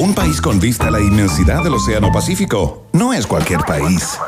[0.00, 4.18] Un país con vista a la inmensidad del Océano Pacífico no es cualquier país.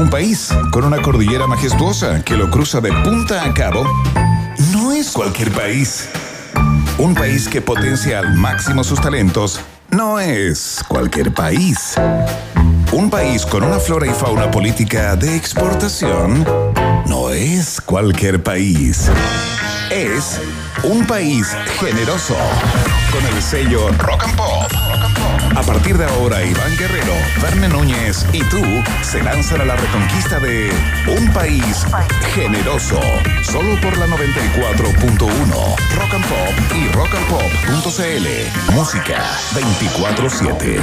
[0.00, 3.84] Un país con una cordillera majestuosa que lo cruza de punta a cabo
[4.72, 6.08] no es cualquier país.
[6.96, 11.92] Un país que potencia al máximo sus talentos no es cualquier país.
[12.90, 16.46] Un país con una flora y fauna política de exportación
[17.04, 19.10] no es cualquier país.
[19.90, 20.40] Es
[20.84, 22.36] un país generoso
[23.10, 24.72] con el sello Rock and Pop.
[25.56, 28.62] A partir de ahora, Iván Guerrero, Verne Núñez y tú
[29.02, 30.70] se lanzan a la reconquista de
[31.06, 31.84] un país
[32.34, 33.00] generoso.
[33.42, 38.72] Solo por la 94.1 Rock and Pop y rockandpop.cl.
[38.74, 39.24] Música
[39.54, 40.78] 24-7.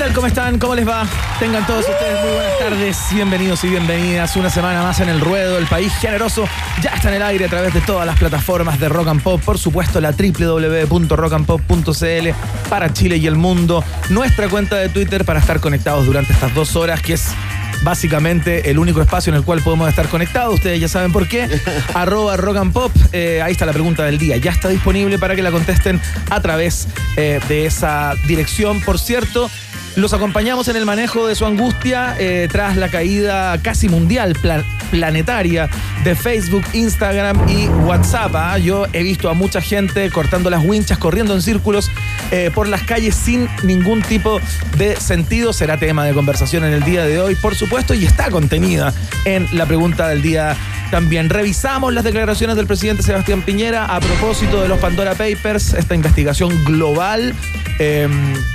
[0.00, 0.12] Tal?
[0.14, 0.58] ¿Cómo están?
[0.58, 1.06] ¿Cómo les va?
[1.38, 4.34] Tengan todos ustedes muy buenas tardes, bienvenidos y bienvenidas.
[4.34, 6.48] Una semana más en el ruedo, el país generoso
[6.80, 9.42] ya está en el aire a través de todas las plataformas de Rock and Pop,
[9.44, 12.28] por supuesto la www.rockandpop.cl
[12.70, 16.76] para Chile y el mundo, nuestra cuenta de Twitter para estar conectados durante estas dos
[16.76, 17.34] horas, que es
[17.82, 20.54] básicamente el único espacio en el cual podemos estar conectados.
[20.54, 21.48] Ustedes ya saben por qué.
[21.94, 22.92] Arroba Rock and Pop.
[23.12, 24.36] Eh, ahí está la pregunta del día.
[24.36, 28.80] Ya está disponible para que la contesten a través eh, de esa dirección.
[28.80, 29.50] Por cierto,
[29.96, 34.64] los acompañamos en el manejo de su angustia eh, tras la caída casi mundial, plan-
[34.90, 35.68] planetaria
[36.04, 38.34] de Facebook, Instagram y WhatsApp.
[38.34, 38.58] ¿ah?
[38.58, 41.90] Yo he visto a mucha gente cortando las winchas, corriendo en círculos
[42.30, 44.40] eh, por las calles sin ningún tipo
[44.78, 45.52] de sentido.
[45.52, 48.92] Será tema de conversación en el día de hoy, por supuesto, y está contenida
[49.24, 50.56] en la pregunta del día
[50.90, 55.94] también revisamos las declaraciones del presidente Sebastián Piñera a propósito de los Pandora Papers, esta
[55.94, 57.34] investigación global
[57.78, 58.08] eh,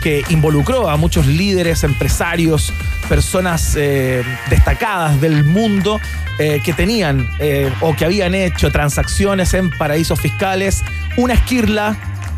[0.03, 2.73] que involucró a muchos líderes, empresarios,
[3.07, 5.99] personas eh, destacadas del mundo
[6.37, 10.83] eh, que tenían eh, o que habían hecho transacciones en paraísos fiscales.
[11.15, 11.95] Una esquirla,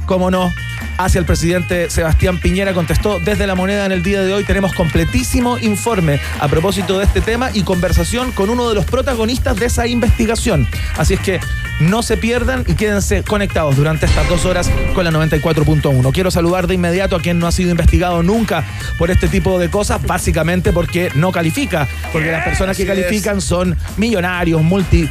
[0.07, 0.51] como no,
[0.97, 2.73] hacia el presidente Sebastián Piñera.
[2.73, 4.43] Contestó desde la moneda en el día de hoy.
[4.43, 9.55] Tenemos completísimo informe a propósito de este tema y conversación con uno de los protagonistas
[9.57, 10.67] de esa investigación.
[10.97, 11.39] Así es que
[11.79, 16.11] no se pierdan y quédense conectados durante estas dos horas con la 94.1.
[16.11, 18.63] Quiero saludar de inmediato a quien no ha sido investigado nunca
[18.97, 23.77] por este tipo de cosas, básicamente porque no califica, porque las personas que califican son
[23.97, 25.07] millonarios, multi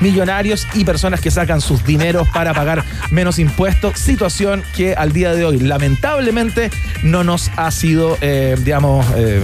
[0.00, 5.34] millonarios y personas que sacan sus dineros para pagar menos impuestos, situación que al día
[5.34, 6.70] de hoy lamentablemente
[7.02, 9.40] no nos ha sido, eh, digamos, eh,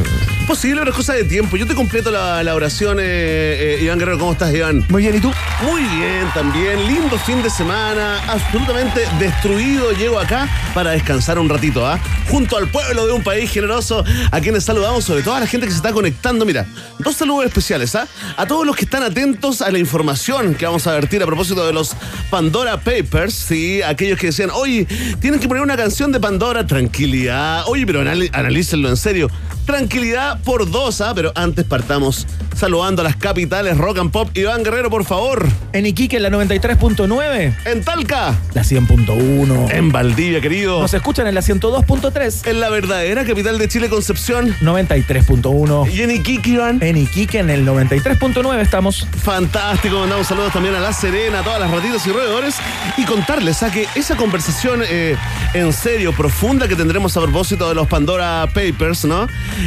[0.50, 1.56] Posible, pero es cosa de tiempo.
[1.56, 4.19] Yo te completo la, la oración, eh, eh, Iván Guerrero.
[4.19, 4.84] ¿Cómo estás, Iván?
[4.88, 5.15] muy bien.
[5.15, 5.31] ¿Y tú?
[5.62, 6.88] Muy bien, también.
[6.88, 8.19] Lindo fin de semana.
[8.27, 9.93] Absolutamente destruido.
[9.93, 12.00] Llego acá para descansar un ratito, ¿ah?
[12.28, 15.69] Junto al pueblo de un país generoso, a quienes saludamos, sobre todo a la gente
[15.69, 16.44] que se está conectando.
[16.44, 16.67] Mira,
[16.99, 18.09] dos saludos especiales, ¿ah?
[18.37, 21.65] A todos los que están atentos a la información que vamos a vertir a propósito
[21.65, 21.94] de los
[22.28, 23.82] Pandora Papers, ¿sí?
[23.82, 24.84] Aquellos que decían, oye,
[25.21, 26.67] tienen que poner una canción de Pandora.
[26.67, 27.62] Tranquilidad.
[27.69, 29.31] Oye, pero analícenlo en serio.
[29.65, 31.12] Tranquilidad por dos, ¿ah?
[31.14, 34.28] Pero antes partamos saludando a las capitales rock and pop.
[34.34, 35.46] Iván Guerrero, por favor.
[35.72, 38.38] En Iquique, en la 93.9, En Talca.
[38.54, 39.70] la 100.1.
[39.72, 40.80] En Valdivia, querido.
[40.80, 44.54] Nos escuchan en la 102.3, En la verdadera capital de Chile, Concepción.
[44.60, 45.92] 93.1.
[45.92, 46.78] Y en Iquique, Iván.
[46.82, 49.06] En Iquique, en el 93.9 estamos.
[49.22, 52.56] Fantástico, mandamos saludos también a La Serena, a todas las ratitas y roedores
[52.96, 55.16] y contarles a que esa conversación eh,
[55.54, 59.26] en serio, profunda que tendremos a propósito de los Pandora Papers, ¿no?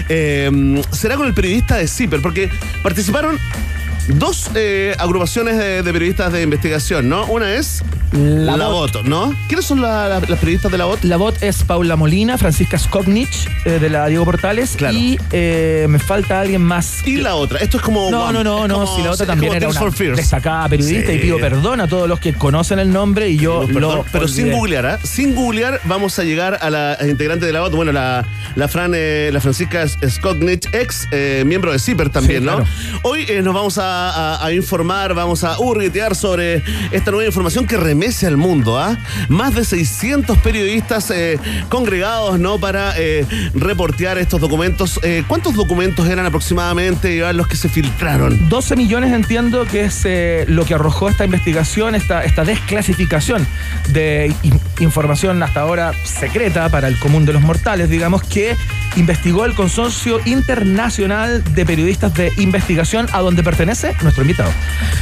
[0.09, 0.50] Eh,
[0.91, 2.50] será con el periodista de Zipper, porque
[2.81, 3.40] participaron
[4.08, 7.25] dos eh, agrupaciones de, de periodistas de investigación, ¿no?
[7.25, 7.81] Una es
[8.12, 8.94] La La, Bot.
[8.94, 9.34] Bot, ¿no?
[9.47, 11.03] ¿Quiénes son la- la- las periodistas de La Bot?
[11.03, 14.75] La voz es Paula Molina, Francisca Skopnich, eh, de la Diego Portales.
[14.75, 14.96] Claro.
[14.97, 17.06] Y eh, me falta alguien más.
[17.08, 18.12] Y la otra, esto es como...
[18.12, 18.96] No, One, no, no, no.
[18.96, 19.81] Si la otra también era una
[20.16, 21.18] destacada periodista Sí.
[21.18, 24.28] y pido perdón a todos los que conocen el nombre y yo Perdón, lo pero
[24.28, 25.00] sin googlear, ¿ah?
[25.03, 28.25] Sin googlear vamos a llegar a la integrante de la bot, bueno, la,
[28.56, 32.56] la Fran, eh, la Francisca Skotnich, ex eh, miembro de CIPER también, Sí, ¿no?
[32.58, 32.70] claro.
[33.03, 37.78] Hoy eh, nos vamos a, a- informar, vamos a hurguetear sobre esta nueva información que
[37.78, 38.97] remece al mundo, ¿ah?
[39.29, 41.40] Más de 600 periodistas eh,
[41.70, 42.59] congregados, ¿no?
[42.59, 45.00] Para eh, reportear estos documentos.
[45.03, 48.50] Eh, ¿Cuántos documentos eran aproximadamente, los que se filtraron?
[48.50, 50.03] 12 millones entiendo que es
[50.50, 53.46] lo que arrojó esta investigación, esta, esta desclasificación
[53.90, 58.56] de in- información hasta ahora secreta para el común de los mortales, digamos, que
[58.96, 64.52] investigó el Consorcio Internacional de Periodistas de Investigación, a donde pertenece nuestro invitado.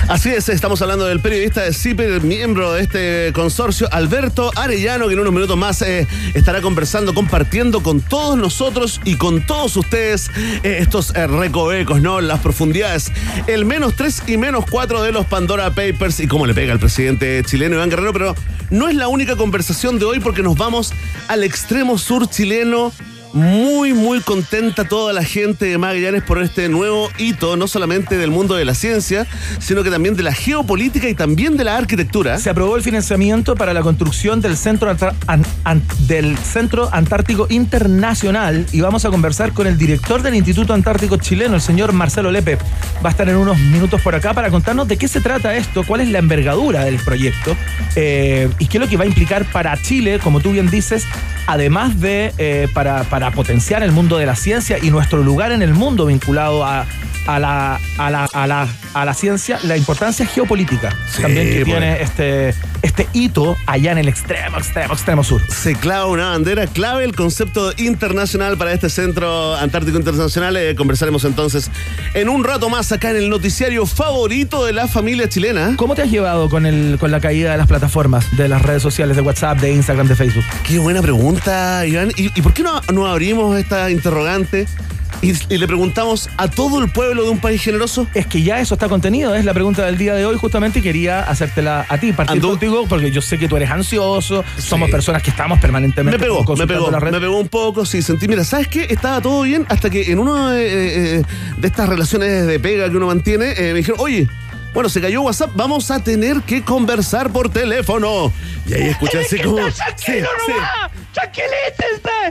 [0.08, 5.14] Así es, estamos hablando del periodista de CIPER, miembro de este consorcio, Alberto Arellano, que
[5.14, 10.32] en unos minutos más eh, estará conversando, compartiendo con todos nosotros y con todos ustedes
[10.64, 12.22] eh, estos eh, recovecos, ¿no?
[12.22, 13.12] Las profundidades,
[13.48, 16.80] el menos 3 y menos 4 de los Pandora Papers y cómo le pega al
[16.80, 18.36] presidente chileno Iván Guerrero, pero
[18.72, 20.94] no es la única conversación de hoy porque nos vamos
[21.28, 22.92] al extremo sur chileno
[23.34, 28.32] muy, muy contenta toda la gente de Magallanes por este nuevo hito, no solamente del
[28.32, 29.28] mundo de la ciencia,
[29.60, 32.38] sino que también de la geopolítica y también de la arquitectura.
[32.40, 34.96] Se aprobó el financiamiento para la construcción del Centro,
[36.08, 41.56] del Centro Antártico Internacional y vamos a conversar con el director del Instituto Antártico Chileno,
[41.56, 42.58] el señor Marcelo Lepe.
[43.04, 45.84] Va a estar en unos minutos por acá para contarnos de qué se trata esto,
[45.84, 47.56] cuál es la envergadura del proyecto
[47.96, 51.06] eh, y qué es lo que va a implicar para Chile, como tú bien dices,
[51.48, 55.62] además de eh, para para potenciar el mundo de la ciencia y nuestro lugar en
[55.62, 56.88] el mundo vinculado a,
[57.28, 61.98] a la, a la, a la, a la ciencia, la importancia geopolítica también que tiene
[61.98, 62.10] pues.
[62.10, 65.42] este, este hito allá en el extremo, extremo, extremo sur.
[65.50, 70.58] Se clava una bandera clave, el concepto internacional para este Centro Antártico Internacional.
[70.58, 71.70] Eh, conversaremos entonces
[72.14, 75.76] en un rato más acá en el noticiario favorito de la familia chilena.
[75.78, 78.82] ¿Cómo te has llevado con, el, con la caída de las plataformas, de las redes
[78.82, 80.44] sociales, de WhatsApp, de Instagram, de Facebook?
[80.64, 82.12] Qué buena pregunta, Iván.
[82.16, 84.68] ¿Y, por qué no, no abrimos esta interrogante?
[85.22, 88.08] y, le preguntamos a todo el pueblo de un país generoso?
[88.14, 90.82] Es que ya eso está contenido, es la pregunta del día de hoy justamente y
[90.82, 95.22] quería hacértela a ti, partir contigo porque yo sé que tú eres ansioso, somos personas
[95.22, 98.68] que estamos permanentemente Me pegó, me pegó, me pegó un poco, sí, sentí, mira, ¿sabes
[98.68, 98.88] qué?
[98.90, 101.24] Estaba todo bien hasta que en una de, eh,
[101.58, 104.28] de estas relaciones de pega que uno mantiene, eh, me dijeron, oye,
[104.74, 108.32] bueno, se cayó WhatsApp, vamos a tener que conversar por teléfono.
[108.68, 109.58] Y ahí escuché así como.
[109.58, 110.54] Tranquilo, sí, sí.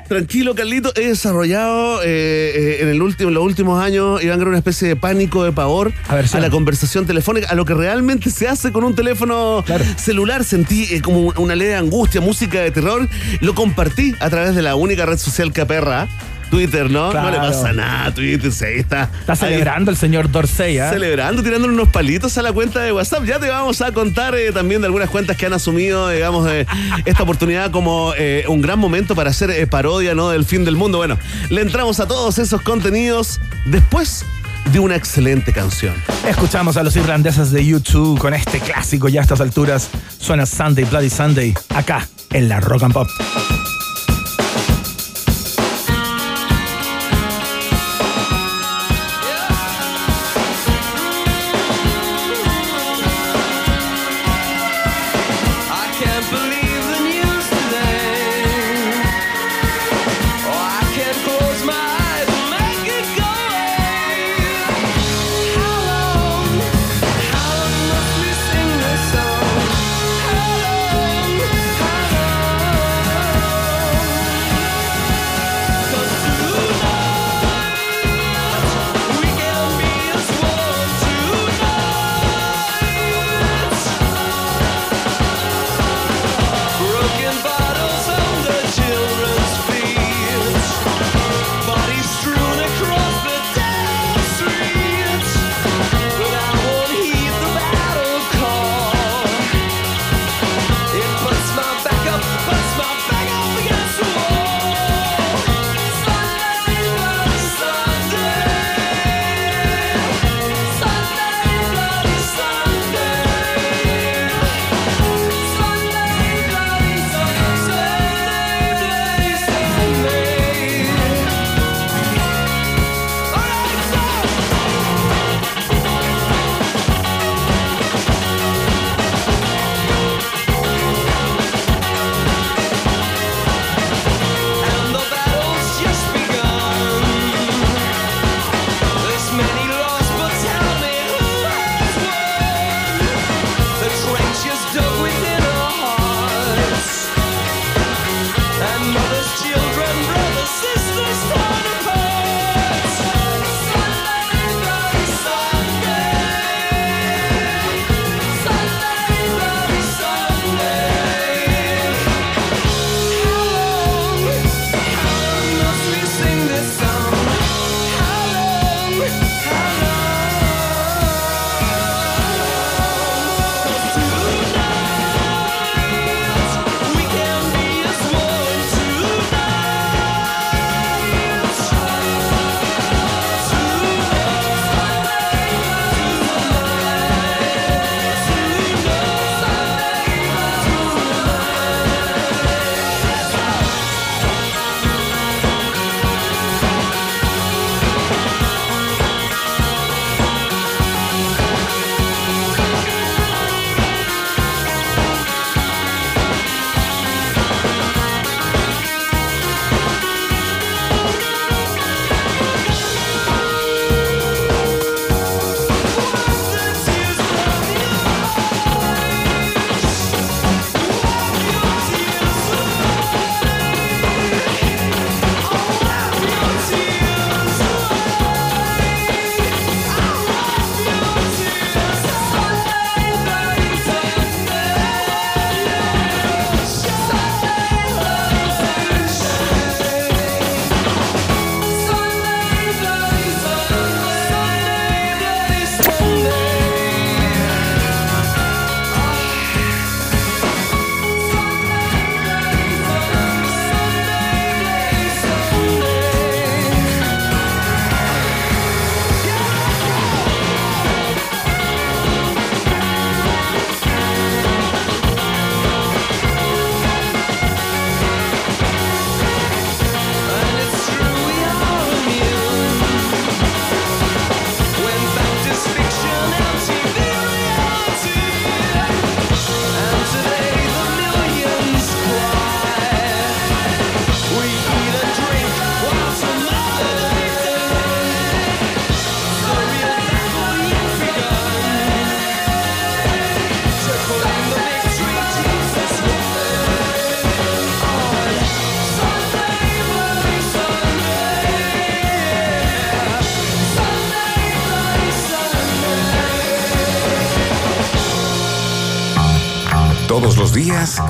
[0.09, 0.93] Tranquilo, Carlito.
[0.97, 4.97] He desarrollado eh, eh, en, el último, los últimos años, iban a una especie de
[4.97, 8.95] pánico, de pavor a, la conversación telefónica, a lo que realmente se hace con un
[8.95, 9.63] teléfono
[9.97, 10.45] celular.
[10.45, 13.09] Sentí eh, como una leve angustia, música de terror.
[13.41, 16.09] Lo compartí a través de la única red social que aperra.
[16.51, 17.13] Twitter, ¿no?
[17.13, 19.09] No le pasa nada Twitter, sí, está.
[19.21, 20.89] Está celebrando el señor Dorsey, ¿eh?
[20.91, 23.25] Celebrando, tirándole unos palitos a la cuenta de WhatsApp.
[23.25, 26.67] Ya te vamos a contar eh, también de algunas cuentas que han asumido, digamos, eh,
[27.05, 30.31] esta oportunidad como eh, un gran momento para hacer parodia, ¿no?
[30.31, 30.99] Del fin del mundo.
[30.99, 31.19] Bueno,
[31.49, 34.25] le entramos a todos esos contenidos después
[34.73, 35.95] de una excelente canción.
[36.29, 39.89] Escuchamos a los irlandeses de YouTube con este clásico ya a estas alturas.
[40.19, 43.09] Suena Sunday, Bloody Sunday, acá en la Rock and Pop.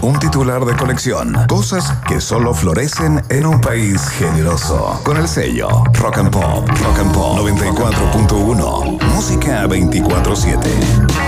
[0.02, 1.34] Un titular de colección.
[1.48, 5.00] Cosas que solo florecen en un país generoso.
[5.04, 6.68] Con el sello Rock and Pop.
[6.68, 9.02] Rock and Pop 94.1.
[9.14, 11.20] Música 24-7.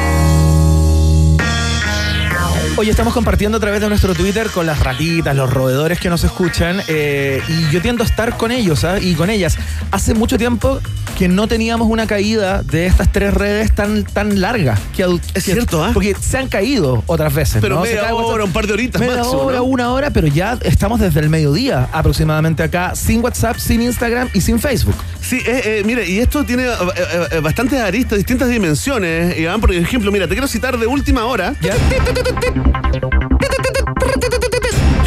[2.76, 6.24] Hoy estamos compartiendo a través de nuestro Twitter con las ratitas, los roedores que nos
[6.24, 8.98] escuchan eh, y yo tiendo a estar con ellos ¿ah?
[8.98, 9.58] y con ellas.
[9.90, 10.80] Hace mucho tiempo
[11.18, 14.78] que no teníamos una caída de estas tres redes tan, tan larga.
[14.96, 15.90] Que, es cierto, ¿ah?
[15.92, 17.60] Porque se han caído otras veces.
[17.60, 21.20] Pero media hora, un par de horitas media hora, una hora, pero ya estamos desde
[21.20, 24.96] el mediodía aproximadamente acá, sin WhatsApp, sin Instagram y sin Facebook.
[25.20, 29.60] Sí, eh, eh, mire, y esto tiene eh, bastantes aristas, distintas dimensiones, Iván.
[29.60, 31.54] Por ejemplo, mira, te quiero citar de última hora.
[31.60, 31.74] ¿Ya?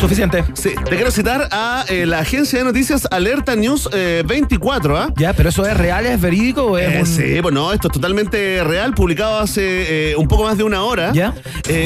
[0.05, 0.45] Suficiente.
[0.53, 5.13] Sí, te quiero citar a eh, la agencia de noticias Alerta News 24, eh, ¿ah?
[5.17, 7.17] Ya, pero eso es real, es verídico o es.
[7.17, 11.11] Eh, Sí, bueno, esto es totalmente real, publicado hace un poco más de una hora.
[11.11, 11.33] Ya.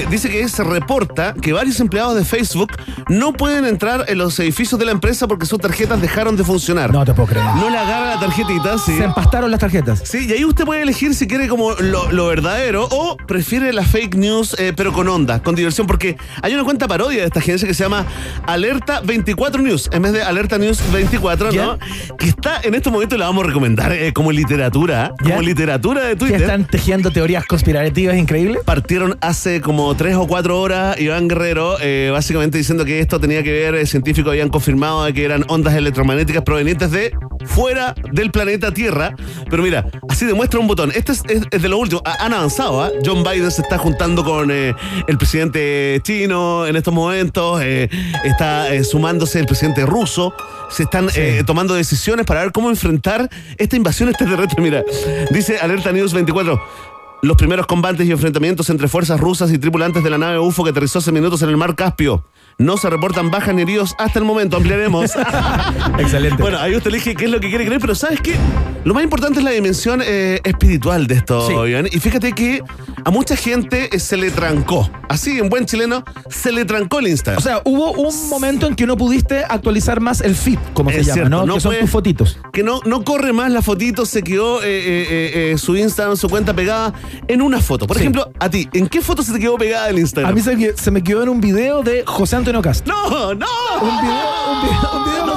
[0.09, 2.73] dice que se reporta que varios empleados de Facebook
[3.07, 6.91] no pueden entrar en los edificios de la empresa porque sus tarjetas dejaron de funcionar.
[6.91, 7.45] No te puedo creer.
[7.55, 8.97] No le agarra la tarjetita, sí.
[8.97, 10.01] Se empastaron las tarjetas.
[10.03, 13.83] Sí, y ahí usted puede elegir si quiere como lo, lo verdadero o prefiere la
[13.83, 17.65] fake news, pero con onda, con diversión, porque hay una cuenta parodia de esta agencia
[17.65, 18.05] que se llama
[18.46, 21.78] Alerta 24 News, en vez de Alerta News 24, ¿no?
[22.18, 26.16] Que está en estos momentos la vamos a recomendar eh, como literatura, como literatura de
[26.16, 26.38] Twitter.
[26.38, 28.63] Que están tejiendo teorías conspirativas increíbles.
[28.66, 33.44] Partieron hace como tres o cuatro horas Iván Guerrero, eh, básicamente diciendo que esto tenía
[33.44, 37.12] que ver, eh, científicos habían confirmado que eran ondas electromagnéticas provenientes de
[37.46, 39.16] fuera del planeta Tierra.
[39.50, 40.92] Pero mira, así demuestra un botón.
[40.94, 42.01] Este es, de lo último.
[42.06, 42.92] Han avanzado, ¿ah?
[43.06, 44.75] John Biden se está juntando con el
[45.18, 47.62] presidente chino en estos momentos
[48.24, 50.34] está eh, sumándose el presidente ruso,
[50.70, 54.62] se están eh, tomando decisiones para ver cómo enfrentar esta invasión extraterrestre.
[54.62, 54.84] Mira,
[55.32, 56.62] dice Alerta News 24.
[57.22, 60.70] Los primeros combates y enfrentamientos entre fuerzas rusas y tripulantes de la nave UFO que
[60.70, 62.24] aterrizó hace minutos en el mar Caspio.
[62.60, 64.58] No se reportan bajas ni heridos hasta el momento.
[64.58, 65.12] Ampliaremos.
[65.98, 66.42] Excelente.
[66.42, 68.36] Bueno, ahí usted elige qué es lo que quiere creer, pero ¿sabes qué?
[68.84, 72.62] Lo más importante es la dimensión eh, espiritual de esto, Y fíjate que
[73.06, 74.89] a mucha gente se le trancó.
[75.08, 77.39] Así, en buen chileno, se le trancó el Instagram.
[77.39, 81.04] O sea, hubo un momento en que no pudiste actualizar más el feed, como se
[81.04, 81.54] llama, ¿no?
[81.54, 82.39] que son tus fotitos.
[82.51, 86.54] Que no, no corre más la fotito, se quedó eh, eh, su Instagram, su cuenta
[86.54, 86.94] pegada
[87.28, 87.88] en una foto.
[87.88, 90.32] Por ejemplo, a ti, ¿en qué foto se te quedó pegada el Instagram?
[90.32, 92.88] A mí se, me quedó en un video de José Antonio Cast.
[92.88, 93.46] No, no.
[93.79, 94.18] Un video,
[94.50, 95.28] un video, un video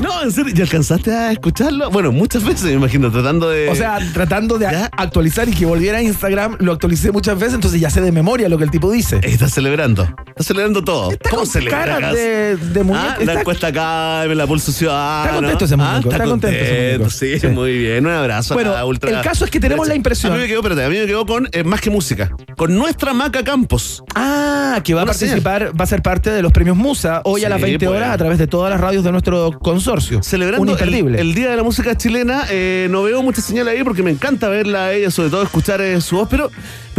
[0.00, 1.90] No, en serio, ¿ya alcanzaste a escucharlo?
[1.90, 3.68] Bueno, muchas veces me imagino, tratando de.
[3.68, 7.78] O sea, tratando de actualizar y que volviera a Instagram, lo actualicé muchas veces, entonces
[7.78, 9.20] ya sé de memoria lo que el tipo dice.
[9.22, 10.04] Está celebrando.
[10.28, 11.10] Está celebrando todo.
[11.10, 12.12] Está ¿Cómo celebra?
[12.12, 15.24] de, de ah, La encuesta acá, la pulso ciudadano.
[15.24, 16.08] Está contento ese muñeco.
[16.10, 17.10] Ah, está, contento.
[17.10, 18.06] Sí, muy bien.
[18.06, 18.54] Un abrazo.
[18.54, 20.32] Bueno, ultra el caso es que tenemos la impresión.
[20.32, 22.30] A mí me quedó, espérate, a mí me quedó con eh, más que música.
[22.56, 24.02] Con nuestra Maca Campos.
[24.14, 27.50] Ah, que va a participar, va a ser parte de los premios Musa hoy a
[27.50, 27.96] las 20 pues.
[27.96, 30.22] horas a través de todas las radios de nuestro consorcio.
[30.22, 32.44] Celebrando el, Día de la Música Chilena.
[32.50, 35.80] Eh, no veo mucha señal ahí porque me encanta verla a ella, sobre todo escuchar
[35.80, 36.50] eh, su voz, pero,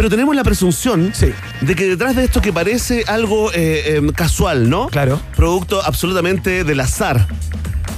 [0.02, 1.14] pero tenemos la presunción
[1.62, 4.88] de que detrás de esto que parece algo em, casual, ¿no?
[4.88, 5.22] Claro.
[5.36, 7.28] Producto absolutamente del azar.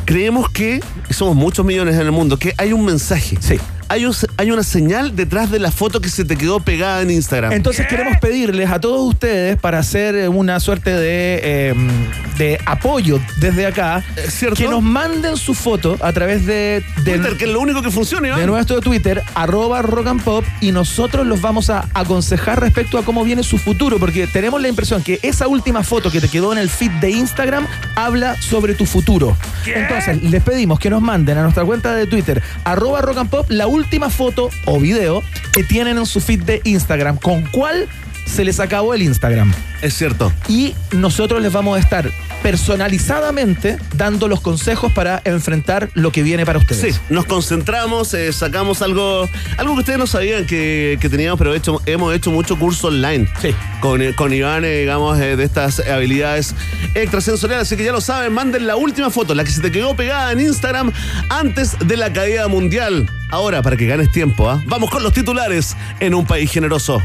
[0.04, 3.38] Creemos que, y somos muchos millones en el mundo, que hay un mensaje.
[3.40, 3.58] Sí
[4.38, 7.52] hay, una señal detrás de la foto que se te quedó pegada en Instagram.
[7.52, 11.90] Entonces queremos pedirles a todos ustedes para hacer una suerte de, em,
[12.38, 14.04] de apoyo desde acá,
[14.56, 18.36] que nos manden su foto a través de, Twitter, que es lo único que funciona,
[18.36, 23.04] de nuestro Twitter, arroba rock and pop, y nosotros los vamos a aconsejar respecto a
[23.04, 26.52] cómo viene su futuro, porque tenemos la impresión que esa última foto que te quedó
[26.52, 29.38] en el feed de Instagram habla sobre tu futuro.
[29.66, 33.46] Entonces, les pedimos que nos manden a nuestra cuenta de Twitter, arroba rock and pop,
[33.50, 35.22] la última última foto o video
[35.52, 37.18] que tienen en su feed de Instagram.
[37.18, 37.88] ¿Con cuál
[38.26, 39.54] se les acabó el Instagram?
[39.82, 40.32] Es cierto.
[40.48, 42.10] Y nosotros les vamos a estar
[42.42, 46.96] personalizadamente dando los consejos para enfrentar lo que viene para ustedes.
[46.96, 51.82] Sí, nos concentramos, eh, sacamos algo, algo que ustedes no sabían que, teníamos, pero hecho,
[51.86, 53.28] hemos hecho mucho curso online.
[53.42, 53.56] Sí.
[53.80, 56.54] Con, eh, con Iván, eh, digamos, de estas habilidades
[56.96, 57.68] extrasensoriales.
[57.68, 60.32] Así que ya lo saben, manden la última foto, la que se te quedó pegada
[60.32, 60.92] en Instagram
[61.30, 63.10] antes de la caída mundial.
[63.32, 64.62] Ahora, para que ganes tiempo, ¿ah?
[64.68, 67.02] vamos con los titulares en un país generoso.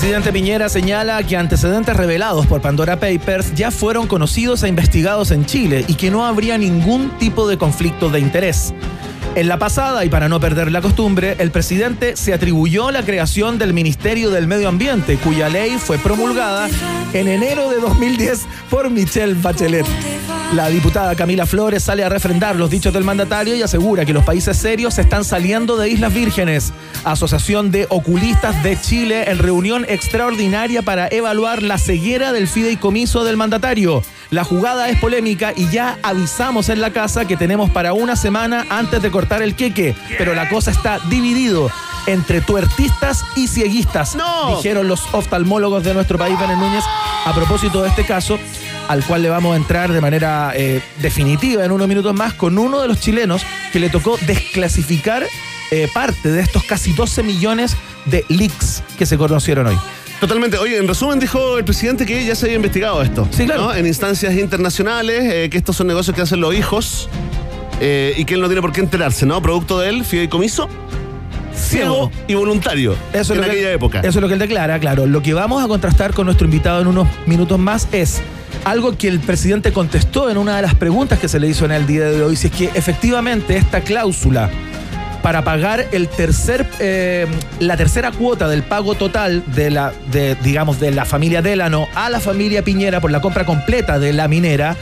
[0.00, 5.44] Presidente Piñera señala que antecedentes revelados por Pandora Papers ya fueron conocidos e investigados en
[5.44, 8.72] Chile y que no habría ningún tipo de conflicto de interés.
[9.34, 13.58] En la pasada, y para no perder la costumbre, el presidente se atribuyó la creación
[13.58, 16.68] del Ministerio del Medio Ambiente, cuya ley fue promulgada
[17.12, 19.86] en enero de 2010 por Michelle Bachelet.
[20.54, 24.24] La diputada Camila Flores sale a refrendar los dichos del mandatario y asegura que los
[24.24, 26.72] países serios están saliendo de Islas Vírgenes.
[27.04, 33.36] Asociación de Oculistas de Chile en reunión extraordinaria para evaluar la ceguera del fideicomiso del
[33.36, 34.02] mandatario.
[34.30, 38.66] La jugada es polémica y ya avisamos en la casa que tenemos para una semana
[38.70, 41.70] antes de cortar el queque, pero la cosa está dividido
[42.06, 44.56] entre tuertistas y cieguistas, ¡No!
[44.56, 46.84] dijeron los oftalmólogos de nuestro país, Benes Núñez,
[47.24, 48.38] a propósito de este caso,
[48.90, 52.58] al cual le vamos a entrar de manera eh, definitiva en unos minutos más, con
[52.58, 55.24] uno de los chilenos que le tocó desclasificar
[55.70, 57.76] eh, parte de estos casi 12 millones
[58.06, 59.78] de leaks que se conocieron hoy.
[60.18, 60.58] Totalmente.
[60.58, 63.28] Oye, en resumen dijo el presidente que ya se había investigado esto.
[63.30, 63.66] Sí, claro.
[63.66, 63.74] ¿no?
[63.74, 67.08] En instancias internacionales, eh, que estos son negocios que hacen los hijos
[67.80, 69.40] eh, y que él no tiene por qué enterarse, ¿no?
[69.40, 70.68] Producto del fideicomiso,
[71.54, 73.98] ciego y voluntario Eso es en lo que- aquella época.
[74.00, 75.06] Eso es lo que él declara, claro.
[75.06, 78.20] Lo que vamos a contrastar con nuestro invitado en unos minutos más es
[78.64, 81.72] algo que el presidente contestó en una de las preguntas que se le hizo en
[81.72, 84.50] el día de hoy, si es que efectivamente esta cláusula
[85.22, 87.26] para pagar el tercer, eh,
[87.58, 92.08] la tercera cuota del pago total de la, de, digamos, de la familia Delano a
[92.08, 94.76] la familia Piñera por la compra completa de la minera,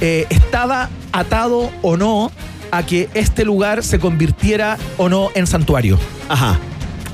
[0.00, 2.30] eh, estaba atado o no
[2.70, 6.58] a que este lugar se convirtiera o no en santuario Ajá.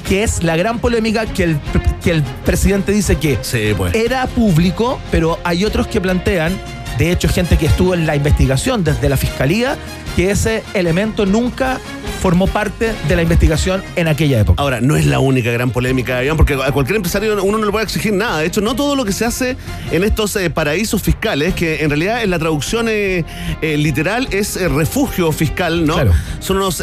[0.09, 1.59] que es la gran polémica que el,
[2.03, 3.95] que el presidente dice que Sí, pues.
[3.95, 6.53] era público, pero hay otros que plantean,
[6.99, 9.77] de hecho gente que estuvo en la investigación desde la fiscalía,
[10.17, 11.79] que ese elemento nunca
[12.25, 14.63] formó parte de la investigación en aquella época.
[14.63, 17.71] Ahora, no es la única gran polémica, Iván, porque a cualquier empresario uno no le
[17.71, 18.39] puede exigir nada.
[18.39, 19.59] De hecho, no todo lo que se hace
[19.93, 23.27] en estos eh, paraísos fiscales, que en realidad en la traducción eh,
[23.61, 25.97] eh, literal es refugio fiscal, ¿no?
[25.97, 26.13] Claro.
[26.41, 26.83] Son unos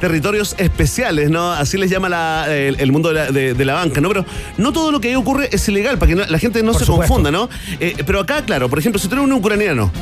[0.00, 1.52] territorios especiales, ¿no?
[1.52, 4.08] Así les llama la- el, el mundo de la, de- de la banca, ¿no?
[4.08, 4.24] Pero
[4.56, 6.80] no todo lo que ahí ocurre es ilegal, para que no- la gente no Por
[6.80, 7.12] se supuesto.
[7.12, 7.50] confunda, ¿no?
[8.06, 9.92] Pero acá, claro, por ejemplo, si tú eres un ucraniano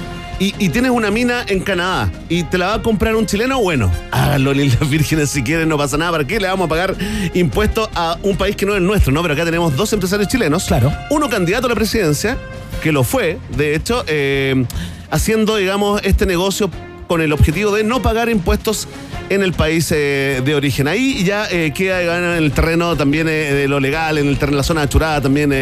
[0.41, 3.61] y, y tienes una mina en Canadá y te la va a comprar un chileno,
[3.61, 6.11] bueno, háganlo en Islas Vírgenes si quieren, no pasa nada.
[6.11, 6.97] ¿Para qué le vamos a pagar
[7.35, 9.23] impuestos a un país que no es nuestro, no?
[9.23, 10.65] Pero acá tenemos dos empresarios chilenos.
[10.65, 10.93] Claro.
[11.11, 12.37] Uno candidato a la presidencia,
[12.83, 14.65] que lo fue, de hecho, eh,
[15.11, 16.71] haciendo, digamos, este negocio
[17.07, 18.87] con el objetivo de no pagar impuestos
[19.31, 20.87] en el país eh, de origen.
[20.87, 24.59] Ahí ya eh, queda en el terreno también eh, de lo legal, en el terreno,
[24.59, 25.53] la zona achurada también,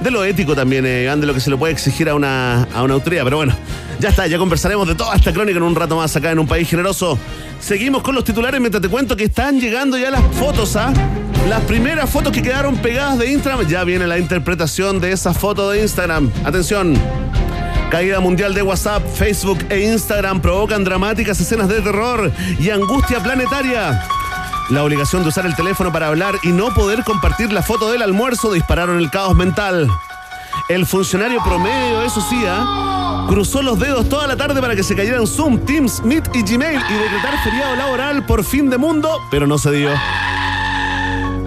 [0.00, 2.82] de lo ético también, eh, de lo que se le puede exigir a una, a
[2.82, 3.24] una autoridad.
[3.24, 3.54] Pero bueno,
[3.98, 6.46] ya está, ya conversaremos de toda esta crónica en un rato más acá en un
[6.46, 7.18] país generoso.
[7.60, 10.92] Seguimos con los titulares mientras te cuento que están llegando ya las fotos, ¿ah?
[11.48, 15.70] Las primeras fotos que quedaron pegadas de Instagram, ya viene la interpretación de esa foto
[15.70, 16.30] de Instagram.
[16.44, 16.94] Atención.
[17.90, 24.02] Caída mundial de WhatsApp, Facebook e Instagram provocan dramáticas escenas de terror y angustia planetaria.
[24.68, 28.02] La obligación de usar el teléfono para hablar y no poder compartir la foto del
[28.02, 29.88] almuerzo dispararon el caos mental.
[30.68, 33.26] El funcionario promedio, eso sí, ¿ah?
[33.28, 36.80] cruzó los dedos toda la tarde para que se cayeran Zoom, Teams, Meet y Gmail
[36.88, 39.90] y decretar feriado laboral por fin de mundo, pero no se dio.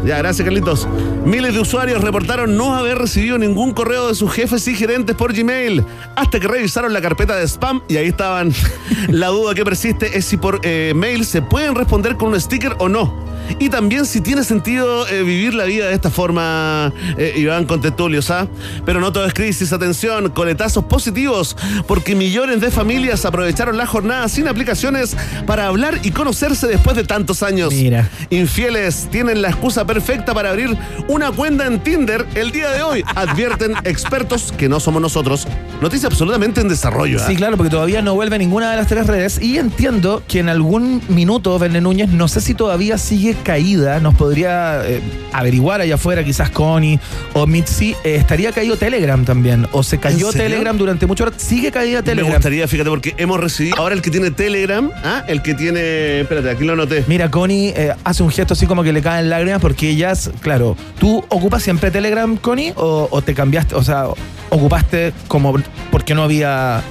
[0.05, 0.87] Ya, gracias, Carlitos.
[1.25, 5.33] Miles de usuarios reportaron no haber recibido ningún correo de sus jefes y gerentes por
[5.33, 5.83] Gmail,
[6.15, 8.53] hasta que revisaron la carpeta de spam y ahí estaban.
[9.09, 12.75] La duda que persiste es si por eh, mail se pueden responder con un sticker
[12.79, 13.29] o no.
[13.57, 18.21] Y también si tiene sentido eh, vivir la vida de esta forma, eh, Iván Contetulio,
[18.29, 18.47] ¿ah?
[18.85, 21.57] Pero no todo es crisis, atención, coletazos positivos,
[21.87, 25.15] porque millones de familias aprovecharon la jornada sin aplicaciones
[25.47, 27.73] para hablar y conocerse después de tantos años.
[27.73, 28.09] Mira.
[28.29, 33.03] Infieles tienen la excusa perfecta para abrir una cuenta en Tinder el día de hoy,
[33.15, 35.47] advierten expertos que no somos nosotros.
[35.81, 37.17] Noticia absolutamente en desarrollo.
[37.19, 37.25] ¿ah?
[37.25, 40.49] Sí, claro, porque todavía no vuelve ninguna de las tres redes y entiendo que en
[40.49, 45.01] algún minuto Verne Núñez, no sé si todavía sigue caída, nos podría eh,
[45.33, 46.99] averiguar allá afuera, quizás Connie
[47.33, 50.31] o Mitzi, eh, estaría caído Telegram también, o se cayó.
[50.31, 52.33] Telegram durante mucho rato, sigue caída Me Telegram.
[52.33, 55.23] gustaría, fíjate, porque hemos recibido ahora el que tiene Telegram, ¿ah?
[55.27, 56.21] el que tiene.
[56.21, 57.05] Espérate, aquí lo anoté.
[57.07, 60.75] Mira, Connie eh, hace un gesto así como que le caen lágrimas porque ellas, claro,
[60.99, 62.73] ¿tú ocupas siempre Telegram, Connie?
[62.75, 64.07] ¿O, o te cambiaste, o sea,
[64.49, 65.53] ocupaste como
[65.91, 66.81] porque no había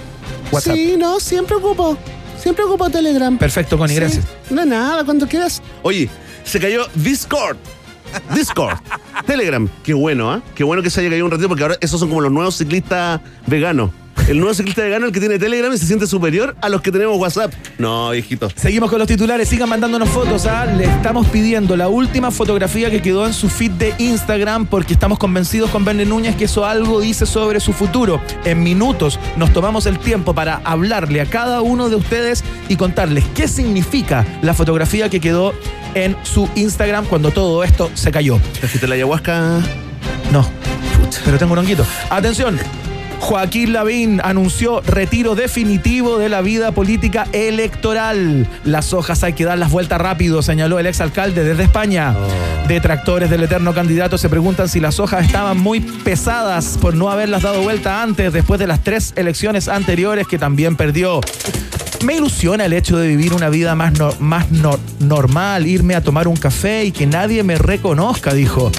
[0.50, 0.74] WhatsApp?
[0.74, 1.98] Sí, no, siempre ocupo.
[2.40, 3.36] Siempre ocupo Telegram.
[3.36, 4.00] Perfecto, Connie, Sí.
[4.00, 4.24] gracias.
[4.48, 5.60] No, nada, cuando quieras.
[5.82, 6.08] Oye,
[6.44, 7.56] se cayó Discord.
[8.34, 8.78] Discord.
[9.26, 9.68] Telegram.
[9.82, 10.40] Qué bueno, ¿ah?
[10.54, 12.56] Qué bueno que se haya caído un ratito porque ahora esos son como los nuevos
[12.56, 13.90] ciclistas veganos.
[14.28, 16.92] El nuevo ciclista vegano, el que tiene Telegram y se siente superior a los que
[16.92, 17.50] tenemos WhatsApp.
[17.78, 18.50] No, viejito.
[18.54, 20.44] Seguimos con los titulares, sigan mandándonos fotos.
[20.44, 20.66] ¿ah?
[20.66, 25.18] Le estamos pidiendo la última fotografía que quedó en su feed de Instagram porque estamos
[25.18, 28.20] convencidos con Verne Núñez que eso algo dice sobre su futuro.
[28.44, 33.24] En minutos nos tomamos el tiempo para hablarle a cada uno de ustedes y contarles
[33.34, 35.54] qué significa la fotografía que quedó
[35.94, 38.38] en su Instagram cuando todo esto se cayó.
[38.60, 39.60] ¿Trajiste la ayahuasca?
[40.30, 40.46] No,
[41.24, 41.86] pero tengo un honguito.
[42.10, 42.58] Atención.
[43.20, 48.46] Joaquín Lavín anunció retiro definitivo de la vida política electoral.
[48.64, 52.14] Las hojas hay que dar las vueltas rápido, señaló el exalcalde desde España.
[52.68, 57.42] Detractores del eterno candidato se preguntan si las hojas estaban muy pesadas por no haberlas
[57.42, 61.20] dado vuelta antes, después de las tres elecciones anteriores que también perdió.
[62.04, 64.46] Me ilusiona el hecho de vivir una vida más, más
[65.00, 68.70] normal, irme a tomar un café y que nadie me reconozca, dijo.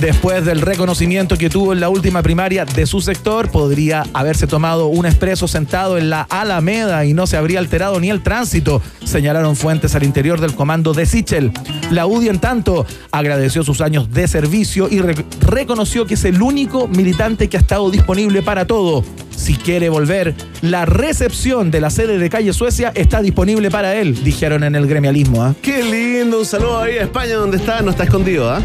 [0.00, 4.88] Después del reconocimiento que tuvo en la última primaria de su sector, podría haberse tomado
[4.88, 9.56] un expreso sentado en la Alameda y no se habría alterado ni el tránsito, señalaron
[9.56, 11.50] fuentes al interior del comando de Sichel.
[11.90, 16.88] La UDI, en tanto, agradeció sus años de servicio y reconoció que es el único
[16.88, 19.02] militante que ha estado disponible para todo.
[19.34, 24.22] Si quiere volver, la recepción de la sede de Calle Suecia está disponible para él,
[24.22, 25.42] dijeron en el gremialismo.
[25.42, 25.54] ¿ah?
[25.62, 28.60] Qué lindo, un saludo ahí a España donde está, no está escondido, ¿ah?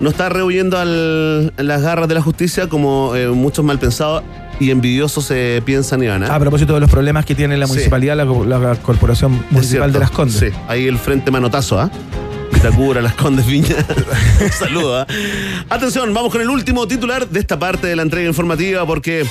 [0.00, 4.22] No está rehuyendo a las garras de la justicia como eh, muchos mal pensados
[4.58, 6.24] y envidiosos se piensan y van.
[6.24, 10.38] A propósito de los problemas que tiene la municipalidad, la, Corporación Municipal de Las Condes.
[10.38, 11.90] Sí, ahí el frente manotazo, ¿ah?
[12.52, 13.76] Vitacura, Las Condes, Viña.
[14.52, 15.06] Saludos.
[15.08, 15.12] ¿ah?
[15.70, 19.24] Atención, vamos con el último titular de esta parte de la entrega informativa porque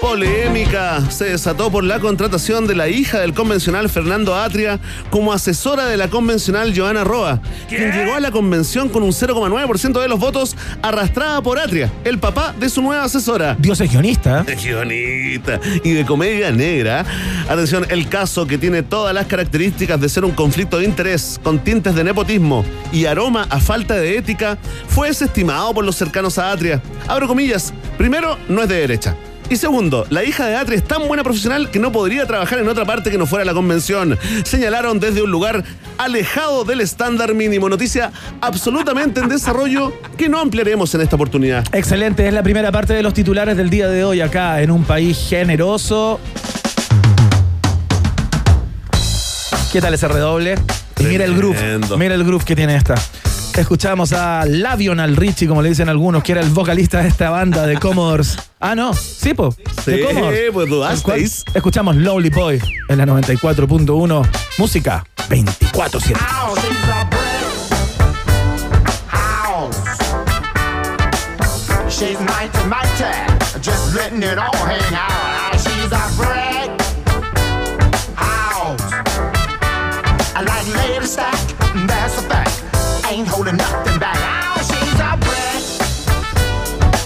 [0.00, 4.78] Polémica se desató por la contratación de la hija del convencional Fernando Atria
[5.10, 10.00] como asesora de la convencional Joana Roa, quien llegó a la convención con un 0,9%
[10.00, 13.56] de los votos arrastrada por Atria, el papá de su nueva asesora.
[13.58, 14.44] Dios es guionista.
[14.46, 17.04] Es guionista y de comedia negra.
[17.48, 21.58] Atención, el caso que tiene todas las características de ser un conflicto de interés con
[21.58, 26.52] tintes de nepotismo y aroma a falta de ética fue desestimado por los cercanos a
[26.52, 26.82] Atria.
[27.08, 29.16] Abro comillas, primero no es de derecha.
[29.50, 32.68] Y segundo, la hija de Atri es tan buena profesional que no podría trabajar en
[32.68, 34.18] otra parte que no fuera la convención.
[34.44, 35.62] Señalaron desde un lugar
[35.98, 37.68] alejado del estándar mínimo.
[37.68, 41.64] Noticia absolutamente en desarrollo que no ampliaremos en esta oportunidad.
[41.74, 44.84] Excelente, es la primera parte de los titulares del día de hoy acá en un
[44.84, 46.18] país generoso.
[49.72, 50.54] ¿Qué tal ese redoble?
[51.00, 52.94] Y mira el groove, mira el groove que tiene esta.
[53.56, 57.66] Escuchamos a Lavional Richie, como le dicen algunos, que era el vocalista de esta banda
[57.66, 58.36] de Commodores.
[58.58, 59.54] Ah, no, sí, po.
[59.84, 60.00] Sí,
[60.52, 61.44] pues dudasteis.
[61.54, 64.26] Escuchamos Lowly Boy en la 94.1.
[64.58, 66.16] Música 24-7.
[71.88, 73.04] She's mighty, mighty,
[73.62, 75.54] just letting it all hang out.
[75.54, 76.70] She's a break
[78.16, 78.82] house.
[80.34, 81.33] I like lady stack,
[83.44, 84.16] holding nothing back.
[84.56, 85.62] Oh, she's a brick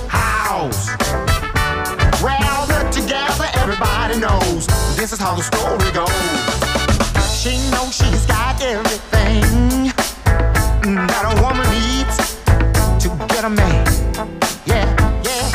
[0.09, 0.88] house.
[2.22, 6.11] Well, put together, everybody knows this is how the story goes.
[7.35, 9.92] She knows she's got everything
[11.07, 12.16] that a woman needs
[13.03, 13.87] to get a man.
[14.66, 14.87] Yeah,
[15.24, 15.51] yeah.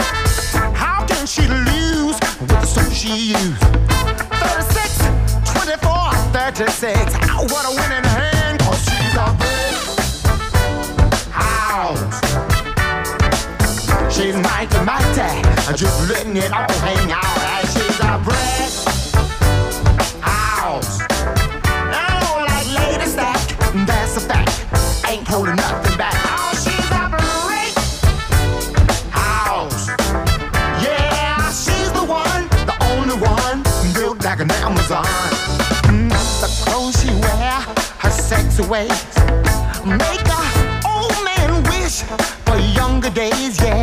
[0.73, 3.61] How can she lose with the suit she used?
[4.43, 4.97] 36,
[5.53, 7.15] 24, 36.
[7.29, 8.02] Oh, what a winning
[14.23, 17.39] She's mighty, mighty, just letting it all hang out.
[17.59, 18.71] And she's a brick
[20.21, 21.01] house.
[21.91, 23.37] Oh, like lady stack,
[23.85, 24.63] that's a fact.
[25.09, 26.15] Ain't holding nothing back.
[26.39, 27.75] Oh, she's a brick
[29.11, 29.89] house.
[30.81, 33.61] Yeah, she's the one, the only one,
[33.93, 35.03] built like an Amazon.
[35.91, 36.07] Mm,
[36.39, 37.59] the clothes she wear,
[37.99, 39.03] her sexy ways,
[39.83, 42.03] make her old man wish
[42.45, 43.82] for younger days, yeah.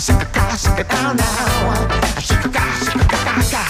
[0.00, 2.20] shaka ka shaka down now.
[2.20, 3.62] Shaka ka shaka ka ka.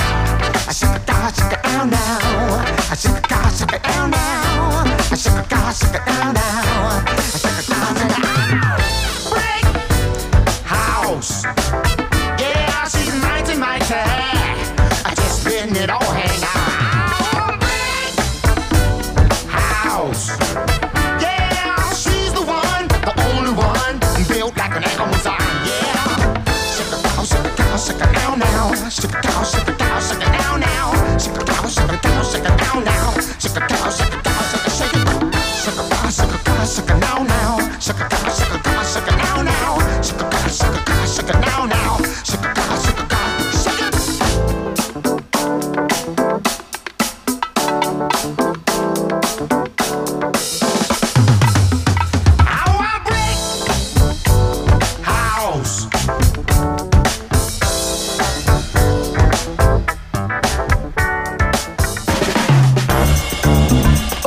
[0.72, 2.94] Shaka ka down now.
[2.94, 4.84] Shaka ka shaka down now.
[5.16, 7.21] Shaka ka shaka down now.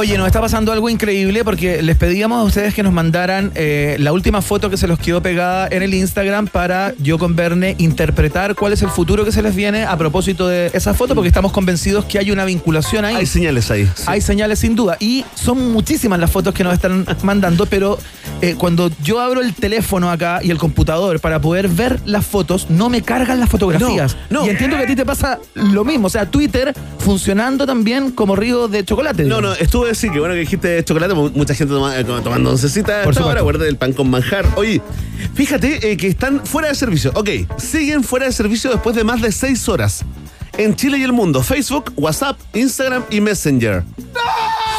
[0.05, 3.95] Oye, nos está pasando algo increíble porque les pedíamos a ustedes que nos mandaran eh,
[3.97, 7.73] la última foto que se los quedó pegada en el Instagram para yo con Verne
[7.79, 11.29] interpretar cuál es el futuro que se les viene a propósito de esa foto porque
[11.29, 13.15] estamos convencidos que hay una vinculación ahí.
[13.15, 13.89] Hay señales ahí.
[13.95, 14.03] sí.
[14.05, 14.95] Hay señales sin duda.
[14.99, 17.97] Y son muchísimas las fotos que nos están mandando, pero
[18.41, 22.69] eh, cuando yo abro el teléfono acá y el computador para poder ver las fotos,
[22.69, 24.15] no me cargan las fotografías.
[24.29, 24.45] No, no.
[24.45, 26.07] Y entiendo que a ti te pasa lo mismo.
[26.07, 29.23] O sea, Twitter funcionando también como río de chocolate.
[29.23, 29.57] No, digamos.
[29.59, 33.03] no, estuve sí, que bueno que dijiste chocolate, mu- mucha gente toma- eh, tomando oncecita
[33.03, 34.45] Por ahora, acuérdate del pan con manjar.
[34.55, 34.81] Oye,
[35.33, 37.11] fíjate eh, que están fuera de servicio.
[37.15, 40.03] Ok, siguen fuera de servicio después de más de seis horas.
[40.57, 43.83] En Chile y el mundo, Facebook, WhatsApp, Instagram y Messenger.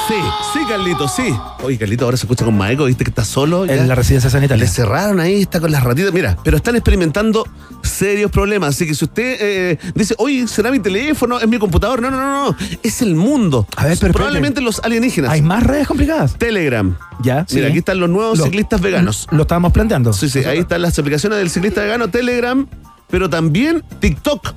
[0.08, 0.14] Sí,
[0.52, 1.34] sí, Carlito, sí.
[1.64, 3.66] Oye, Carlito, ahora se escucha con Maeco, viste que está solo.
[3.66, 3.74] ya?
[3.74, 4.62] En la residencia sanitaria.
[4.64, 6.12] Le cerraron ahí, está con las ratitas.
[6.12, 7.44] Mira, pero están experimentando
[7.82, 8.76] serios problemas.
[8.76, 12.00] Así que si usted eh, dice, oye, será mi teléfono, es mi computador.
[12.00, 12.56] No, no, no, no.
[12.84, 13.66] Es el mundo.
[13.76, 15.32] A ver, pero Probablemente los alienígenas.
[15.32, 16.38] ¿Hay más redes complicadas?
[16.38, 16.96] Telegram.
[17.24, 17.70] Ya, Mira, sí.
[17.70, 19.26] aquí están los nuevos Lo- ciclistas veganos.
[19.32, 20.12] Lo estábamos planteando.
[20.12, 22.64] Sí, sí, ahí están las aplicaciones del ciclista vegano, Telegram,
[23.10, 24.52] pero también TikTok.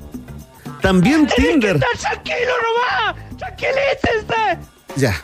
[0.81, 1.79] También Tinder.
[1.79, 3.15] tranquilo nomás!
[3.37, 4.59] ¡Tranquilícese!
[4.95, 5.15] Ya.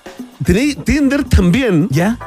[0.43, 1.87] Tenéis Tinder también.
[1.89, 2.17] ¿Ya?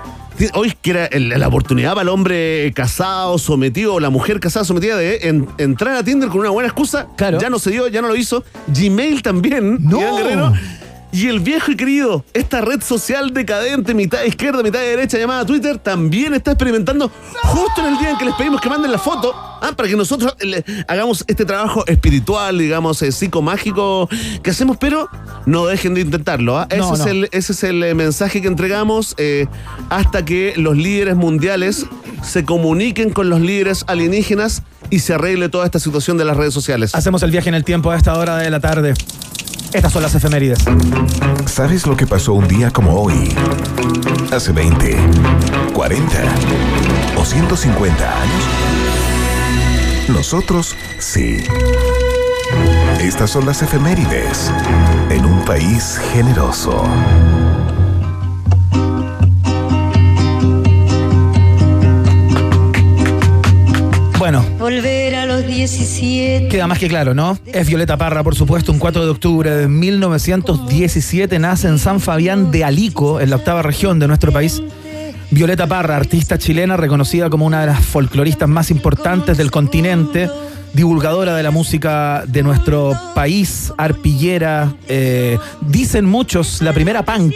[0.54, 4.64] Hoy que era el- la oportunidad para el hombre casado, sometido, o la mujer casada,
[4.64, 7.08] sometida de en- entrar a Tinder con una buena excusa.
[7.16, 7.40] Claro.
[7.40, 8.44] Ya no se dio, ya no lo hizo.
[8.68, 9.78] Gmail también.
[9.82, 10.00] No.
[10.00, 10.52] Iván Guerrero.
[11.10, 15.78] Y el viejo y querido, esta red social decadente, mitad izquierda, mitad derecha, llamada Twitter,
[15.78, 17.10] también está experimentando
[17.44, 19.96] justo en el día en que les pedimos que manden la foto, ah, para que
[19.96, 24.06] nosotros le- hagamos este trabajo espiritual, digamos, eh, psicomágico
[24.42, 25.08] que hacemos, pero
[25.46, 26.58] no dejen de intentarlo.
[26.58, 26.66] ah.
[26.68, 29.46] Ese, No, es el, ese es el eh, mensaje que entregamos eh,
[29.88, 31.86] hasta que los líderes mundiales
[32.22, 36.52] se comuniquen con los líderes alienígenas y se arregle toda esta situación de las redes
[36.52, 36.94] sociales.
[36.94, 38.92] Hacemos el viaje en el tiempo a esta hora de la tarde.
[39.72, 40.58] Estas son las efemérides.
[41.46, 43.34] ¿Sabes lo que pasó un día como hoy?
[44.32, 44.96] Hace 20,
[45.74, 46.06] 40
[47.16, 48.44] o 150 años.
[50.08, 51.44] Nosotros sí.
[53.00, 54.50] Estas son las efemérides
[55.10, 56.82] en un país generoso.
[64.30, 66.48] Bueno, Volver a los 17.
[66.48, 67.38] Queda más que claro, ¿no?
[67.46, 72.50] Es Violeta Parra, por supuesto, un 4 de octubre de 1917 nace en San Fabián
[72.50, 74.62] de Alico, en la octava región de nuestro país.
[75.30, 80.28] Violeta Parra, artista chilena reconocida como una de las folcloristas más importantes del continente,
[80.74, 87.34] divulgadora de la música de nuestro país, arpillera, eh, dicen muchos, la primera punk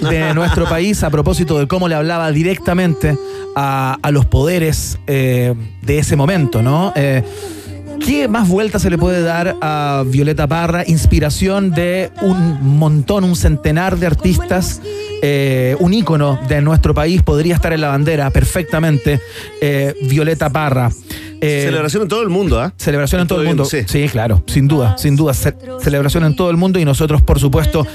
[0.00, 3.16] de nuestro país a propósito de cómo le hablaba directamente
[3.56, 6.92] a, a los poderes eh, de ese momento, ¿no?
[6.96, 7.22] Eh,
[8.04, 10.82] ¿Qué más vueltas se le puede dar a Violeta Parra?
[10.86, 14.80] Inspiración de un montón, un centenar de artistas.
[15.22, 19.20] eh, un ícono de nuestro país podría estar en la bandera perfectamente.
[19.60, 20.90] eh, Violeta Parra.
[21.42, 22.72] Eh, Celebración en todo el mundo, ¿ah?
[22.76, 23.64] Celebración en todo el mundo.
[23.64, 23.78] Sí.
[23.86, 24.08] sí.
[24.08, 25.32] claro, sin duda, sin duda.
[25.34, 27.86] Ce- celebración en todo el mundo y nosotros, por supuesto,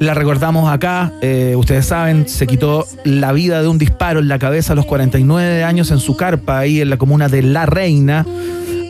[0.00, 1.12] la recordamos acá.
[1.22, 4.84] Eh, ustedes saben, se quitó la vida de un disparo en la cabeza a los
[4.86, 8.26] 49 años en su carpa, ahí en la comuna de La Reina,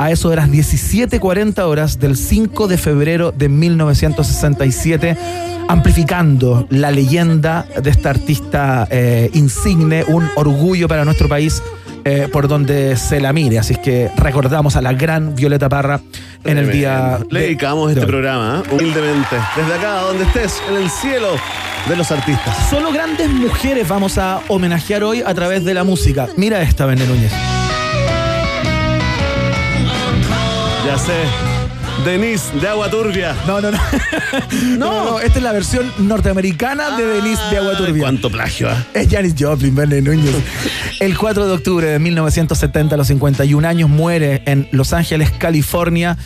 [0.03, 5.17] a eso de las 17.40 horas del 5 de febrero de 1967
[5.69, 11.63] amplificando la leyenda de esta artista eh, insigne, un orgullo para nuestro país
[12.05, 13.59] eh, por donde se la mire.
[13.59, 16.01] Así es que recordamos a la gran Violeta Parra
[16.45, 17.19] en el día.
[17.31, 18.63] Le de- dedicamos de este programa, ¿ah?
[18.73, 19.37] humildemente.
[19.55, 21.29] Desde acá, donde estés, en el cielo
[21.89, 22.57] de los artistas.
[22.71, 26.27] Solo grandes mujeres vamos a homenajear hoy a través de la música.
[26.37, 27.33] Mira esta, Bené Núñez.
[30.91, 31.50] Ya sé.
[32.05, 33.35] Denise de Agua Turbia.
[33.47, 33.79] No, no, no.
[34.79, 38.03] no, no, esta es la versión norteamericana de Denise de Agua Turbia.
[38.03, 38.85] Cuánto plagio, ¿ah?
[38.95, 40.35] Es Janis Joplin, Verne Núñez.
[41.01, 46.17] El 4 de octubre de 1970, a los 51 años, muere en Los Ángeles, California.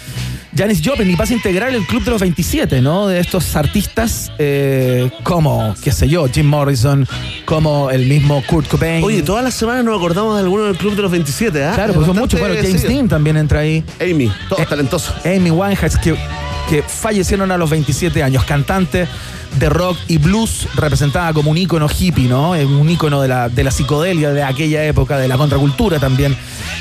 [0.56, 3.08] Janis Joplin y pasa a integrar el club de los 27, ¿no?
[3.08, 7.08] De estos artistas eh, como, qué sé yo, Jim Morrison,
[7.44, 9.02] como el mismo Kurt Cobain.
[9.02, 11.72] Oye, todas las semanas nos acordamos de alguno del Club de los 27, ¿ah?
[11.74, 12.38] Claro, Es pues son muchos.
[12.38, 12.82] Bueno, James.
[12.86, 13.82] Dean también entra ahí.
[14.00, 15.12] Amy, todos Eh, talentosos.
[15.26, 15.50] Amy
[16.02, 16.16] Que,
[16.68, 19.08] que fallecieron a los 27 años, cantante
[19.58, 22.50] de rock y blues, representada como un ícono hippie, ¿no?
[22.50, 26.36] Un ícono de la, de la psicodelia de aquella época, de la contracultura también,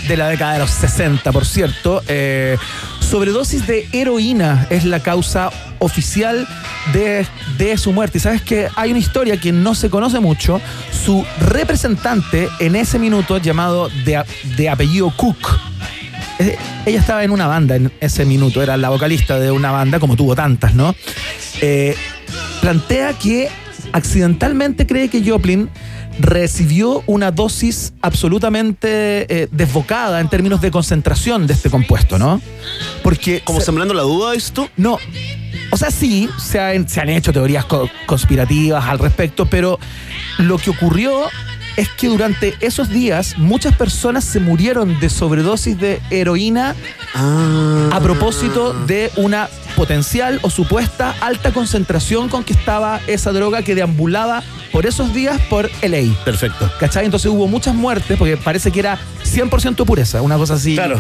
[0.08, 2.02] de la década de los 60, por cierto.
[2.08, 2.58] Eh,
[3.00, 6.48] sobredosis de heroína es la causa oficial
[6.94, 7.26] de,
[7.58, 8.18] de su muerte.
[8.18, 10.60] Y sabes que hay una historia que no se conoce mucho.
[11.06, 14.24] Su representante en ese minuto, llamado de,
[14.58, 15.60] de apellido Cook,
[16.40, 20.16] ella estaba en una banda en ese minuto, era la vocalista de una banda, como
[20.16, 20.96] tuvo tantas, ¿no?
[21.62, 21.96] Eh,
[22.62, 23.50] plantea que
[23.92, 25.70] accidentalmente cree que Joplin
[26.20, 32.42] recibió una dosis absolutamente eh, desbocada en términos de concentración de este compuesto, ¿no?
[33.04, 33.42] Porque...
[33.44, 34.70] Como se- sembrando la duda, esto.
[34.78, 34.98] no.
[35.72, 39.80] O sea, sí, se han, se han hecho teorías co- conspirativas al respecto, pero
[40.38, 41.24] lo que ocurrió
[41.78, 46.76] es que durante esos días muchas personas se murieron de sobredosis de heroína
[47.16, 47.90] Ah.
[47.92, 53.76] a propósito de una potencial o supuesta alta concentración con que estaba esa droga que
[53.76, 56.14] deambulaba por esos días por LA.
[56.26, 56.72] Perfecto.
[56.80, 57.06] ¿Cachai?
[57.06, 60.74] Entonces hubo muchas muertes porque parece que era 100% pureza, una cosa así.
[60.76, 61.00] Claro.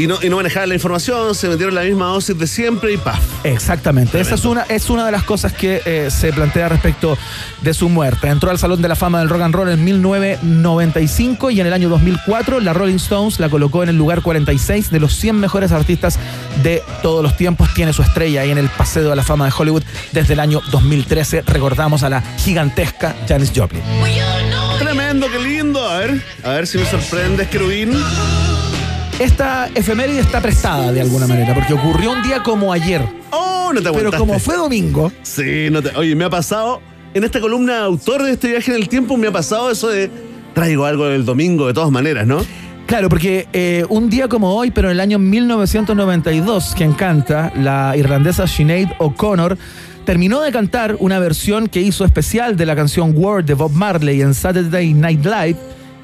[0.00, 2.96] Y no, y no manejaban la información, se metieron la misma dosis de siempre y
[2.96, 3.20] paf.
[3.44, 7.18] Exactamente, esa es una, es una de las cosas que eh, se plantea respecto
[7.60, 8.28] de su muerte.
[8.28, 11.74] Entró al Salón de la Fama del Rock and Roll en 1995 y en el
[11.74, 15.70] año 2004 la Rolling Stones la colocó en el lugar 46 de los 100 mejores
[15.70, 16.18] artistas
[16.62, 17.68] de todos los tiempos.
[17.74, 19.82] Tiene su estrella ahí en el Paseo de la Fama de Hollywood
[20.12, 21.42] desde el año 2013.
[21.42, 23.82] Recordamos a la gigantesca Janis Joplin.
[24.78, 25.86] Tremendo, qué lindo.
[25.86, 27.92] A ver, a ver si me sorprendes, querubín.
[29.20, 33.80] Esta efeméride está prestada de alguna manera porque ocurrió un día como ayer, Oh, no
[33.80, 34.18] te pero aguantaste.
[34.18, 35.94] como fue domingo, Sí, no te...
[35.94, 36.80] Oye, me ha pasado,
[37.12, 40.10] en esta columna autor de este viaje en el tiempo, me ha pasado eso de
[40.54, 42.38] traigo algo del domingo de todas maneras, ¿no?
[42.86, 47.94] Claro, porque eh, un día como hoy, pero en el año 1992, quien canta, la
[47.96, 49.56] irlandesa Sinead O'Connor,
[50.04, 54.22] terminó de cantar una versión que hizo especial de la canción Word de Bob Marley
[54.22, 55.56] en Saturday Night Live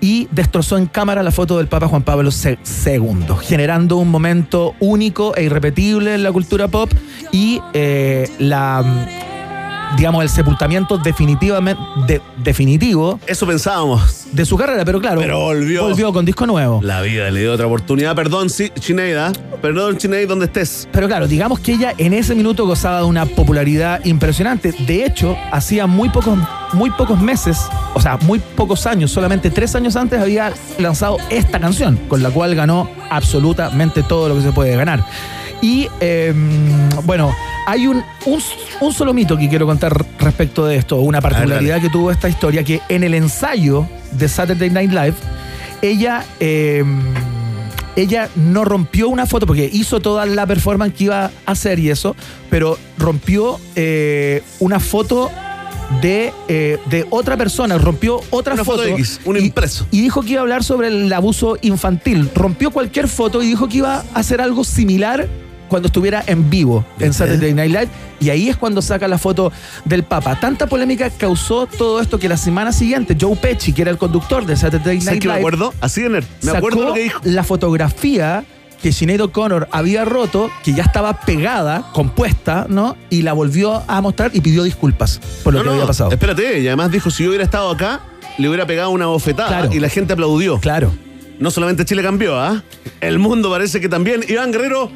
[0.07, 5.35] y destrozó en cámara la foto del Papa Juan Pablo II, generando un momento único
[5.35, 6.89] e irrepetible en la cultura pop
[7.33, 8.85] y eh, la,
[9.97, 14.27] digamos, el sepultamiento definitivamente, de- definitivo Eso pensábamos.
[14.33, 15.83] de su carrera, pero claro, Pero volvió.
[15.85, 16.81] volvió con disco nuevo.
[16.83, 18.15] La vida le dio otra oportunidad.
[18.15, 19.33] Perdón, sí, Chineida.
[19.63, 20.89] Perdón, Chineida, donde estés.
[20.93, 24.73] Pero claro, digamos que ella en ese minuto gozaba de una popularidad impresionante.
[24.87, 26.39] De hecho, hacía muy pocos,
[26.73, 27.59] muy pocos meses,
[27.95, 32.31] o sea, muy pocos años, solamente tres años antes había lanzado esta canción, con la
[32.31, 35.05] cual ganó absolutamente todo lo que se puede ganar.
[35.63, 36.33] Y eh,
[37.05, 37.35] bueno,
[37.67, 38.41] hay un, un,
[38.81, 42.63] un solo mito que quiero contar respecto de esto, una particularidad que tuvo esta historia,
[42.63, 45.15] que en el ensayo de Saturday Night Live,
[45.83, 46.25] ella...
[46.41, 46.85] eh,
[47.99, 51.89] ella no rompió una foto porque hizo toda la performance que iba a hacer y
[51.89, 52.15] eso,
[52.51, 55.31] pero rompió eh, una foto
[56.03, 59.87] de, eh, de otra persona, rompió otra Una foto X, un y- impreso.
[59.91, 62.29] Y dijo que iba a hablar sobre el abuso infantil.
[62.35, 65.27] Rompió cualquier foto y dijo que iba a hacer algo similar
[65.69, 67.89] cuando estuviera en vivo en Saturday Night Live.
[68.21, 69.53] Y ahí es cuando saca la foto
[69.85, 70.39] del Papa.
[70.41, 74.47] Tanta polémica causó todo esto que la semana siguiente Joe Pesci, que era el conductor
[74.47, 75.75] de Saturday ¿Sabes Night qué me Live, acuerdo?
[75.81, 76.25] Así de nerd.
[76.43, 77.21] Me sacó acuerdo lo que dijo.
[77.25, 78.45] la fotografía
[78.83, 82.97] que Sinead O'Connor había roto, que ya estaba pegada, compuesta, ¿no?
[83.11, 86.11] Y la volvió a mostrar y pidió disculpas por lo No, que no, había pasado.
[86.11, 88.01] Espérate, y además dijo: si yo hubiera estado acá,
[88.39, 89.71] le hubiera pegado una bofetada Claro.
[89.73, 90.59] y la gente aplaudió.
[90.61, 90.93] Claro.
[91.39, 92.63] No solamente Chile cambió, ¿ah?
[93.01, 94.25] El mundo parece que también.
[94.29, 94.91] Iván Guerrero,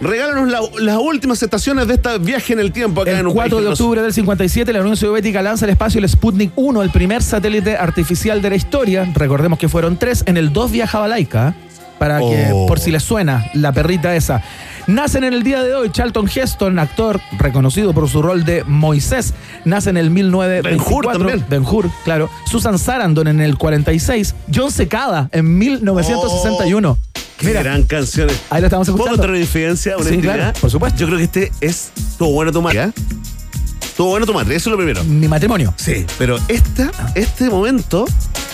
[0.00, 3.34] regálanos la- las últimas estaciones de este viaje en el tiempo acá en El un
[3.34, 6.90] 4 de octubre del 57, la Unión Soviética lanza al espacio el Sputnik 1, el
[6.90, 9.10] primer satélite artificial de la historia.
[9.14, 10.22] Recordemos que fueron tres.
[10.26, 11.54] En el 2 viajaba Laika,
[11.98, 12.66] para que, Oh.
[12.66, 14.42] por si les suena, la perrita esa.
[14.86, 19.32] Nacen en el día de hoy Charlton Heston, actor reconocido por su rol de Moisés.
[19.64, 21.10] Nace en el 1924.
[21.10, 21.46] Ben-Hur también.
[21.48, 22.28] Ben-Hur, claro.
[22.50, 24.34] Susan Sarandon en el 46.
[24.54, 26.98] John Secada en 1961.
[27.38, 28.28] Qué Mira, gran canción.
[28.50, 29.10] ahí lo estamos ¿Puedo escuchando.
[29.16, 29.96] contar una diferencia?
[29.96, 30.98] Una Sí, claro, por supuesto.
[31.00, 31.90] Yo creo que este es.
[31.96, 32.92] Estuvo bueno tu madre, ¿eh?
[33.82, 35.02] Estuvo bueno tu madre, eso es lo primero.
[35.04, 35.72] Mi matrimonio.
[35.76, 38.04] Sí, pero esta, este momento,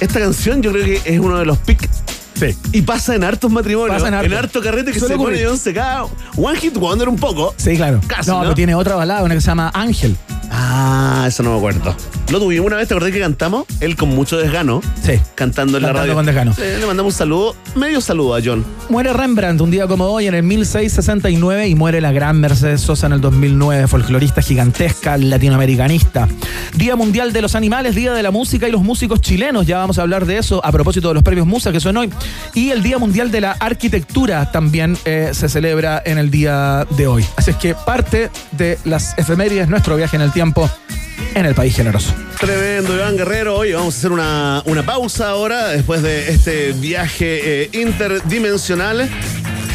[0.01, 1.89] esta canción, yo creo que es uno de los pics.
[2.35, 2.57] Sí.
[2.73, 4.39] Y pasa en hartos matrimonios, Pasa en en, harto.
[4.39, 5.45] harto carrete que Suele se pone.
[5.45, 6.07] John Secada.
[6.37, 7.55] One Hit Wonder un poco.
[7.57, 8.01] Sí, claro.
[8.07, 8.43] Casi, no, ¿no?
[8.43, 10.17] pero tiene otra balada, una que se llama Ángel.
[10.53, 11.95] Ah, eso no me acuerdo.
[12.31, 15.13] Lo tuvimos una vez, te acordé que cantamos, él con mucho desgano, Sí.
[15.35, 16.15] cantando en la Cantando radio.
[16.15, 16.55] con desgano.
[16.55, 18.65] Sí, le mandamos un saludo, medio saludo a John.
[18.89, 23.07] Muere Rembrandt un día como hoy en el 1669 y muere la gran Mercedes Sosa
[23.07, 26.29] en el 2009, folclorista gigantesca latinoamericanista.
[26.77, 29.99] Día Mundial de los Animales, Día de la Música y los Músicos Chilenos, ya vamos
[29.99, 32.11] a hablar de eso a propósito de los premios Musa que son hoy.
[32.55, 37.07] Y el Día Mundial de la Arquitectura también eh, se celebra en el día de
[37.07, 37.25] hoy.
[37.37, 40.71] Así es que parte de las efemérides, nuestro viaje en el tiempo
[41.35, 42.13] en el país generoso.
[42.39, 43.57] Tremendo, Iván Guerrero.
[43.57, 49.09] Hoy vamos a hacer una, una pausa ahora, después de este viaje eh, interdimensional.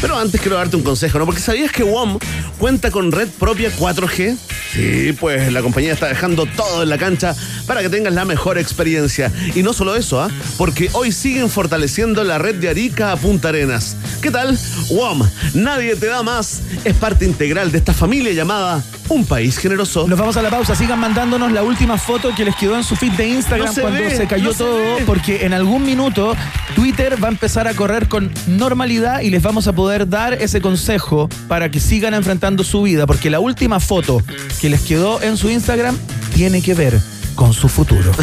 [0.00, 1.26] Pero antes quiero darte un consejo, ¿no?
[1.26, 2.18] Porque ¿sabías que WOM
[2.58, 4.36] cuenta con red propia 4G?
[4.72, 7.34] Sí, pues la compañía está dejando todo en la cancha
[7.66, 9.32] para que tengas la mejor experiencia.
[9.54, 10.30] Y no solo eso, ¿ah?
[10.58, 13.96] Porque hoy siguen fortaleciendo la red de Arica a Punta Arenas.
[14.20, 14.58] ¿Qué tal?
[14.90, 15.22] WOM,
[15.54, 20.08] nadie te da más, es parte integral de esta familia llamada Un País Generoso.
[20.08, 22.96] Nos vamos a la pausa, sigan mandándonos la última foto que les quedó en su
[22.96, 25.02] feed de Instagram No se cuando ve, se cayó no se todo, ve.
[25.06, 26.34] porque en algún minuto
[26.74, 30.60] Twitter va a empezar a correr con normalidad y les vamos a poder dar ese
[30.60, 34.22] consejo para que sigan enfrentando su vida, porque la última foto
[34.60, 35.96] que les quedó en su Instagram
[36.34, 36.98] tiene que ver
[37.34, 38.10] con su futuro.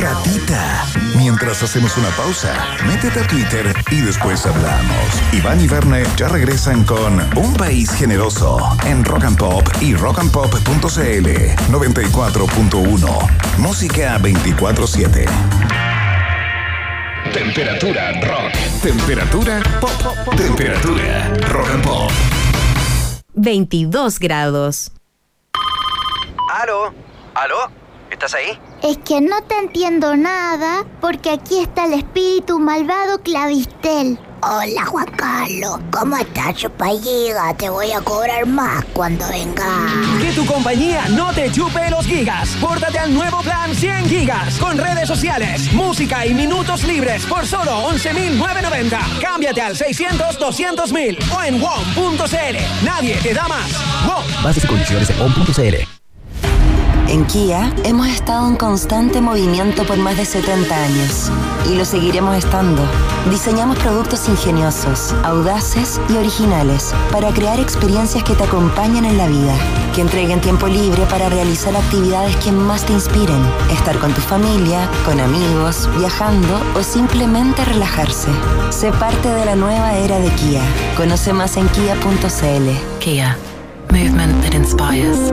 [0.00, 0.91] Ratita.
[1.32, 2.54] Mientras hacemos una pausa,
[2.86, 5.22] métete a Twitter y después hablamos.
[5.32, 11.28] Iván y Verne ya regresan con Un País Generoso en Rock and Pop y rockandpop.cl
[11.72, 13.56] 94.1.
[13.56, 15.26] Música 24-7.
[17.32, 18.52] Temperatura rock.
[18.82, 20.36] Temperatura pop.
[20.36, 22.10] Temperatura rock and pop.
[23.32, 24.92] 22 grados.
[26.60, 26.92] ¿Aló?
[27.34, 27.70] ¿Aló?
[28.10, 28.58] ¿Estás ahí?
[28.82, 34.18] Es que no te entiendo nada porque aquí está el espíritu malvado Clavistel.
[34.42, 37.54] Hola Juan Carlos, ¿cómo estás, chupalliga?
[37.56, 39.86] Te voy a cobrar más cuando venga.
[40.20, 42.56] Que tu compañía no te chupe los gigas.
[42.60, 47.88] Pórtate al nuevo plan 100 gigas con redes sociales, música y minutos libres por solo
[47.88, 49.20] 11.990.
[49.20, 52.84] Cámbiate al 600-200.000 o en WOM.cl.
[52.84, 53.70] Nadie te da más.
[54.08, 54.42] WOM.
[54.42, 56.01] Bases y condiciones en on.cl.
[57.12, 61.30] En Kia hemos estado en constante movimiento por más de 70 años
[61.70, 62.80] y lo seguiremos estando.
[63.28, 69.54] Diseñamos productos ingeniosos, audaces y originales para crear experiencias que te acompañen en la vida,
[69.94, 74.88] que entreguen tiempo libre para realizar actividades que más te inspiren, estar con tu familia,
[75.04, 78.30] con amigos, viajando o simplemente relajarse.
[78.70, 80.62] Sé parte de la nueva era de Kia.
[80.96, 82.70] Conoce más en kia.cl.
[83.00, 83.36] Kia.
[83.90, 85.30] Movement that inspires.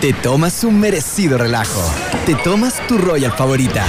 [0.00, 1.80] Te tomas un merecido relajo.
[2.26, 3.82] Te tomas tu Royal favorita.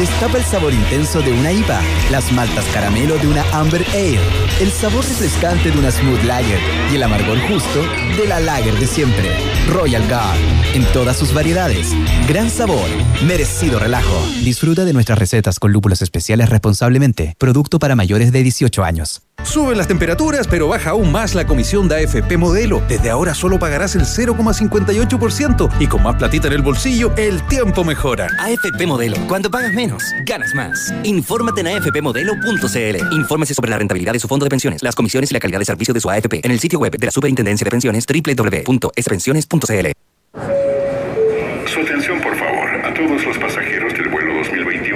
[0.00, 1.80] Destapa el sabor intenso de una IPA,
[2.10, 4.18] las maltas caramelo de una Amber Ale,
[4.60, 6.58] el sabor refrescante de una Smooth Lager
[6.90, 7.82] y el amargor justo
[8.16, 9.30] de la Lager de siempre.
[9.68, 10.38] Royal Guard,
[10.74, 11.92] en todas sus variedades.
[12.28, 12.88] Gran sabor,
[13.24, 14.26] merecido relajo.
[14.42, 17.36] Disfruta de nuestras recetas con lúpulos especiales responsablemente.
[17.38, 19.22] Producto para mayores de 18 años.
[19.44, 22.82] Suben las temperaturas, pero baja aún más la comisión de AFP Modelo.
[22.88, 25.43] Desde ahora solo pagarás el 0,58%
[25.78, 28.28] y con más platita en el bolsillo, el tiempo mejora.
[28.38, 29.16] AFP Modelo.
[29.28, 30.94] Cuando pagas menos, ganas más.
[31.02, 33.14] Infórmate en afpmodelo.cl.
[33.14, 35.66] Infórmese sobre la rentabilidad de su fondo de pensiones, las comisiones y la calidad de
[35.66, 39.86] servicio de su AFP en el sitio web de la Superintendencia de Pensiones www.spensiones.cl.
[41.66, 43.73] Su atención, por favor, a todos los pasajeros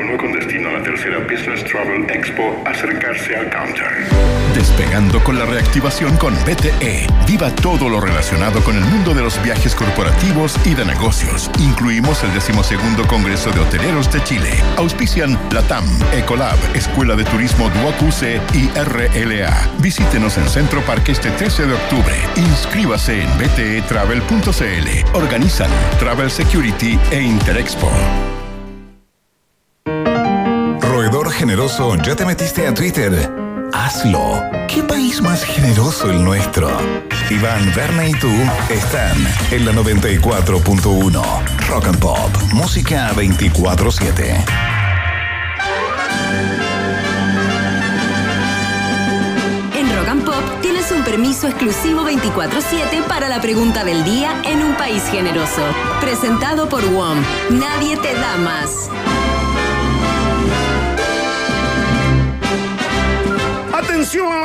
[0.09, 3.87] 2021 con destino a la tercera Business Travel Expo, acercarse al counter.
[4.55, 7.07] Despegando con la reactivación con BTE.
[7.27, 11.51] Viva todo lo relacionado con el mundo de los viajes corporativos y de negocios.
[11.59, 14.51] Incluimos el decimosegunda Congreso de Hoteleros de Chile.
[14.77, 19.69] Auspician Latam, Ecolab, Escuela de Turismo Duoc-UC y RLA.
[19.79, 22.15] Visítenos en Centro Parque este 13 de octubre.
[22.37, 25.17] Inscríbase en btetravel.cl.
[25.17, 27.91] Organizan Travel Security e Interexpo.
[31.09, 33.33] Generoso, ¿ya te metiste a Twitter?
[33.73, 34.43] Hazlo.
[34.67, 36.69] ¿Qué país más generoso el nuestro?
[37.31, 38.31] Iván, Verne y tú
[38.69, 39.17] están
[39.51, 41.23] en la 94.1.
[41.69, 42.31] Rock and Pop.
[42.53, 44.45] Música 24-7.
[49.77, 54.63] En Rock and Pop tienes un permiso exclusivo 24/7 para la pregunta del día en
[54.63, 55.63] un país generoso.
[56.01, 57.19] Presentado por WOM.
[57.51, 58.91] Nadie te da más.
[64.09, 64.39] ¡Atención!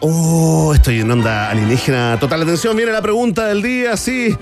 [0.00, 2.18] Oh, estoy en onda alienígena.
[2.20, 4.36] Total atención, viene la pregunta del día, sí.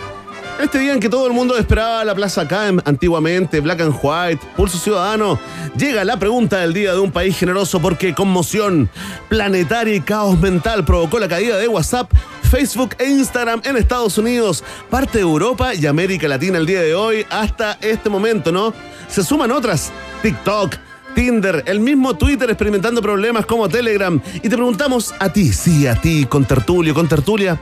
[0.60, 4.44] Este día en que todo el mundo esperaba la Plaza Caem, antiguamente Black and White,
[4.56, 5.38] Pulso Ciudadano,
[5.76, 8.90] llega la pregunta del día de un país generoso porque conmoción
[9.28, 12.12] planetaria y caos mental provocó la caída de WhatsApp,
[12.50, 16.96] Facebook e Instagram en Estados Unidos, parte de Europa y América Latina el día de
[16.96, 18.74] hoy hasta este momento, ¿no?
[19.06, 20.87] Se suman otras, TikTok,
[21.18, 24.20] Tinder, el mismo Twitter experimentando problemas como Telegram.
[24.36, 27.58] Y te preguntamos a ti, sí, a ti, con tertulio, con tertulia,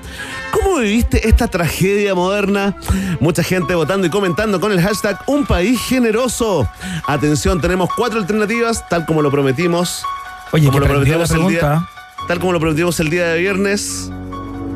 [0.50, 2.76] ¿cómo viviste esta tragedia moderna?
[3.18, 6.68] Mucha gente votando y comentando con el hashtag Un País Generoso.
[7.06, 10.04] Atención, tenemos cuatro alternativas, tal como lo prometimos.
[10.52, 11.88] Oye, como lo prometimos el día,
[12.28, 14.10] tal como lo prometimos el día de viernes.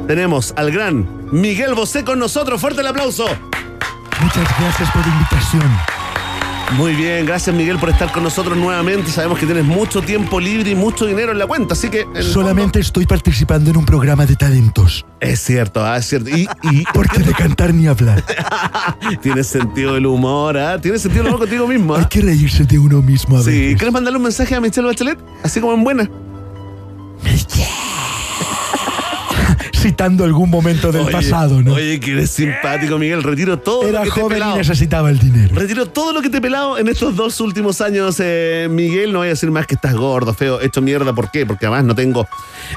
[0.06, 2.58] Tenemos al gran Miguel Bosé con nosotros.
[2.58, 3.26] Fuerte el aplauso.
[4.22, 5.99] Muchas gracias por la invitación.
[6.76, 9.10] Muy bien, gracias Miguel por estar con nosotros nuevamente.
[9.10, 12.06] Sabemos que tienes mucho tiempo libre y mucho dinero en la cuenta, así que...
[12.22, 15.04] Solamente estoy participando en un programa de talentos.
[15.18, 16.30] Es cierto, ah, es cierto.
[16.30, 18.22] Y, y Porque de cantar ni hablar.
[19.22, 20.80] tienes sentido del humor, ¿ah?
[20.80, 22.08] Tienes sentido del humor contigo mismo, Hay ¿ah?
[22.08, 23.76] que reírse de uno mismo a Sí, veces.
[23.76, 25.18] ¿quieres mandarle un mensaje a Michelle Bachelet?
[25.42, 26.08] Así como en buena.
[29.80, 31.72] Citando algún momento del Oye, pasado, ¿no?
[31.74, 33.22] Oye, que eres simpático, Miguel.
[33.22, 34.56] Retiro todo Era lo que te he joven y pelado.
[34.58, 35.54] necesitaba el dinero.
[35.54, 39.10] Retiro todo lo que te he pelado en estos dos últimos años, eh, Miguel.
[39.12, 41.14] No voy a decir más que estás gordo, feo, hecho mierda.
[41.14, 41.46] ¿Por qué?
[41.46, 42.28] Porque además no tengo,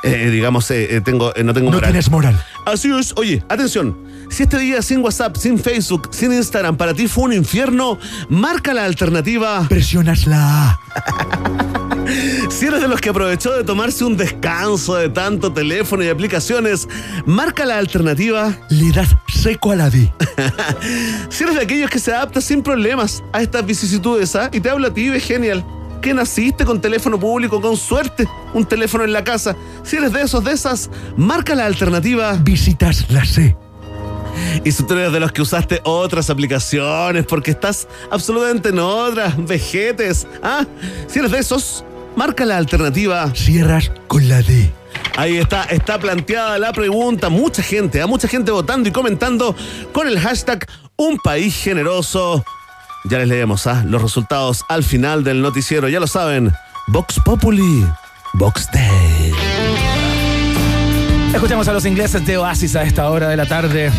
[0.04, 1.91] eh, digamos, eh, eh, tengo, no tengo No moral.
[1.91, 2.41] tienes moral.
[2.66, 3.14] Así es.
[3.18, 3.97] Oye, atención.
[4.30, 7.99] Si este día sin WhatsApp, sin Facebook, sin Instagram para ti fue un infierno,
[8.30, 9.66] marca la alternativa.
[9.68, 11.82] Presionas la A.
[12.49, 16.88] Si eres de los que aprovechó de tomarse un descanso de tanto teléfono y aplicaciones,
[17.26, 18.58] marca la alternativa.
[18.70, 20.12] Le das seco a la D.
[21.30, 24.49] Si eres de aquellos que se adapta sin problemas a estas vicisitudes, ¿ah?
[24.51, 25.66] Y te hablo a ti, es genial.
[26.01, 29.56] Que naciste con teléfono público, con suerte, un teléfono en la casa.
[29.84, 32.34] Si eres de esos, de esas, marca la alternativa.
[32.34, 33.56] Visitas la C.
[34.64, 39.34] Y si tú eres de los que usaste otras aplicaciones porque estás absolutamente en otras,
[39.45, 40.66] vejetes, ¿ah?
[41.08, 41.86] Si eres de esos,
[42.16, 43.32] marca la alternativa.
[43.36, 44.72] Cierras con la D.
[45.16, 47.30] Ahí está, está planteada la pregunta.
[47.30, 49.55] Mucha gente, a mucha gente votando y comentando
[49.91, 52.43] con el hashtag Un País Generoso.
[53.05, 53.84] Ya les leemos ¿ah?
[53.86, 55.89] los resultados al final del noticiero.
[55.89, 56.51] Ya lo saben,
[56.88, 57.86] Vox Populi,
[58.34, 59.34] Vox Day.
[61.34, 63.91] Escuchamos a los ingleses de Oasis a esta hora de la tarde.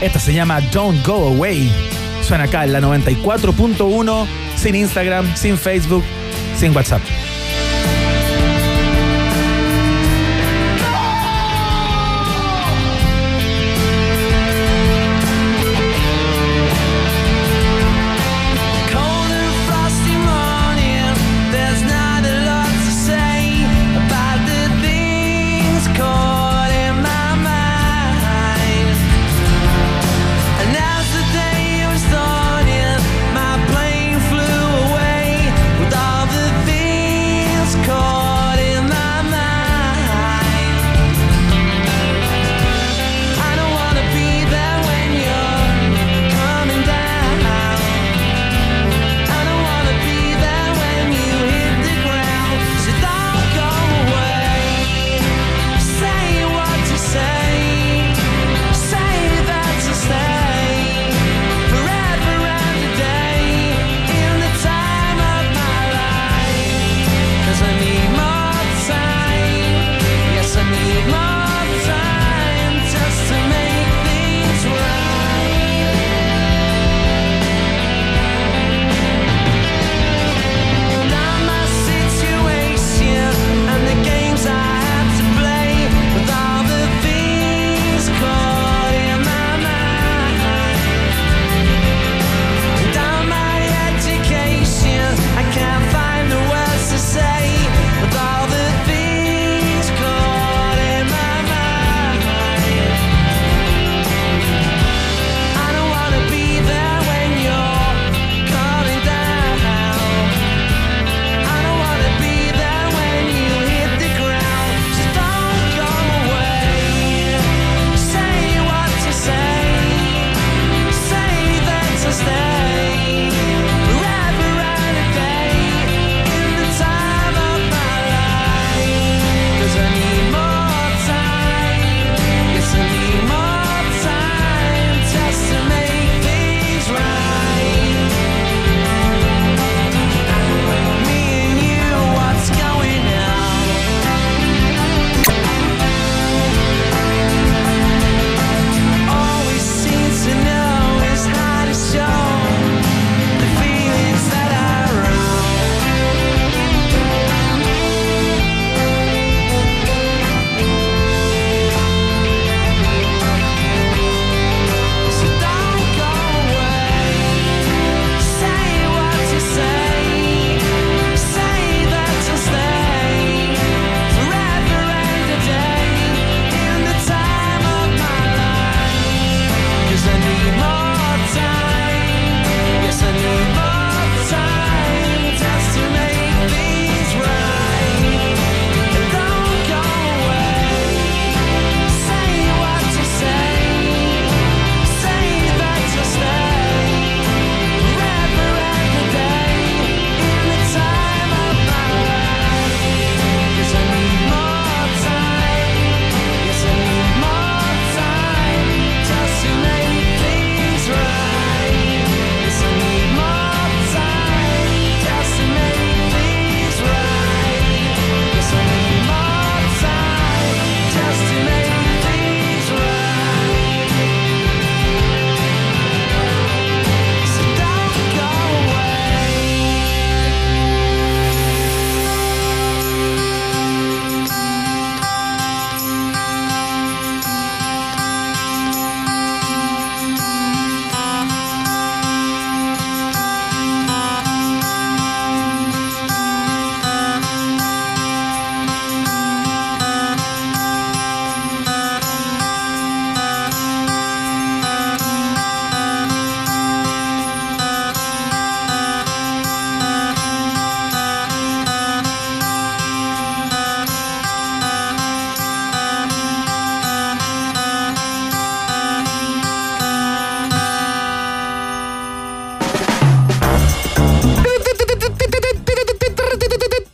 [0.00, 1.70] Esta se llama Don't Go Away.
[2.22, 6.02] Suena acá en la 94.1, sin Instagram, sin Facebook,
[6.58, 7.02] sin WhatsApp.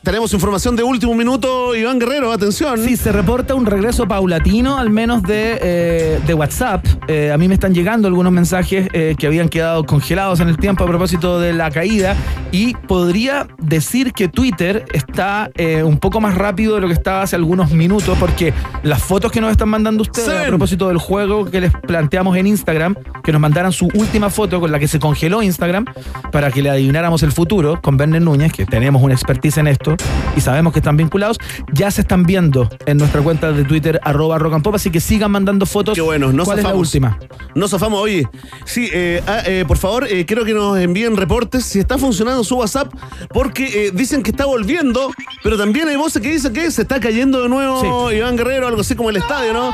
[0.06, 2.78] Tenemos información de último minuto, Iván Guerrero, atención.
[2.78, 6.86] Sí, se reporta un regreso paulatino, al menos de, eh, de WhatsApp.
[7.08, 10.58] Eh, a mí me están llegando algunos mensajes eh, que habían quedado congelados en el
[10.58, 12.14] tiempo a propósito de la caída
[12.52, 15.50] y podría decir que Twitter está
[15.84, 18.54] un poco más rápido de lo que estaba hace algunos minutos porque
[18.84, 22.46] las fotos que nos están mandando ustedes a propósito del juego que les planteamos en
[22.46, 22.94] Instagram,
[23.24, 25.84] que nos mandaran su última foto con la que se congeló Instagram
[26.30, 29.95] para que le adivináramos el futuro con Berner Núñez, que tenemos una expertise en esto
[30.36, 31.38] y sabemos que están vinculados,
[31.72, 35.00] ya se están viendo en nuestra cuenta de Twitter arroba rock and pop, así que
[35.00, 35.94] sigan mandando fotos.
[35.94, 37.18] Qué bueno, no ¿Cuál es la última?
[37.54, 38.28] No zafamos, oye.
[38.64, 42.44] Sí, eh, ah, eh, por favor, eh, quiero que nos envíen reportes si está funcionando
[42.44, 42.92] su WhatsApp,
[43.32, 45.10] porque dicen que está volviendo,
[45.42, 48.80] pero también hay voces que dicen que se está cayendo de nuevo Iván Guerrero, algo
[48.80, 49.72] así como el estadio, ¿no?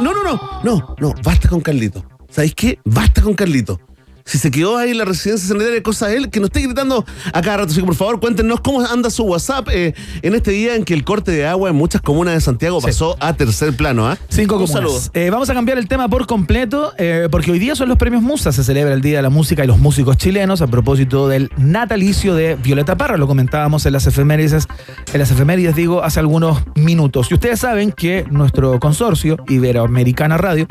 [0.00, 2.04] No, no, no, no, no, basta con Carlito.
[2.28, 2.78] ¿Sabéis qué?
[2.84, 3.80] Basta con Carlito.
[4.24, 7.04] Si se quedó ahí en la residencia sanitaria, cosa de él, que nos esté gritando
[7.32, 7.72] a cada rato.
[7.72, 10.94] Así que por favor, cuéntenos cómo anda su WhatsApp eh, en este día en que
[10.94, 14.08] el corte de agua en muchas comunas de Santiago pasó a tercer plano.
[14.08, 14.16] ¿ah?
[14.30, 15.10] Cinco Un comunas.
[15.12, 18.22] Eh, vamos a cambiar el tema por completo, eh, porque hoy día son los premios
[18.22, 21.50] Musa, se celebra el Día de la Música y los Músicos Chilenos a propósito del
[21.58, 24.66] natalicio de Violeta Parra, lo comentábamos en las efemérides,
[25.12, 27.30] en las efemérides digo, hace algunos minutos.
[27.30, 30.66] Y ustedes saben que nuestro consorcio, Iberoamericana Radio,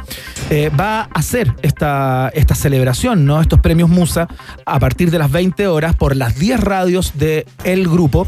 [0.50, 3.43] eh, va a hacer esta, esta celebración, ¿no?
[3.44, 4.28] Estos premios Musa
[4.66, 8.28] a partir de las 20 horas por las 10 radios del el grupo.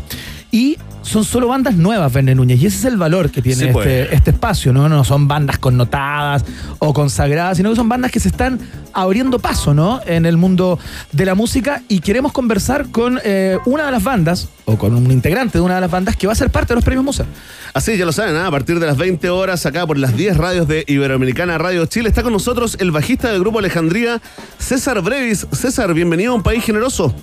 [0.55, 2.61] Y son solo bandas nuevas, Verne Núñez.
[2.61, 3.85] Y ese es el valor que tiene Sí, pues.
[3.85, 4.87] este, este espacio, ¿no?
[4.87, 6.45] No son bandas connotadas
[6.79, 8.57] o consagradas, sino que son bandas que se están
[8.93, 9.99] abriendo paso, ¿no?
[10.05, 10.79] En el mundo
[11.11, 15.11] de la música y queremos conversar con eh, una de las bandas, o con un
[15.11, 17.25] integrante de una de las bandas que va a ser parte de los premios Musa.
[17.73, 18.47] Así, ya lo saben, ¿ah?
[18.47, 22.07] a partir de las 20 horas, acá por las 10 radios de Iberoamericana Radio Chile,
[22.07, 24.21] está con nosotros el bajista del grupo Alejandría,
[24.57, 25.45] César Brevis.
[25.51, 27.13] César, bienvenido a un país generoso.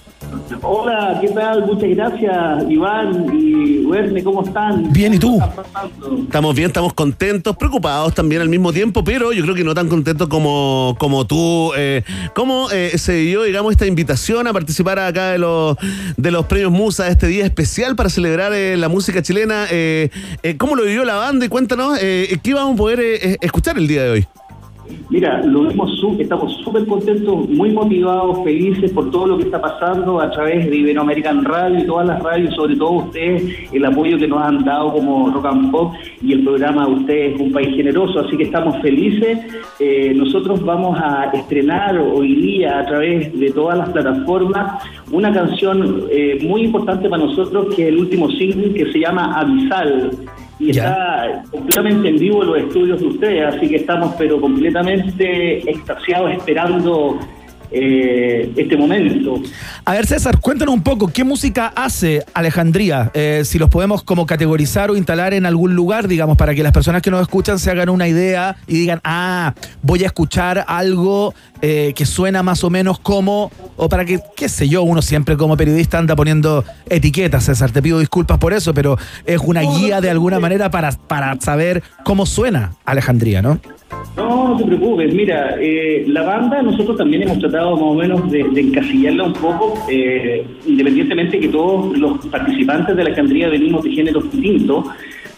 [0.62, 1.66] Hola, ¿qué tal?
[1.66, 4.92] Muchas gracias, Iván y Verne, ¿cómo están?
[4.92, 5.40] Bien, ¿y tú?
[6.22, 9.88] Estamos bien, estamos contentos, preocupados también al mismo tiempo, pero yo creo que no tan
[9.88, 11.72] contentos como, como tú.
[11.76, 12.02] Eh,
[12.34, 15.76] ¿Cómo eh, se dio, digamos, esta invitación a participar acá de los,
[16.16, 19.66] de los premios Musa, este día especial para celebrar eh, la música chilena?
[20.58, 21.46] ¿Cómo lo vivió la banda?
[21.46, 23.00] Y cuéntanos, eh, ¿qué vamos a poder
[23.40, 24.26] escuchar el día de hoy?
[25.10, 30.20] Mira, lo vimos, estamos súper contentos, muy motivados, felices por todo lo que está pasando
[30.20, 34.26] a través de Iberoamerican Radio y todas las radios, sobre todo ustedes, el apoyo que
[34.26, 38.20] nos han dado como Rock and Pop y el programa de ustedes, Un País Generoso,
[38.20, 39.38] así que estamos felices.
[39.78, 46.06] Eh, nosotros vamos a estrenar hoy día a través de todas las plataformas una canción
[46.10, 50.10] eh, muy importante para nosotros, que es el último single que se llama Avisal
[50.62, 56.32] y está completamente en vivo los estudios de ustedes, así que estamos pero completamente extasiados
[56.32, 57.18] esperando
[57.72, 59.40] eh, este momento.
[59.84, 63.10] A ver, César, cuéntanos un poco, ¿qué música hace Alejandría?
[63.14, 66.72] Eh, si los podemos como categorizar o instalar en algún lugar, digamos, para que las
[66.72, 71.34] personas que nos escuchan se hagan una idea y digan, ah, voy a escuchar algo
[71.62, 75.36] eh, que suena más o menos como, o para que, qué sé yo, uno siempre
[75.36, 80.00] como periodista anda poniendo etiquetas, César, te pido disculpas por eso, pero es una guía
[80.00, 83.60] de alguna manera para, para saber cómo suena Alejandría, ¿no?
[84.16, 85.14] No, no te preocupes.
[85.14, 89.32] Mira, eh, la banda nosotros también hemos tratado más o menos de, de encasillarla un
[89.32, 94.84] poco, eh, independientemente que todos los participantes de la Alejandría venimos de géneros distintos,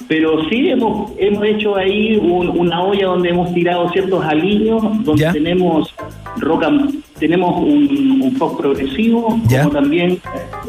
[0.08, 5.22] pero sí hemos, hemos hecho ahí un- una olla donde hemos tirado ciertos aliños, donde
[5.32, 5.94] tenemos
[6.40, 10.18] rock and- tenemos un, un pop progresivo, como también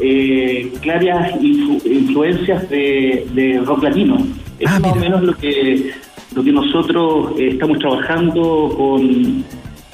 [0.00, 4.16] eh, claras influ- influencias de, de rock latino.
[4.60, 5.90] Es más o menos lo que
[6.36, 9.42] lo que nosotros eh, estamos trabajando con,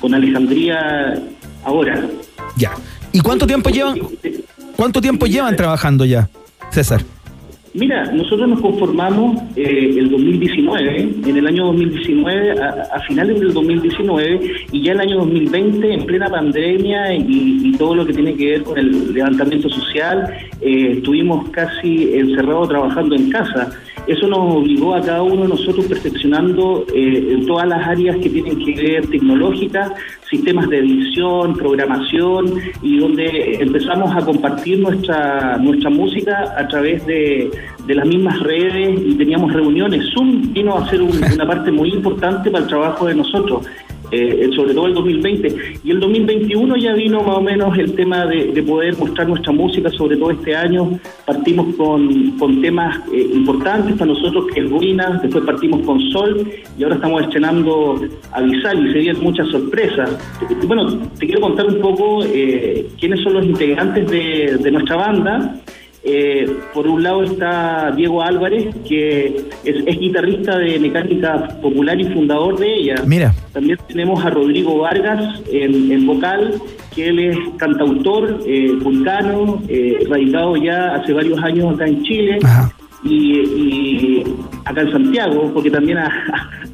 [0.00, 1.22] con Alejandría
[1.64, 2.04] ahora.
[2.56, 2.72] Ya.
[3.12, 4.00] ¿Y cuánto tiempo llevan?
[4.74, 6.28] ¿Cuánto tiempo llevan trabajando ya,
[6.70, 7.04] César?
[7.74, 13.54] Mira, nosotros nos conformamos eh, el 2019, en el año 2019, a, a finales del
[13.54, 14.40] 2019,
[14.72, 18.62] y ya el año 2020, en plena pandemia y, todo lo que tiene que ver
[18.62, 23.70] con el levantamiento social, eh, estuvimos casi encerrados trabajando en casa.
[24.06, 28.62] Eso nos obligó a cada uno de nosotros perfeccionando eh, todas las áreas que tienen
[28.62, 29.92] que ver tecnológicas,
[30.32, 32.42] sistemas de edición, programación
[32.82, 33.26] y donde
[33.60, 37.50] empezamos a compartir nuestra nuestra música a través de,
[37.86, 40.00] de las mismas redes y teníamos reuniones.
[40.12, 43.66] Zoom vino a ser un- una parte muy importante para el trabajo de nosotros.
[44.12, 45.80] Eh, sobre todo el 2020.
[45.82, 49.52] Y el 2021 ya vino más o menos el tema de, de poder mostrar nuestra
[49.52, 50.98] música, sobre todo este año.
[51.24, 56.46] Partimos con, con temas eh, importantes para nosotros, que es Ruina, después partimos con Sol
[56.78, 58.00] y ahora estamos estrenando
[58.32, 60.10] Avisal y se muchas sorpresas.
[60.66, 65.56] Bueno, te quiero contar un poco eh, quiénes son los integrantes de, de nuestra banda.
[66.04, 72.58] Eh, por un lado está Diego Álvarez, que es guitarrista de Mecánica Popular y fundador
[72.58, 72.96] de ella.
[73.06, 73.32] Mira.
[73.52, 76.54] También tenemos a Rodrigo Vargas en, en vocal,
[76.94, 82.38] que él es cantautor eh, vulcano, eh, radicado ya hace varios años acá en Chile.
[83.04, 84.24] Y, y
[84.64, 86.08] acá en Santiago, porque también ha,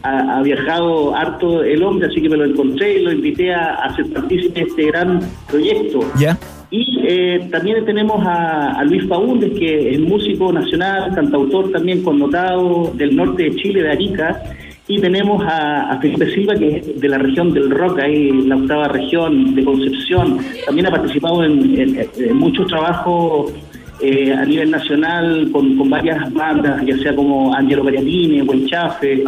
[0.03, 3.77] ha- ha viajado harto el hombre, así que me lo encontré y lo invité a,
[3.77, 5.21] a ser partícipe de este gran
[5.51, 6.01] proyecto.
[6.21, 6.39] ¿Ya?
[6.71, 12.93] Y eh, también tenemos a, a Luis Faúndez, que es músico nacional, cantautor también connotado
[12.95, 14.43] del norte de Chile, de Arica.
[14.89, 18.57] Y tenemos a, a Felipe Silva, que es de la región del rock, ahí la
[18.57, 20.39] octava región de Concepción.
[20.65, 23.53] También ha participado en, en- en muchos trabajos
[24.01, 29.25] eh, a nivel nacional con, con varias bandas, ya sea como Angelo Mariatini, Buen Chafe,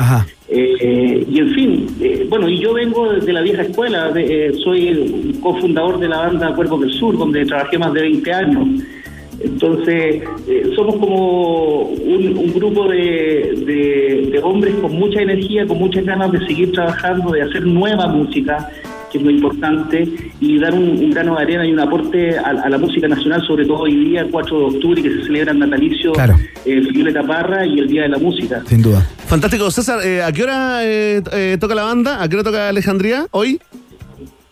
[0.48, 4.52] eh, y en fin, eh, bueno, y yo vengo de la vieja escuela, de- eh,
[4.64, 8.66] soy un cofundador de la banda Cuerpos del Sur, donde trabajé más de 20 años.
[9.42, 15.78] Entonces, eh, somos como un, un grupo de, de- de hombres con mucha energía, con
[15.78, 18.68] muchas ganas de seguir trabajando, de hacer nueva música,
[19.10, 20.06] que es lo importante,
[20.40, 23.42] y dar un, un grano de arena y un aporte a, a la música nacional,
[23.46, 26.12] sobre todo hoy día, 4 de octubre, que se celebra el natalicio,
[26.66, 28.62] eh, Violeta Parra y el Día de la Música.
[28.66, 29.00] Sin duda.
[29.26, 29.70] Fantástico.
[29.70, 32.22] César, eh, ¿a qué hora eh, eh, toca la banda?
[32.22, 33.58] ¿A qué hora toca Alejandría hoy?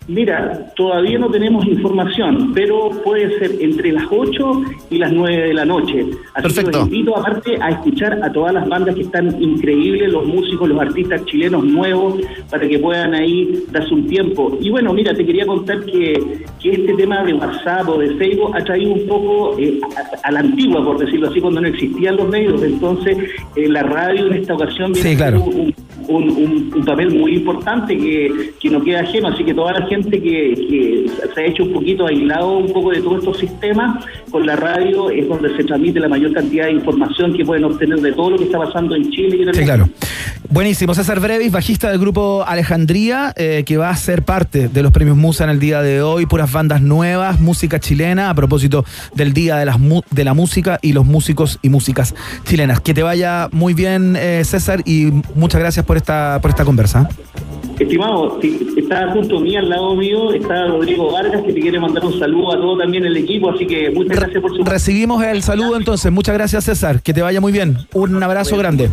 [0.08, 5.52] Mira, todavía no tenemos información, pero puede ser entre las 8 y las 9 de
[5.54, 6.06] la noche.
[6.32, 10.26] Así que los invito aparte a escuchar a todas las bandas que están increíbles, los
[10.26, 12.14] músicos, los artistas chilenos nuevos,
[12.50, 14.56] para que puedan ahí darse un tiempo.
[14.62, 18.52] Y bueno, mira, te quería contar que, que este tema de WhatsApp o de Facebook
[18.56, 19.78] ha traído un poco eh,
[20.24, 22.62] a, a la antigua, por decirlo así, cuando no existían los medios.
[22.62, 23.14] Entonces,
[23.56, 25.42] eh, la radio en esta ocasión Sí, a ser claro.
[25.42, 25.74] un,
[26.08, 29.86] un- un- un papel muy importante que, que no queda ajeno, así que toda la
[29.86, 34.46] gente que, se ha hecho un poquito aislado un poco de todos estos sistemas, con
[34.46, 38.12] la radio es donde se transmite la mayor cantidad de información que pueden obtener de
[38.12, 39.88] todo lo que está pasando en Chile y en el Sí, claro.
[40.50, 40.94] Buenísimo.
[40.94, 45.16] César Brevis, bajista del grupo Alejandría, eh, que va a ser parte de los premios
[45.16, 46.24] Musa en el día de hoy.
[46.24, 48.84] Puras bandas nuevas, música chilena, a propósito
[49.14, 49.76] del Día de, las
[50.10, 52.80] de la Música y los músicos y músicas chilenas.
[52.80, 57.08] Que te vaya muy bien, eh, César, y muchas gracias por esta, por esta conversa.
[57.78, 58.40] Estimado,
[58.76, 62.18] está junto a mí, al lado mío, está Rodrigo Vargas, que te quiere mandar un
[62.18, 64.64] saludo a todo también el equipo, así que muchas gracias por su...
[64.64, 66.10] Recibimos el saludo entonces.
[66.10, 67.02] Muchas gracias, César.
[67.02, 67.78] Que te vaya muy bien.
[67.94, 68.90] Un abrazo grande.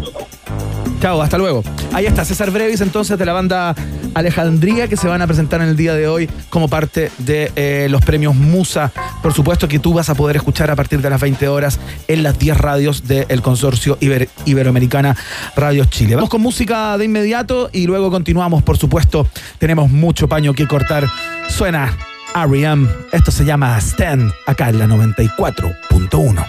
[1.01, 1.63] Chao, hasta luego.
[1.93, 3.75] Ahí está César Brevis, entonces, de la banda
[4.15, 7.87] Alejandría, que se van a presentar en el día de hoy como parte de eh,
[7.89, 8.91] los premios Musa.
[9.21, 12.23] Por supuesto que tú vas a poder escuchar a partir de las 20 horas en
[12.23, 15.15] las 10 radios del consorcio Iber- Iberoamericana
[15.55, 16.15] Radios Chile.
[16.15, 19.27] Vamos con música de inmediato y luego continuamos, por supuesto.
[19.59, 21.07] Tenemos mucho paño que cortar.
[21.49, 21.95] Suena
[22.35, 22.87] R.E.M.
[23.11, 26.45] Esto se llama Stand, acá en la 94.1.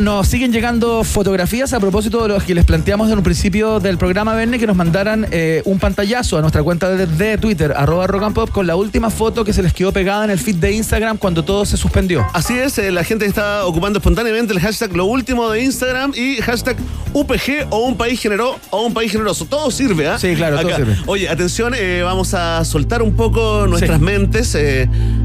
[0.00, 3.98] nos siguen llegando fotografías a propósito de los que les planteamos en un principio del
[3.98, 8.06] programa, Verne, que nos mandaran eh, un pantallazo a nuestra cuenta de, de Twitter, arroba
[8.06, 10.56] rock and pop, con la última foto que se les quedó pegada en el feed
[10.56, 12.26] de Instagram cuando todo se suspendió.
[12.32, 16.36] Así es, eh, la gente está ocupando espontáneamente el hashtag lo último de Instagram y
[16.36, 16.76] hashtag
[17.12, 19.44] UPG o un país generó o un país generoso.
[19.44, 20.18] Todo sirve, ¿ah?
[20.18, 20.96] Sí, claro, todo sirve.
[21.06, 24.04] Oye, atención, eh, vamos a soltar un poco nuestras Sí.
[24.04, 24.56] mentes.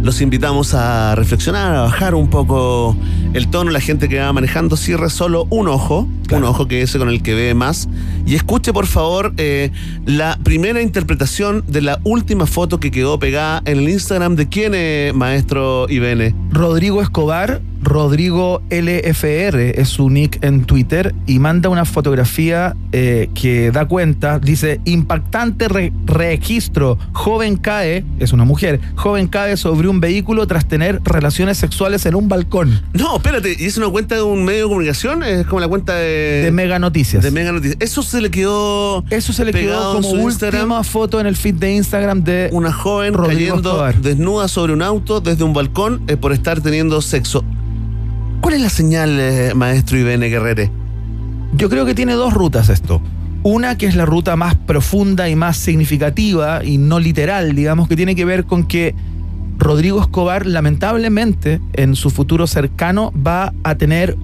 [0.02, 2.96] los invitamos a reflexionar, a bajar un poco
[3.34, 3.72] el tono.
[3.72, 7.10] La gente que va manejando cierre solo un ojo, un ojo que es ese con
[7.10, 7.88] el que ve más.
[8.26, 9.72] Y escuche, por favor, eh,
[10.06, 14.74] la primera interpretación de la última foto que quedó pegada en el Instagram de quién,
[14.76, 16.34] eh, maestro Ibene.
[16.52, 23.72] Rodrigo Escobar, Rodrigo LFR es su nick en Twitter y manda una fotografía eh, que
[23.72, 30.00] da cuenta, dice, impactante re- registro, joven cae, es una mujer, joven cae sobre un
[30.00, 32.82] vehículo tras tener relaciones sexuales en un balcón.
[32.94, 35.22] No, espérate, ¿y es una cuenta de un medio de comunicación?
[35.24, 36.42] Es como la cuenta de.
[36.44, 37.24] De Mega Noticias.
[37.24, 37.78] De Mega Noticias.
[37.80, 39.04] Eso se le quedó.
[39.12, 40.84] Eso se le quedó como última Instagram.
[40.84, 43.96] foto en el feed de Instagram de Una joven Rodrigo cayendo Escobar.
[44.02, 47.46] desnuda sobre un auto desde un balcón eh, por estar teniendo sexo.
[48.42, 50.72] ¿Cuál es la señal, eh, maestro Ibene Guerrere?
[51.54, 53.02] Yo creo que tiene dos rutas esto.
[53.44, 57.96] Una que es la ruta más profunda y más significativa y no literal, digamos, que
[57.96, 58.96] tiene que ver con que
[59.58, 64.18] Rodrigo Escobar lamentablemente en su futuro cercano va a tener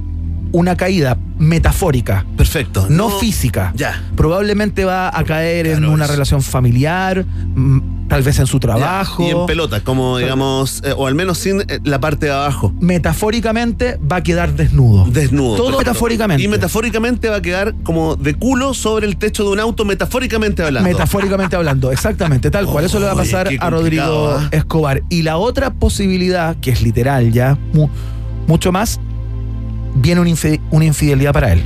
[0.51, 2.85] una caída metafórica, Perfecto.
[2.89, 3.71] no, física.
[3.75, 4.01] Ya.
[4.15, 7.25] Probablemente va a caer en una relación familiar,
[7.55, 9.23] mm, tal vez en su trabajo.
[9.25, 12.73] Y en pelota, como digamos, eh, o al menos sin eh, la parte de abajo.
[12.81, 15.05] Metafóricamente va a quedar desnudo.
[15.05, 15.55] Desnudo.
[15.55, 15.89] Todo perfecto.
[15.89, 16.43] metafóricamente.
[16.43, 20.63] Y metafóricamente va a quedar como de culo sobre el techo de un auto, metafóricamente
[20.63, 20.89] hablando.
[20.89, 22.85] Metafóricamente hablando, exactamente, tal cual.
[22.85, 24.49] Eso le va a pasar a Rodrigo ¿ah?
[24.51, 25.01] Escobar.
[25.09, 27.89] Y la otra posibilidad, que es literal ya, mu-
[28.47, 28.99] mucho más,
[29.95, 31.63] viene una, infi- una infidelidad para él.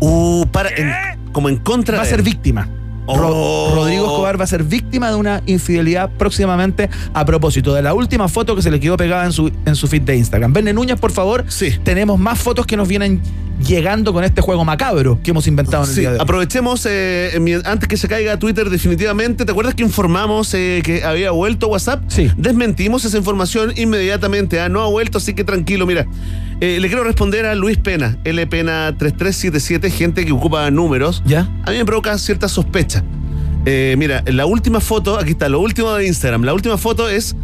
[0.00, 0.92] Uh, para, en-
[1.32, 2.68] como en contra Va a ser víctima.
[3.16, 3.72] Ro- Oh.
[3.74, 8.28] Rodrigo Escobar va a ser víctima de una infidelidad próximamente a propósito de la última
[8.28, 10.52] foto que se le quedó pegada en su, en su feed de Instagram.
[10.52, 11.44] Verne Núñez, por favor.
[11.48, 11.72] Sí.
[11.84, 13.20] Tenemos más fotos que nos vienen
[13.66, 16.22] llegando con este juego macabro que hemos inventado en el Sí, día de hoy.
[16.22, 19.44] aprovechemos eh, antes que se caiga Twitter definitivamente.
[19.44, 22.02] ¿Te acuerdas que informamos eh, que había vuelto WhatsApp?
[22.08, 22.30] Sí.
[22.36, 24.60] Desmentimos esa información inmediatamente.
[24.60, 25.86] ah, No ha vuelto, así que tranquilo.
[25.86, 26.06] Mira,
[26.60, 31.22] eh, le quiero responder a Luis Pena, L Pena 3377, gente que ocupa números.
[31.26, 31.48] ¿Ya?
[31.64, 32.97] A mí me provoca cierta sospecha.
[33.66, 36.42] Eh, mira, la última foto, aquí está, lo último de Instagram.
[36.44, 37.36] La última foto es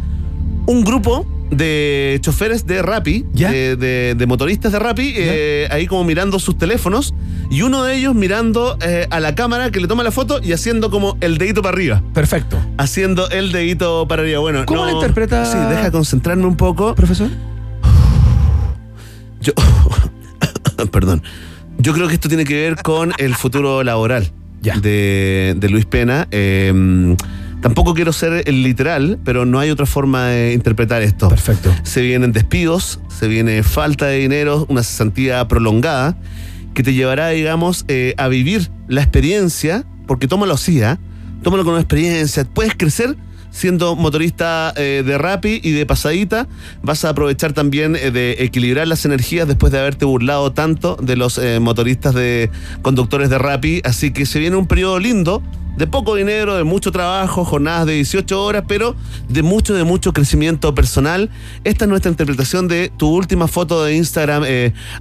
[0.65, 3.51] un grupo de choferes de Rappi, ¿Ya?
[3.51, 7.13] de, de- de motoristas de Rappi, eh, ahí como mirando sus teléfonos,
[7.51, 10.53] y uno de ellos mirando eh, a la cámara que le toma la foto y
[10.53, 12.01] haciendo como el dedito para arriba.
[12.15, 12.57] Perfecto.
[12.79, 14.39] Haciendo el dedito para arriba.
[14.39, 16.95] Bueno, ¿Cómo no- lo interpreta- Sí, deja concentrarme un poco.
[16.95, 17.29] Profesor.
[19.41, 19.53] Yo.
[20.91, 21.21] Perdón.
[21.77, 24.31] Yo creo que esto tiene que ver con el futuro laboral
[24.81, 26.27] De, de Luis Pena.
[26.31, 27.15] Eh,
[27.61, 31.29] tampoco quiero ser el literal, pero no hay otra forma de interpretar esto.
[31.29, 31.73] Perfecto.
[31.83, 36.17] Se vienen despidos, se viene falta de dinero, una cesantía prolongada
[36.73, 40.99] que te llevará, digamos, eh, a vivir la experiencia, porque tómalo así, ¿ah?
[41.41, 42.43] Tómalo con una experiencia.
[42.43, 43.15] Puedes crecer
[43.55, 46.47] siendo motorista eh, de Rappi y de pasadita.
[46.83, 51.15] Vas a aprovechar también eh, de equilibrar las energías después de haberte burlado tanto de
[51.15, 52.51] los eh, motoristas de
[52.81, 53.81] conductores de Rappi.
[53.85, 55.41] Así que se viene un periodo lindo.
[55.77, 58.95] De poco dinero, de mucho trabajo, jornadas de 18 horas, pero
[59.27, 61.29] de mucho, de mucho crecimiento personal.
[61.65, 64.45] Esta es nuestra interpretación de tu última foto de Instagram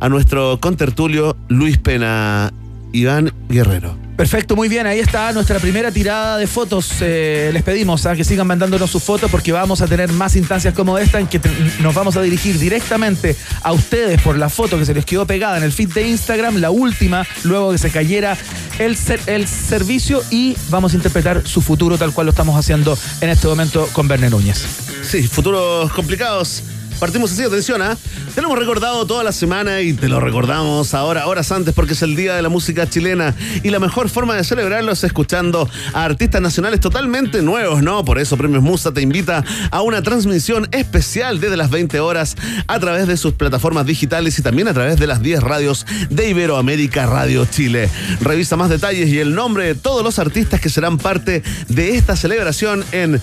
[0.00, 2.52] a nuestro contertulio Luis Pena,
[2.92, 4.03] Iván Guerrero.
[4.16, 4.86] Perfecto, muy bien.
[4.86, 6.92] Ahí está nuestra primera tirada de fotos.
[7.00, 10.72] Eh, les pedimos a que sigan mandándonos sus fotos porque vamos a tener más instancias
[10.72, 11.40] como esta en que
[11.80, 15.58] nos vamos a dirigir directamente a ustedes por la foto que se les quedó pegada
[15.58, 18.36] en el feed de Instagram, la última, luego que se cayera
[18.78, 18.96] el,
[19.26, 23.48] el servicio y vamos a interpretar su futuro tal cual lo estamos haciendo en este
[23.48, 24.64] momento con Verne Núñez.
[25.02, 26.62] Sí, futuros complicados.
[26.98, 27.96] Partimos así, atención, ¿ah?
[28.34, 31.92] Te lo hemos recordado toda la semana y te lo recordamos ahora, horas antes, porque
[31.92, 33.34] es el Día de la Música Chilena.
[33.62, 38.04] Y la mejor forma de celebrarlo es escuchando a artistas nacionales totalmente nuevos, ¿no?
[38.04, 42.36] Por eso Premios Musa te invita a una transmisión especial desde las 20 horas
[42.66, 46.30] a través de sus plataformas digitales y también a través de las 10 radios de
[46.30, 47.90] Iberoamérica Radio Chile.
[48.20, 52.16] Revisa más detalles y el nombre de todos los artistas que serán parte de esta
[52.16, 53.20] celebración en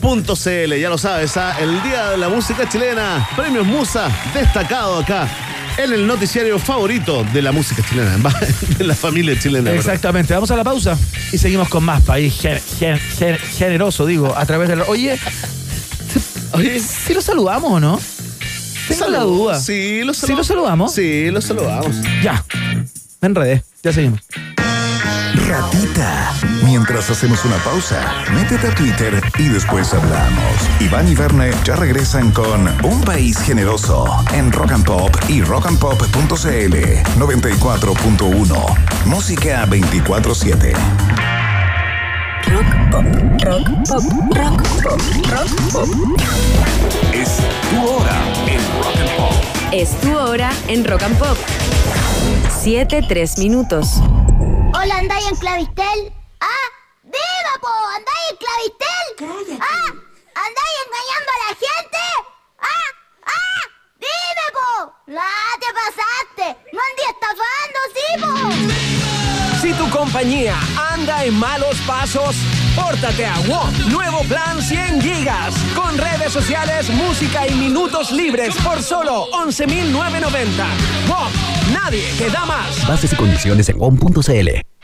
[0.00, 0.74] www.premiosmusa.cl.
[0.80, 1.56] Ya lo sabes, ¿ah?
[1.60, 5.28] el Día de la Música Chilena, Premios Musa, destacado acá
[5.76, 8.16] en el noticiario favorito de la música chilena,
[8.78, 9.70] de la familia chilena.
[9.72, 10.98] Exactamente, vamos a la pausa
[11.32, 14.84] y seguimos con más país gen- gen- gen- generoso, digo, a través de la...
[14.84, 16.20] Oye, si-
[16.52, 18.00] oye, si lo saludamos o no?
[18.88, 19.60] Tengo la duda.
[19.60, 20.94] Sí, lo ¿Sí lo saludamos?
[20.94, 21.94] Sí, lo saludamos.
[22.22, 22.42] Ya.
[23.20, 23.62] Me enredé.
[23.82, 24.20] Ya seguimos.
[25.46, 26.32] Ratita.
[26.64, 28.00] Mientras hacemos una pausa,
[28.34, 30.68] métete a Twitter y después hablamos.
[30.80, 36.74] Iván y Verne ya regresan con Un País Generoso en Rock and Pop y rockandpop.cl
[37.18, 38.76] 94.1.
[39.06, 40.74] Música 24-7.
[42.48, 43.04] Rock pop,
[43.44, 44.02] rock pop,
[44.34, 45.88] rock pop, rock pop.
[47.12, 47.36] Es
[47.70, 48.16] tu hora
[48.46, 49.34] en Rock and Pop.
[49.72, 51.36] Es tu hora en Rock and Pop.
[52.62, 54.00] 7, 3 minutos.
[54.74, 56.12] Hola, ¿andáis en Clavistel?
[56.40, 56.68] ¡Ah!
[57.02, 57.68] ¡Viva, po!
[57.68, 59.60] ¿Andáis en Clavistel?
[59.60, 59.88] ¡Ah!
[60.34, 61.98] ¿Andáis engañando a la gente?
[62.58, 62.88] ¡Ah!
[63.24, 63.62] ¡Ah!
[63.96, 64.94] ¡Dime, po!
[65.18, 66.70] ¡Ah, te pasaste!
[66.72, 68.77] ¡No andí estafando, sí, po!
[69.68, 70.58] Si tu compañía
[70.94, 72.36] anda en malos pasos,
[72.74, 73.90] pórtate a WOM.
[73.90, 75.54] Nuevo plan 100 gigas.
[75.76, 79.92] Con redes sociales, música y minutos libres por solo 11.990.
[81.06, 81.32] WOM.
[81.74, 82.88] Nadie te da más.
[82.88, 84.77] Bases y condiciones en WOM.cl.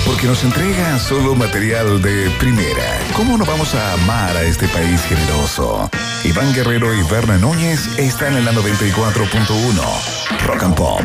[0.10, 3.00] Porque nos entrega solo material de primera.
[3.16, 5.88] ¿Cómo no vamos a amar a este país generoso?
[6.24, 10.48] Iván Guerrero y Berna Núñez están en la 94.1.
[10.48, 11.04] Rock and Pop.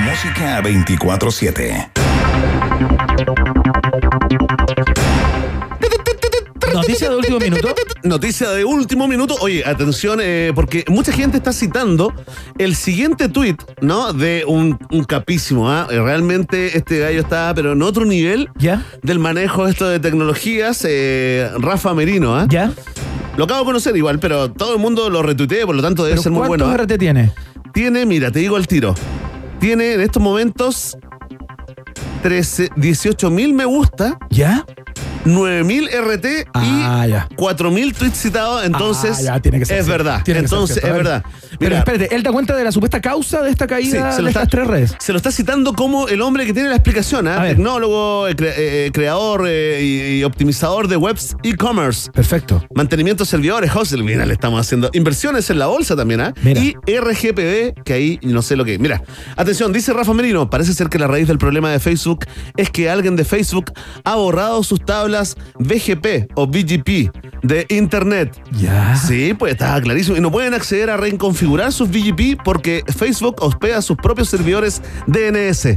[0.00, 1.88] Música 24-7.
[6.76, 7.74] Noticia de último minuto.
[8.04, 9.34] Noticia de último minuto.
[9.40, 12.12] Oye, atención, eh, porque mucha gente está citando
[12.58, 14.12] el siguiente tuit, ¿no?
[14.12, 15.86] De un, un capísimo, ¿ah?
[15.90, 18.84] Eh, Realmente este gallo está, pero en otro nivel ¿Ya?
[19.02, 20.84] del manejo esto de tecnologías.
[20.88, 22.46] eh, Rafa Merino, ¿ah?
[22.48, 22.72] ¿Ya?
[23.36, 26.14] Lo acabo de conocer igual, pero todo el mundo lo retuitea, por lo tanto debe
[26.14, 26.82] ¿Pero ser muy ¿Cuántos bueno.
[26.82, 26.84] ¿ah?
[26.84, 27.32] RT tiene?
[27.74, 28.94] Tiene, mira, te digo al tiro.
[29.60, 30.96] Tiene en estos momentos
[32.22, 34.18] 13, 18 mil me gusta.
[34.30, 34.64] ¿Ya?
[35.26, 37.28] 9000 RT Ah, y ya.
[37.36, 40.22] 4000 tweets citados, entonces Ah, ya, tiene que ser es verdad.
[40.24, 41.22] Tiene que ser entonces es verdad.
[41.58, 44.10] Pero Mira, espérate, él da cuenta de la supuesta causa de esta sí, caída de
[44.10, 44.94] está, estas tres redes.
[44.98, 47.40] se lo está citando como el hombre que tiene la explicación, ¿ah?
[47.40, 47.56] Ver.
[47.56, 52.10] tecnólogo, eh, cre- eh, creador eh, y, optimizador de webs e-commerce.
[52.12, 52.64] Perfecto.
[52.74, 56.34] Mantenimiento de servidores, hostel, mira, le estamos haciendo inversiones en la bolsa también, ¿ah?
[56.44, 58.78] Y RGPD, que ahí no sé lo que.
[58.78, 59.02] Mira,
[59.36, 62.90] atención, dice Rafa Merino, parece ser que la raíz del problema de Facebook es que
[62.90, 63.72] alguien de Facebook
[64.04, 65.15] ha borrado sus tablas
[65.58, 67.10] BGP o BGP
[67.42, 68.36] de Internet.
[68.52, 68.96] Ya.
[68.96, 70.16] Sí, pues estaba clarísimo.
[70.16, 75.74] Y no pueden acceder a reconfigurar sus BGP porque Facebook hospeda sus propios servidores DNS.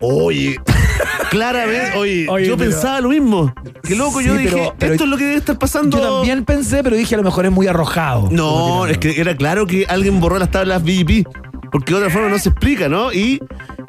[0.00, 0.56] Oye,
[1.30, 3.52] claramente, oye, Oye, yo pero- pensaba lo mismo.
[3.82, 5.98] Qué loco, yo dije, pero- pero- esto es lo que debe estar pasando.
[5.98, 8.28] Yo también pensé, pero dije a lo mejor es muy arrojado.
[8.30, 11.26] No, es que era claro que alguien borró las tablas BGP.
[11.70, 13.12] Porque de otra forma no se explica, ¿no?
[13.12, 13.40] Y,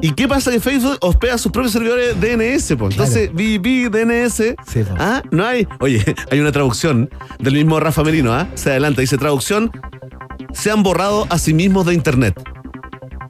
[0.02, 2.76] ¿y qué pasa que Facebook hospeda sus propios servidores DNS?
[2.78, 2.92] Pues?
[2.96, 4.36] Entonces, BGP, DNS.
[4.67, 4.96] Sí, po.
[4.97, 5.22] ¿Ah?
[5.32, 5.67] No hay.
[5.80, 7.09] Oye, hay una traducción
[7.39, 8.47] del mismo Rafa Merino, ¿ah?
[8.55, 9.72] Se adelanta, dice traducción.
[10.54, 12.55] Se han borrado a sí mismos de Internet.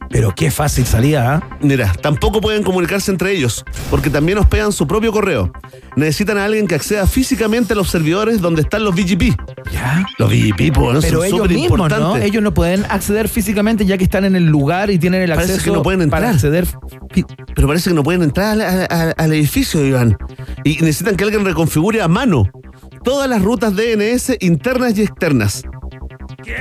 [0.08, 1.48] Pero qué fácil salía, ¿ah?
[1.60, 5.50] Mira, tampoco pueden comunicarse entre ellos, porque también hospedan su propio correo.
[5.96, 9.34] Necesitan a alguien que acceda físicamente a los servidores donde están los BGP.
[9.72, 10.06] Ya.
[10.18, 11.00] Los BGP, pues, ¿no?
[11.00, 12.16] Pero son ellos súper mismos, ¿no?
[12.16, 15.54] Ellos no pueden acceder físicamente ya que están en el lugar y tienen el Parece
[15.54, 16.34] acceso que no pueden para entrar.
[16.34, 16.66] acceder.
[17.54, 20.16] Pero parece que no pueden entrar al- al edificio, Iván.
[20.64, 22.44] Y necesitan que alguien reconfigure a mano
[23.02, 25.62] todas las rutas DNS internas y externas.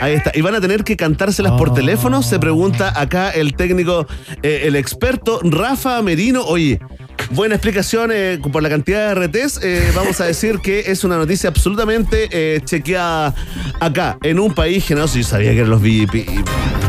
[0.02, 0.32] Ahí está.
[0.34, 2.24] ¿Y van a tener que cantárselas por teléfono?
[2.24, 4.08] Se pregunta acá el técnico,
[4.42, 6.44] eh, el experto Rafa Merino.
[6.44, 6.80] Oye,
[7.32, 9.60] buena explicación eh, por la cantidad de RTs.
[9.64, 13.34] Eh, vamos a decir que es una noticia absolutamente chequeada
[13.80, 15.18] acá, en un país generoso.
[15.18, 16.28] Yo sabía que eran los VIP,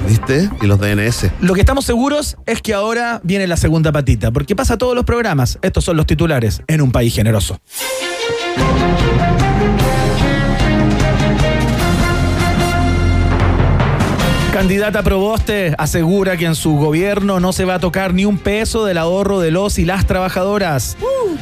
[0.06, 0.50] ¿viste?
[0.62, 1.30] Y los DNS.
[1.40, 5.04] Lo que estamos seguros es que ahora viene la segunda patita, porque pasa todos los
[5.04, 5.58] programas.
[5.62, 7.60] Estos son los titulares en un país generoso.
[14.56, 18.86] Candidata Proboste asegura que en su gobierno no se va a tocar ni un peso
[18.86, 20.96] del ahorro de los y las trabajadoras.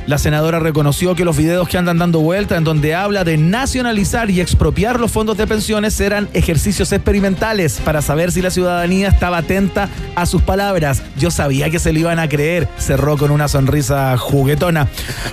[0.09, 4.33] La senadora reconoció que los videos que andan dando vuelta en donde habla de nacionalizar
[4.33, 9.39] y expropiar los fondos de pensiones eran ejercicios experimentales para saber si la ciudadanía estaba
[9.39, 11.01] atenta a sus palabras.
[11.17, 14.89] Yo sabía que se le iban a creer, cerró con una sonrisa juguetona.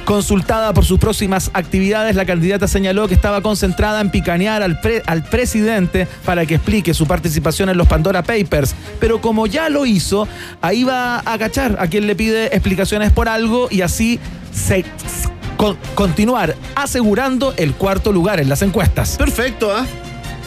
[0.06, 5.02] Consultada por sus próximas actividades, la candidata señaló que estaba concentrada en picanear al, pre-
[5.08, 8.76] al presidente para que explique su participación en los Pandora Papers.
[9.00, 10.28] Pero como ya lo hizo,
[10.62, 14.20] ahí va a agachar a quien le pide explicaciones por algo y así
[14.54, 14.86] se,
[15.58, 19.18] con- continuar asegurando el cuarto lugar en las encuestas.
[19.18, 19.86] Perfecto, ¿ah?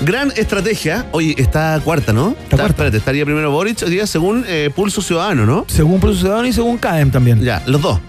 [0.00, 1.06] Gran estrategia.
[1.12, 2.34] Oye, está cuarta, ¿no?
[2.50, 5.64] Está, Espérate, estaría primero Boric hoy día según eh, Pulso Ciudadano, ¿no?
[5.68, 7.40] Según Pulso Ciudadano y según CADEM también.
[7.42, 8.00] Ya, los dos.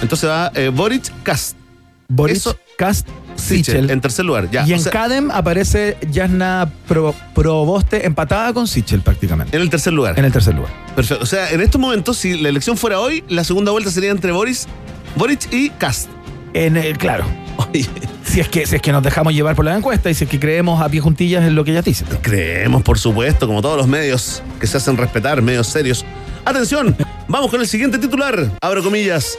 [0.00, 1.56] Entonces va eh, Boric, Cast.
[2.08, 3.90] Boris Eso- Cast Sichel, Sichel.
[3.90, 4.50] en tercer lugar.
[4.50, 9.56] Ya, y en sea, CADEM aparece Yasna Pro- Proboste empatada con Sichel prácticamente.
[9.56, 10.18] en el tercer lugar.
[10.18, 10.72] En el tercer lugar.
[10.94, 11.22] Perfecto.
[11.22, 14.32] O sea, en estos momentos, si la elección fuera hoy, la segunda vuelta sería entre
[14.32, 14.66] Boris,
[15.16, 16.08] Boric y Cast.
[16.52, 17.24] En el, claro.
[17.56, 17.88] Oye,
[18.24, 20.30] Si es, que, si es que nos dejamos llevar por la encuesta y si es
[20.30, 22.04] que creemos a pie juntillas en lo que ella dice.
[22.22, 26.04] creemos, por supuesto, como todos los medios que se hacen respetar, medios serios.
[26.44, 26.96] Atención,
[27.28, 28.50] vamos con el siguiente titular.
[28.60, 29.36] Abro comillas.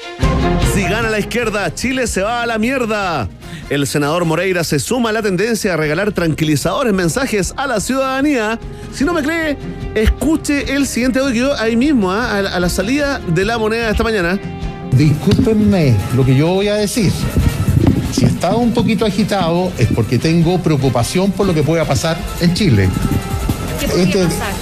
[0.75, 3.29] Si gana la izquierda, Chile se va a la mierda.
[3.69, 8.59] El senador Moreira se suma a la tendencia a regalar tranquilizadores mensajes a la ciudadanía.
[8.93, 9.57] Si no me cree,
[9.95, 12.37] escuche el siguiente audio ahí mismo, ¿ah?
[12.37, 14.37] a, la- a la salida de la moneda de esta mañana.
[14.91, 17.11] Discúlpenme lo que yo voy a decir.
[18.13, 22.53] Si estaba un poquito agitado es porque tengo preocupación por lo que pueda pasar en
[22.53, 22.89] Chile.
[23.79, 24.53] ¿Qué podría Este- pasar?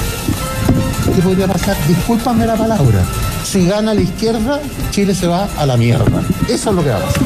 [1.15, 1.75] ¿Qué podría pasar?
[1.87, 3.03] Discúlpame la palabra.
[3.43, 4.59] Si gana la izquierda,
[4.91, 6.23] Chile se va a la mierda.
[6.49, 7.23] Eso es lo que va a pasar.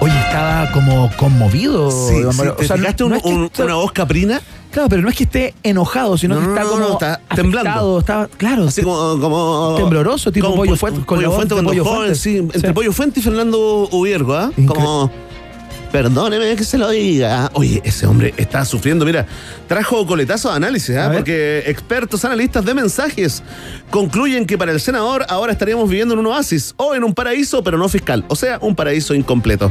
[0.00, 1.90] Oye, estaba como conmovido.
[1.90, 2.54] Sí, sí, Mario.
[2.54, 4.40] ¿te O sea, fijaste no un- es que un- está- una voz caprina?
[4.70, 7.36] Claro, pero no es que esté enojado, sino No, que está no, como está afectado,
[7.36, 7.98] temblando.
[8.00, 11.70] Está, claro, Así como, como- tembloroso, tipo como pollo po- fuente, con pollo fuente cuando
[11.70, 12.14] pollo joven, fuente.
[12.16, 12.66] sí, entre Sí.
[12.74, 14.50] Pollo Fuente y Fernando Ubiergo, ¿ah?
[14.66, 15.10] Como,
[15.94, 17.52] perdóneme que se lo diga.
[17.54, 19.26] Oye, ese hombre está sufriendo, mira,
[19.68, 21.08] trajo coletazo de análisis, ¿ah?
[21.14, 23.44] Porque expertos analistas de mensajes
[23.90, 27.62] concluyen que para el senador ahora estaríamos viviendo en un oasis o en un paraíso,
[27.62, 29.70] pero no fiscal, o sea, un paraíso incompleto.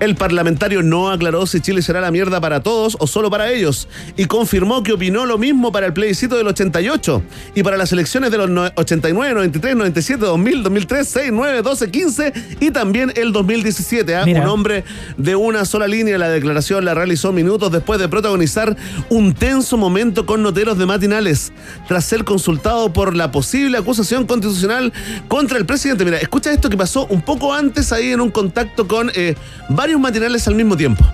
[0.00, 3.86] El parlamentario no aclaró si Chile será la mierda para todos o solo para ellos
[4.16, 7.22] y confirmó que opinó lo mismo para el plebiscito del 88
[7.54, 11.90] y para las elecciones de los no- 89, 93, 97, 2000, 2003, 6, 9, 12,
[11.92, 14.16] 15 y también el 2017.
[14.16, 14.24] ¿ah?
[14.26, 14.82] Un hombre
[15.16, 16.18] de una sola línea.
[16.18, 18.76] La declaración la realizó minutos después de protagonizar
[19.08, 21.52] un tenso momento con noteros de matinales
[21.88, 24.92] tras ser consultado por la posible acusación constitucional
[25.28, 26.04] contra el presidente.
[26.04, 29.34] Mira, escucha esto que pasó un poco antes ahí en un contacto con eh,
[29.68, 31.04] varios matinales al mismo tiempo.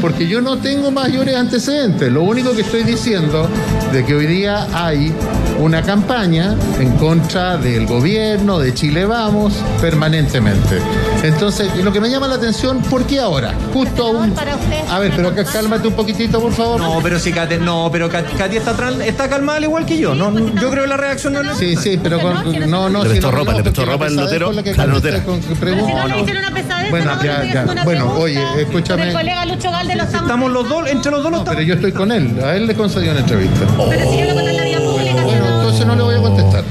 [0.00, 2.10] Porque yo no tengo mayores antecedentes.
[2.12, 3.48] Lo único que estoy diciendo
[3.92, 5.12] de que hoy día hay
[5.58, 10.78] una campaña en contra del gobierno, de Chile Vamos, permanentemente.
[11.24, 13.54] Entonces, y lo que me llama la atención, ¿por qué ahora?
[13.72, 14.34] Justo a un...
[14.88, 16.80] A ver, pero cálmate un poquitito, por favor.
[16.80, 19.98] No, pero si Katy, no, pero Katy, Katy está, tran- está calmada al igual que
[19.98, 20.14] yo.
[20.14, 22.34] No, yo creo que la reacción no es Sí, sí, pero con,
[22.70, 24.32] no, no, Le si prestó no, ropa, no, le prestó porque la ropa el pesadez
[24.32, 24.52] notero
[26.90, 29.08] Bueno, no, ya, Bueno, oye, escúchame.
[29.08, 30.22] El colega Lucho Lo estamos...
[30.22, 32.74] Estamos los dos, entre los dos los Pero yo estoy con él, a él le
[32.74, 33.66] concedió una entrevista.
[33.88, 35.22] Pero si yo lo conté en la vía pública.
[35.22, 36.64] Bueno, entonces no le voy a contestar.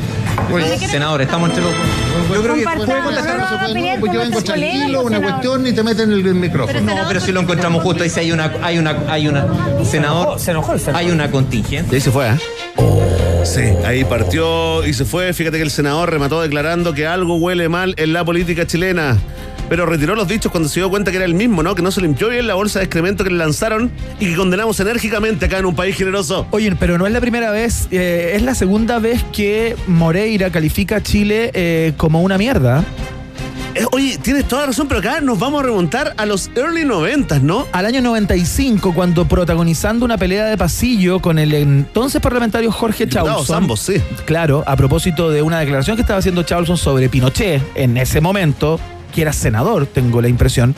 [0.90, 2.36] Senador, estamos entre los dos.
[2.36, 3.38] Yo creo que puede no, contestar.
[3.38, 6.82] no, no, pues yo vengo tranquilo, una cuestión, ni te meten el, el micrófono.
[6.82, 9.46] No, pero si lo encontramos justo ahí, si hay una, hay una, hay una,
[9.84, 11.02] senador, Se enojó el senador.
[11.02, 11.92] hay una contingente.
[11.92, 12.38] Y ahí se fue, ¿eh?
[13.44, 15.34] Sí, ahí partió y se fue.
[15.34, 19.18] Fíjate que el senador remató declarando que algo huele mal en la política chilena.
[19.70, 21.76] Pero retiró los dichos cuando se dio cuenta que era el mismo, ¿no?
[21.76, 24.80] Que no se limpió bien la bolsa de excremento que le lanzaron y que condenamos
[24.80, 26.48] enérgicamente acá en un país generoso.
[26.52, 30.98] Oye, pero no es la primera vez, eh, es la segunda vez que Moreira califica
[30.98, 32.86] a Chile eh, como una mierda.
[33.78, 36.84] Eh, oye, tienes toda la razón, pero acá nos vamos a remontar a los early
[36.84, 37.68] 90, ¿no?
[37.72, 43.56] Al año 95, cuando protagonizando una pelea de pasillo con el entonces parlamentario Jorge Chausson.
[43.56, 44.02] ambos, sí.
[44.26, 48.80] Claro, a propósito de una declaración que estaba haciendo Chausson sobre Pinochet en ese momento,
[49.18, 50.76] que era senador, tengo la impresión.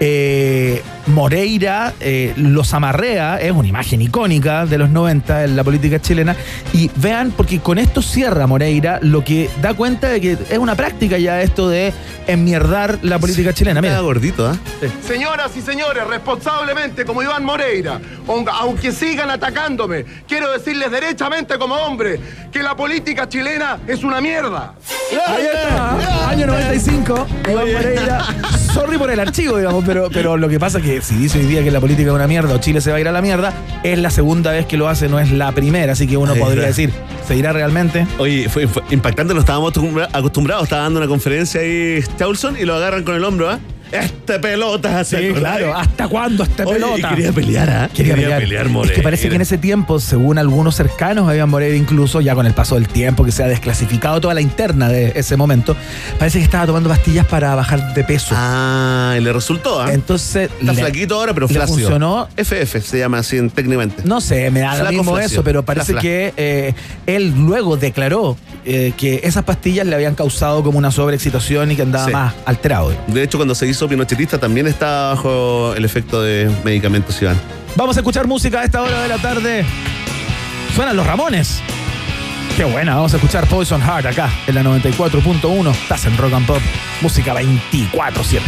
[0.00, 6.00] eh, Moreira eh, los amarrea, es una imagen icónica de los 90 en la política
[6.00, 6.36] chilena.
[6.72, 10.74] Y vean, porque con esto cierra Moreira lo que da cuenta de que es una
[10.74, 11.92] práctica ya esto de
[12.26, 13.80] enmierdar la política chilena.
[13.80, 14.56] Mira, gordito, ¿ah?
[15.06, 21.76] Señoras y señores, responsablemente como Iván Moreira, aun- aunque sigan atacándome, quiero decirles derechamente como
[21.76, 22.18] hombre
[22.50, 24.74] que la política chilena es una mierda.
[25.28, 28.24] Ahí está, año 95, Iván Moreira.
[28.76, 31.46] Sorry por el archivo, digamos, pero, pero lo que pasa es que si dice hoy
[31.46, 33.22] día que la política es una mierda o Chile se va a ir a la
[33.22, 35.92] mierda, es la segunda vez que lo hace, no es la primera.
[35.94, 36.82] Así que uno Ahí podría está.
[36.82, 36.92] decir,
[37.26, 38.06] ¿se irá realmente?
[38.18, 40.64] Oye, fue, fue impactante, no estábamos acostumbra- acostumbrados.
[40.64, 43.58] Estaba dando una conferencia ahí Chaulson y lo agarran con el hombro, ¿ah?
[43.92, 45.74] Este pelota, ¿se Sí, claro.
[45.76, 46.98] ¿Hasta cuándo este Oye, pelota?
[46.98, 47.90] y quería pelear, ¿ah?
[47.92, 48.66] Quería, pelear.
[48.66, 48.94] Es Moreira.
[48.96, 52.46] que parece que en ese tiempo, según algunos cercanos a Iván Moreira, incluso ya con
[52.46, 55.76] el paso del tiempo, que se ha desclasificado toda la interna de ese momento,
[56.18, 58.34] parece que estaba tomando pastillas para bajar de peso.
[58.36, 59.92] Ah, y le resultó, ¿ah?
[59.92, 60.50] Entonces.
[60.60, 61.78] Está le- flaquito ahora, pero flácido.
[61.78, 62.28] funcionó.
[62.36, 64.02] FF se llama así en- técnicamente.
[64.04, 65.26] No sé, me da lo mismo flácido.
[65.40, 66.02] eso, pero parece Fla, fla.
[66.02, 66.74] que eh,
[67.06, 71.82] él luego declaró eh, que esas pastillas le habían causado como una sobreexcitación y que
[71.82, 72.12] andaba Sí.
[72.12, 72.92] más alterado.
[73.06, 77.38] De hecho, cuando se hizo pinochetista también está bajo el efecto de medicamentos, Iván.
[77.76, 79.64] Vamos a escuchar música a esta hora de la tarde.
[80.74, 81.60] Suenan los Ramones.
[82.56, 85.70] Qué buena, vamos a escuchar Poison Heart acá en la 94.1.
[85.72, 86.62] Estás en Rock and Pop,
[87.02, 88.40] música 24-7.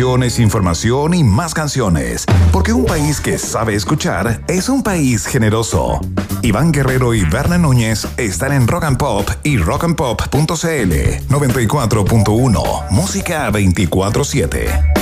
[0.00, 2.24] Información y más canciones.
[2.52, 6.00] Porque un país que sabe escuchar es un país generoso.
[6.42, 10.34] Iván Guerrero y Berna Núñez están en Rock and Pop y rockandpop.cl
[11.28, 14.93] 94.1 Música 24-7.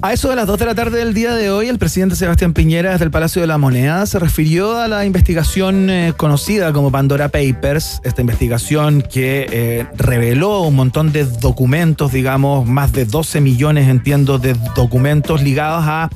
[0.00, 2.52] A eso de las 2 de la tarde del día de hoy, el presidente Sebastián
[2.52, 6.92] Piñera desde el Palacio de la Moneda se refirió a la investigación eh, conocida como
[6.92, 13.40] Pandora Papers, esta investigación que eh, reveló un montón de documentos, digamos, más de 12
[13.40, 16.10] millones, entiendo, de documentos ligados a,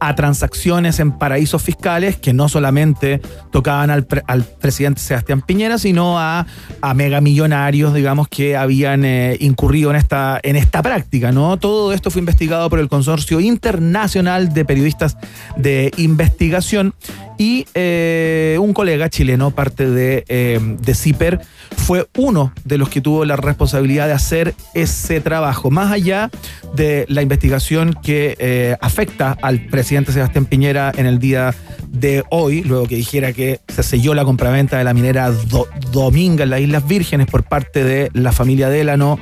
[0.00, 3.20] a transacciones en paraísos fiscales que no solamente
[3.52, 6.46] tocaban al, pre- al presidente Sebastián Piñera, sino a,
[6.80, 11.58] a megamillonarios, digamos, que habían eh, incurrido en esta, en esta práctica, ¿no?
[11.58, 15.16] Todo esto fue investigado por el Consorcio Internacional de Periodistas
[15.56, 16.94] de Investigación.
[17.38, 21.38] Y eh, un colega chileno, parte de, eh, de CIPER,
[21.76, 26.30] fue uno de los que tuvo la responsabilidad de hacer ese trabajo, más allá
[26.74, 31.54] de la investigación que eh, afecta al presidente Sebastián Piñera en el día
[31.88, 36.44] de hoy, luego que dijera que se selló la compraventa de la minera Do- Dominga
[36.44, 39.18] en las Islas Vírgenes por parte de la familia Delano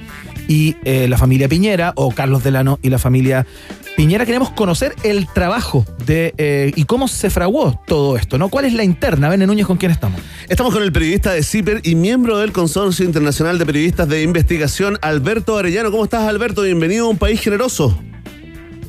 [0.47, 3.47] y la familia Piñera, o Carlos Delano y la familia
[3.97, 4.27] Piñera.
[4.27, 8.49] Queremos conocer el trabajo de eh, y cómo se fraguó todo esto, ¿no?
[8.49, 9.29] ¿Cuál es la interna?
[9.29, 10.21] Ven, Núñez, ¿con quién estamos?
[10.49, 14.99] Estamos con el periodista de CIPER y miembro del Consorcio Internacional de Periodistas de Investigación,
[15.01, 15.91] Alberto Arellano.
[15.91, 16.63] ¿Cómo estás, Alberto?
[16.63, 17.97] Bienvenido a un país generoso.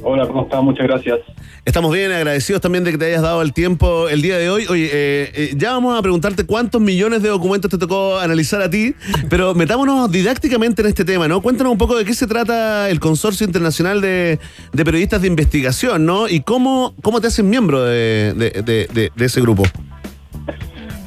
[0.01, 0.63] Hola, ¿cómo estás?
[0.63, 1.19] Muchas gracias.
[1.65, 4.67] Estamos bien agradecidos también de que te hayas dado el tiempo el día de hoy.
[4.69, 8.69] Oye, eh, eh, ya vamos a preguntarte cuántos millones de documentos te tocó analizar a
[8.69, 8.93] ti,
[9.31, 11.41] pero metámonos didácticamente en este tema, ¿no?
[11.41, 14.37] Cuéntanos un poco de qué se trata el Consorcio Internacional de,
[14.73, 16.27] de Periodistas de Investigación, ¿no?
[16.29, 19.63] Y cómo, cómo te hacen miembro de, de- de- de- de ese grupo.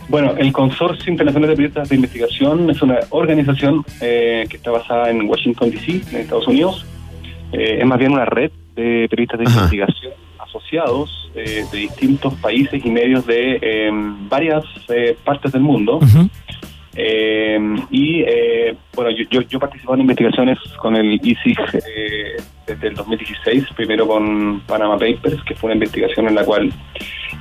[0.08, 5.08] Bueno, el Consorcio Internacional de Periodistas de Investigación es una organización eh, que está basada
[5.10, 6.84] en Washington, D.C., en Estados Unidos.
[7.52, 10.12] Eh, es más bien una red de periodistas de investigación
[10.48, 13.90] asociados eh, de distintos países y medios de eh,
[14.28, 16.00] varias eh, partes del mundo.
[17.00, 17.60] Eh,
[17.90, 22.94] y eh, bueno, yo, yo, yo participé en investigaciones con el ISIG eh, desde el
[22.96, 26.72] 2016, primero con Panama Papers, que fue una investigación en la cual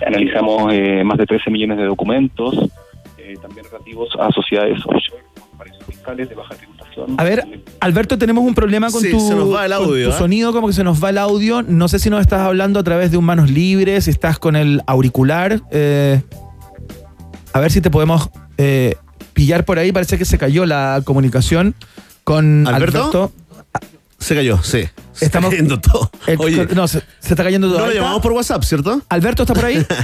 [0.06, 2.56] analizamos eh, más de 13 millones de documentos,
[3.18, 5.24] eh, también relativos a sociedades offshore,
[5.58, 6.54] paraísos fiscales de baja
[7.18, 10.10] A ver, Alberto, tenemos un problema con Sí, tu, se nos va el con audio,
[10.10, 10.18] tu ¿eh?
[10.18, 11.62] sonido, como que se nos va el audio.
[11.64, 14.56] No sé si nos estás hablando a través de un manos libres, si estás con
[14.56, 15.62] el auricular.
[15.72, 16.22] eh,
[17.54, 18.96] a ver si te podemos eh,
[19.34, 19.92] pillar por ahí.
[19.92, 21.76] Parece que se cayó la comunicación
[22.24, 23.00] con ¿Alberto?
[23.00, 23.32] Alberto.
[24.20, 24.84] Se cayó, sí.
[25.22, 26.10] Estamos cayendo todo.
[26.26, 27.80] El- Oye, no, se, se está cayendo todo.
[27.80, 28.02] no lo está.
[28.02, 29.02] llamamos por WhatsApp, ¿cierto?
[29.10, 29.86] Alberto, ¿está por ahí?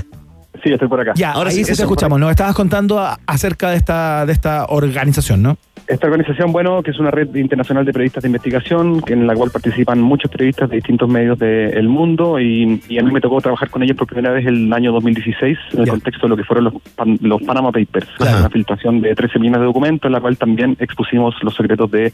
[0.64, 1.12] Sí, estoy por acá.
[1.16, 2.18] Ya, Ahora ahí sí, sí, te escuchamos.
[2.22, 5.58] Nos estabas contando a- acerca de esta, de esta organización, ¿no?
[5.88, 9.36] Esta organización, bueno, que es una red internacional de periodistas de investigación, que en la
[9.36, 13.42] cual participan muchos periodistas de distintos medios del mundo, y, y a mí me tocó
[13.42, 16.44] trabajar con ellos por primera vez el año 2016, en el contexto de lo que
[16.46, 18.08] fueron los, pan- los Panama Papers,
[18.40, 22.14] una filtración de 13 millones de documentos, en la cual también expusimos los secretos de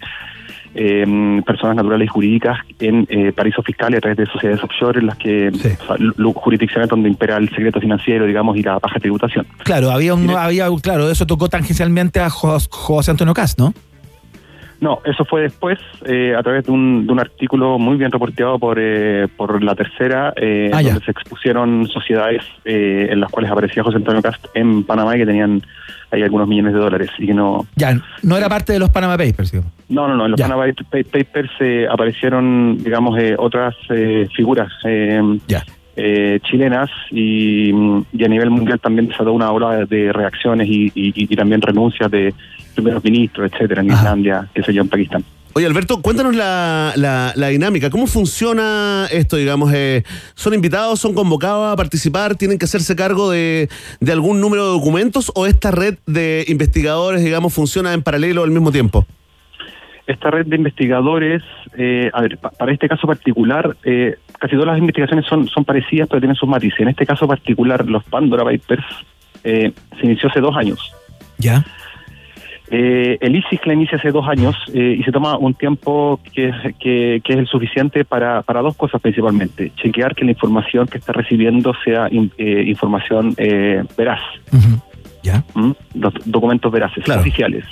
[0.75, 5.07] eh, personas naturales y jurídicas en eh, paraísos fiscales a través de sociedades offshore, en
[5.07, 5.55] las que, o
[5.85, 9.45] sea, lu- jurisdicciones donde impera el secreto financiero, digamos, y la baja tributación.
[9.63, 13.73] Claro, había un, había, claro, eso tocó tangencialmente a Jo- José Antonio Cast, ¿no?
[14.81, 18.57] No, eso fue después, eh, a través de un, de un artículo muy bien reporteado
[18.59, 20.91] por, eh, por La Tercera, eh, Ah, ya.
[20.93, 25.19] donde se expusieron sociedades eh, en las cuales aparecía José Antonio Cast en Panamá y
[25.19, 25.61] que tenían
[26.11, 27.65] ahí algunos millones de dólares y que no...
[27.75, 27.93] Ya,
[28.23, 29.73] no era parte de los Panama Papers, digamos.
[29.89, 30.47] No, no, no, en los Ya.
[30.47, 35.21] Panama Pa- Papers eh, aparecieron, digamos, eh, otras eh, figuras eh,
[36.01, 40.67] eh, chilenas y, y a nivel mundial también se ha dado una ola de, reacciones
[40.67, 42.33] y, y- y también renuncias de
[42.73, 45.23] primeros ministros, etcétera, en Islandia, qué sé yo, en Pakistán.
[45.53, 47.89] Oye, Alberto, cuéntanos la, la- la dinámica.
[47.89, 49.73] ¿Cómo funciona esto, digamos?
[49.73, 50.03] eh,
[50.35, 52.35] ¿Son invitados, son convocados a participar?
[52.35, 53.67] ¿Tienen que hacerse cargo de,
[53.99, 55.31] de algún número de documentos?
[55.35, 59.05] ¿O esta red de investigadores, digamos, funciona en paralelo al mismo tiempo?
[60.09, 61.43] Esta red de investigadores,
[61.77, 65.63] eh, a ver, pa- para este caso particular, eh, casi todas las investigaciones son, son
[65.65, 66.79] parecidas, pero tienen sus matices.
[66.79, 68.85] En este caso particular, los Pandora Papers
[69.43, 70.79] eh, se inició hace dos años.
[71.37, 71.63] Ya.
[72.71, 76.49] Eh, el ISIS la inicia hace dos años eh, y se toma un tiempo que,
[76.49, 79.71] es- que, que es el suficiente para, para dos cosas principalmente.
[79.75, 84.21] Chequear que la información que está recibiendo sea in- eh, información eh, veraz.
[85.23, 85.43] Ya.
[85.55, 85.71] ¿Mm?
[86.25, 87.65] Documentos veraces, oficiales.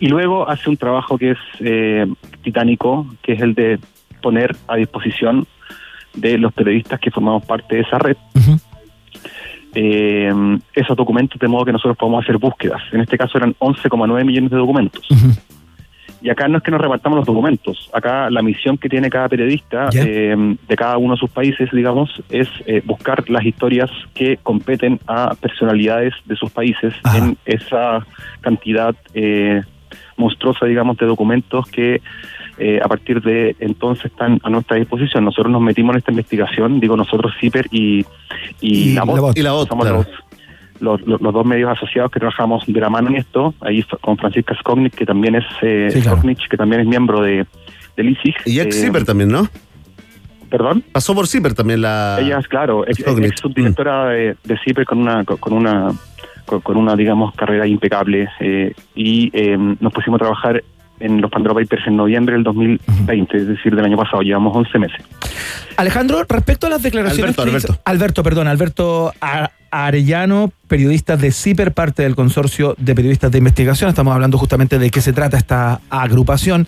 [0.00, 2.06] Y luego hace un trabajo que es eh,
[2.42, 3.78] titánico, que es el de
[4.22, 5.46] poner a disposición
[6.14, 8.16] de los periodistas que formamos parte de esa red
[9.74, 10.32] eh,
[10.74, 12.82] esos documentos de modo que nosotros podamos hacer búsquedas.
[12.92, 15.06] En este caso eran 11,9 millones de documentos.
[16.22, 17.88] Y acá no es que nos repartamos los documentos.
[17.94, 20.02] Acá la misión que tiene cada periodista Ya.
[20.04, 25.00] eh, de cada uno de sus países, digamos, es eh, buscar las historias que competen
[25.06, 28.04] a personalidades de sus países en esa
[28.42, 29.62] cantidad eh,
[30.16, 32.00] monstruosa, digamos, de documentos que
[32.58, 35.24] eh, a partir de entonces están a nuestra disposición.
[35.24, 38.04] Nosotros nos metimos en esta investigación, digo nosotros, CIPER y,
[38.60, 39.04] y, Y la.
[39.04, 40.04] VOT, y la VOT, Somos claro.
[40.80, 43.82] los, los, los- los dos medios asociados que trabajamos de la mano en esto, ahí
[44.00, 46.20] con Francisca Skognick, que también es eh, Sí, claro.
[46.22, 47.46] Que también es miembro de,
[47.96, 48.34] del ISIG.
[48.46, 49.48] Y ex Eh, Zipper también, ¿no?
[50.50, 50.82] ¿Perdón?
[50.92, 52.18] Pasó por Zipper también la.
[52.20, 55.92] Ella es, claro, ex, ex subdirectora de, de CIPER con una, con una,
[56.46, 58.28] con, con una, digamos, carrera impecable.
[58.40, 60.62] eh, y eh, nos pusimos a trabajar
[60.98, 64.20] en los Pandora Papers en noviembre del 2020, es decir, del año pasado.
[64.22, 65.02] Llevamos 11 meses.
[65.76, 67.38] Alejandro, respecto a las declaraciones.
[67.38, 67.82] Alberto, que hizo- Alberto.
[67.90, 73.88] Alberto, perdón, Alberto A- Arellano, periodista de CIPER, parte del consorcio de periodistas de investigación.
[73.88, 76.66] Estamos hablando justamente de qué se trata esta agrupación.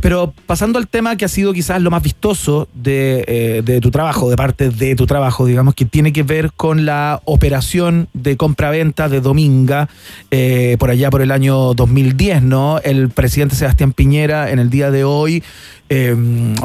[0.00, 3.24] Pero pasando al tema que ha sido quizás lo más vistoso de,
[3.66, 7.20] eh, tu trabajo, de parte de tu trabajo, digamos, que tiene que ver con la
[7.24, 9.88] operación de compra-venta de Dominga
[10.30, 12.78] eh, por allá por el año 2010, ¿no?
[12.84, 15.42] El presidente Sebastián Piñera en el día de hoy
[15.88, 16.16] eh,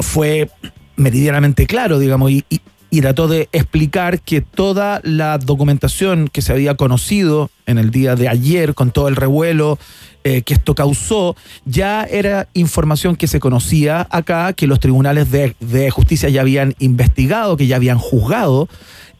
[0.01, 0.49] fue
[0.95, 2.43] meridianamente claro, digamos, y-
[2.91, 8.15] y trató de explicar que toda la documentación que se había conocido en el día
[8.15, 9.77] de ayer, con todo el revuelo
[10.23, 11.35] eh, que esto causó,
[11.65, 17.57] ya era información que se conocía acá, que los tribunales de, justicia ya habían investigado,
[17.57, 18.67] que ya habían juzgado.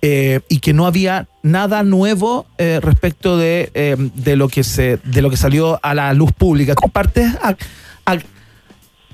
[0.01, 4.97] eh, y que no había nada nuevo eh, respecto de, eh, de lo que se
[5.03, 6.73] de lo que salió a la luz pública.
[6.73, 7.33] ¿Compartes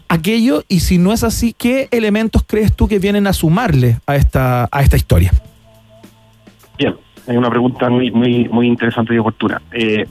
[0.10, 4.15] aquello y si no es así, ¿qué elementos crees tú que vienen a sumarle a
[4.15, 5.32] esta, a esta historia?
[6.77, 6.95] Bien,
[7.27, 9.61] es una pregunta muy muy muy interesante y oportuna.
[9.72, 10.06] Eh,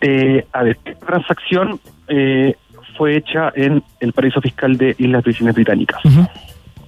[0.00, 2.54] eh, a ver, esta transacción eh,
[2.98, 6.00] fue hecha en el paraíso fiscal de Islas Vírgenes Británicas.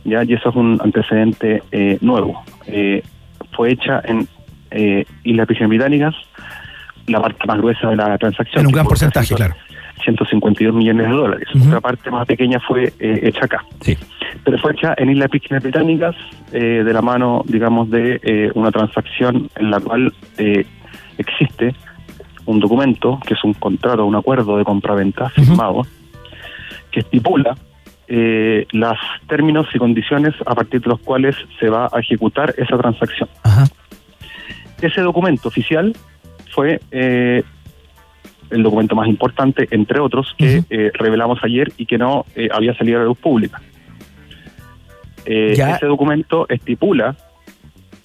[0.05, 0.25] ¿ya?
[0.25, 2.43] Y eso es un antecedente eh, nuevo.
[2.67, 3.03] Eh,
[3.53, 4.29] fue hecha en
[4.73, 6.15] eh, Islas Vírgenes Británicas,
[7.07, 8.61] la parte más gruesa de la transacción.
[8.61, 9.55] En un gran porcentaje, claro.
[10.03, 11.49] 152 millones de dólares.
[11.67, 13.65] Otra parte más pequeña fue eh, hecha acá.
[13.81, 13.97] Sí.
[14.45, 16.17] Pero fue hecha en Islas Vírgenes Británicas
[16.53, 20.65] eh, de la mano, digamos, de eh, una transacción en la cual eh,
[21.19, 21.75] existe
[22.47, 25.83] un documento, que es un contrato, un acuerdo de compraventa firmado,
[26.91, 27.55] que estipula
[28.09, 28.99] eh, los
[29.29, 33.29] términos y condiciones a partir de los cuales se va a ejecutar esa transacción.
[34.83, 35.95] Ese documento oficial
[36.51, 37.45] fue eh,
[38.51, 42.75] el documento más importante, entre otros, que eh, revelamos ayer y que no eh, había
[42.75, 43.61] salido a la luz pública.
[45.27, 47.15] Eh, ese documento estipula,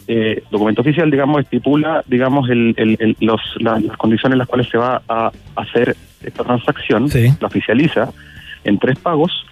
[0.07, 4.47] eh, documento oficial, digamos, estipula, digamos, el, el- el- los, la- las condiciones en las
[4.47, 7.07] cuales se va a hacer esta transacción,
[7.39, 8.11] la oficializa
[8.63, 9.45] en tres pagos.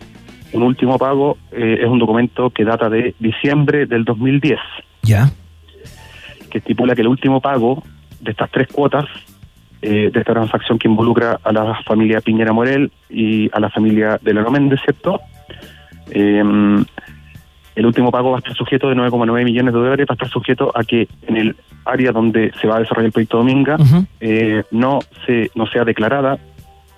[0.51, 4.59] Un último pago es un documento que data de diciembre del 2010
[5.01, 5.31] Ya.
[6.51, 7.83] que estipula que el último pago
[8.21, 9.05] de estas tres cuotas
[9.83, 14.17] eh, de esta transacción que involucra a la familia Piñera Morel y a la familia
[14.21, 15.19] de Leno Méndez, ¿cierto?
[16.09, 16.41] Eh,
[17.75, 20.29] el último pago va a estar sujeto de 9,9 millones de dólares, va a estar
[20.29, 21.55] sujeto a que en el
[21.85, 23.77] área donde se va a desarrollar el proyecto Dominga
[24.19, 26.37] eh, no se no sea declarada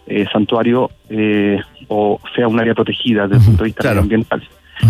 [0.05, 4.43] eh, santuario eh, o sea un área protegida desde el punto de vista medioambiental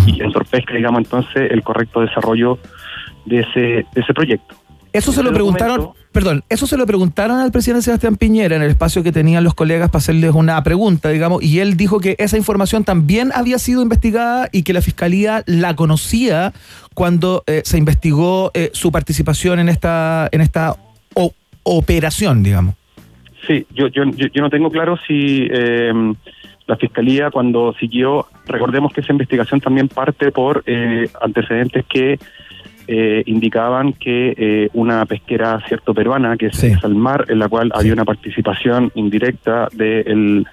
[0.08, 2.58] y entorpezca, digamos, entonces el correcto desarrollo
[3.26, 4.56] de ese, de ese proyecto.
[4.98, 8.70] Eso se lo preguntaron, perdón, eso se lo preguntaron al presidente Sebastián Piñera en el
[8.70, 12.38] espacio que tenían los colegas para hacerles una pregunta, digamos, y él dijo que esa
[12.38, 16.54] información también había sido investigada y que la fiscalía la conocía
[16.94, 20.76] cuando eh, se investigó eh, su participación en esta, en esta
[21.14, 22.76] o- operación, digamos.
[23.48, 25.92] Sí, yo, yo, yo, yo no tengo claro si eh,
[26.68, 32.18] la Fiscalía cuando siguió, recordemos que esa investigación también parte por eh, antecedentes que
[32.88, 37.94] eh, indicaban que eh, una pesquera cierto peruana, que es Salmar, en la cual había
[37.94, 40.45] una participación indirecta de el,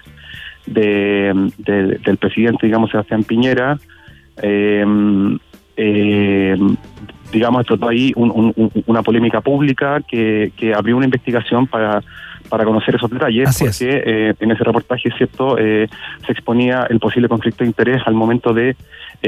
[0.65, 3.77] de, de- del presidente, digamos, Sebastián Piñera,
[4.41, 4.85] eh,
[5.77, 6.57] eh,
[7.33, 12.01] digamos, explotó ahí un- un- un- una polémica pública que, que abrió una investigación para,
[12.49, 15.87] para conocer esos detalles, porque eh, en ese reportaje, cierto, eh,
[16.25, 18.75] se exponía el posible conflicto de interés al momento de eh,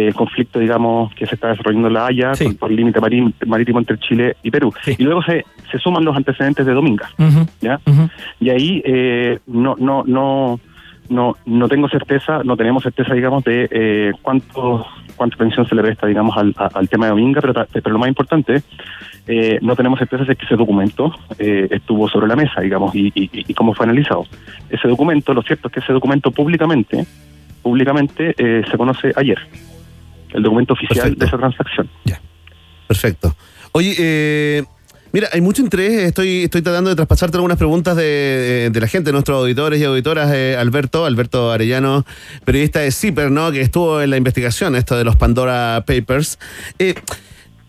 [0.08, 3.00] el conflicto, digamos, que se está desarrollando en La Haya por, por el límite
[3.46, 4.72] marítimo entre Chile y Perú.
[4.98, 7.10] Y luego se, se suman los antecedentes de Dominga.
[7.62, 7.80] ¿ya?
[8.40, 10.60] Y ahí eh, no, no, no,
[11.10, 14.86] no, no tengo certeza, no tenemos certeza, digamos, de eh, cuántos
[15.16, 16.54] cuánta atención se le resta, digamos, al,
[16.90, 18.62] tema de Ominga, pero, lo más importante,
[19.28, 23.08] eh, no tenemos certeza de que ese documento eh, estuvo sobre la mesa, digamos, y,
[23.16, 24.26] y- y cómo fue analizado.
[24.70, 27.06] Ese documento, lo cierto es que ese documento públicamente,
[27.64, 29.38] públicamente eh, se conoce ayer,
[30.34, 31.90] el documento oficial de esa transacción.
[32.88, 33.36] Perfecto.
[33.72, 34.64] Oye, eh,
[35.16, 35.94] mira, hay mucho interés.
[36.04, 40.30] Estoy, tratando de traspasarte algunas preguntas de, de la gente, nuestros auditores y auditoras.
[40.34, 42.06] eh, Alberto, Alberto Arellano,
[42.44, 43.50] periodista de CIPER, ¿no?
[43.54, 46.38] Que estuvo en la investigación, esto de los Pandora Papers.
[46.80, 46.96] Eh,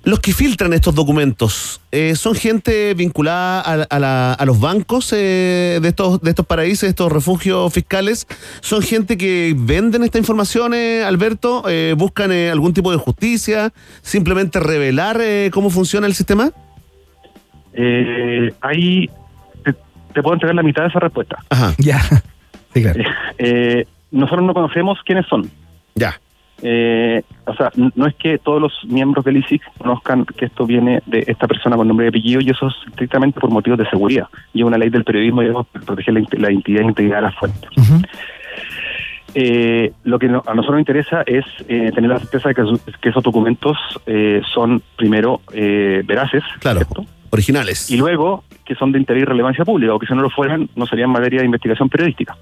[0.03, 6.21] los que filtran estos documentos, eh, ¿son gente vinculada a, los bancos eh, de, estos,
[6.21, 8.27] de estos paraísos, de estos refugios fiscales?
[8.61, 11.63] ¿Son gente que venden esta información, eh, Alberto?
[11.69, 13.73] Eh, ¿Buscan eh, algún tipo de justicia?
[14.03, 16.53] ¿Simplemente revelar eh, cómo funciona el sistema?
[17.77, 19.09] Eh, ahí
[19.65, 19.73] te,
[20.15, 21.37] te puedo entregar la mitad de esa respuesta.
[21.51, 21.73] Ajá.
[21.79, 22.01] Ya.
[22.75, 23.01] Sí, claro.
[23.39, 25.49] Eh, nosotros no conocemos quiénes son.
[25.95, 26.21] Ya.
[26.63, 31.03] Eh, o sea, no es que todos los miembros del ISIC conozcan que esto viene
[31.07, 34.27] de esta persona con nombre y apellido, y eso es estrictamente por motivos de seguridad.
[34.53, 37.35] Y es una ley del periodismo y debemos proteger la, identidad e integridad de las
[37.37, 37.71] fuentes.
[39.35, 42.61] Eh, lo que no- a nosotros nos interesa es eh, tener la certeza de que,
[42.63, 43.77] esos- que esos documentos
[44.07, 46.43] eh, son, primero, eh, veraces.
[46.61, 46.81] Claro.
[47.31, 47.91] Originales.
[47.91, 50.69] Y luego, que son de interés y relevancia pública, o que si no lo fueran,
[50.77, 52.37] no serían materia de investigación periodística.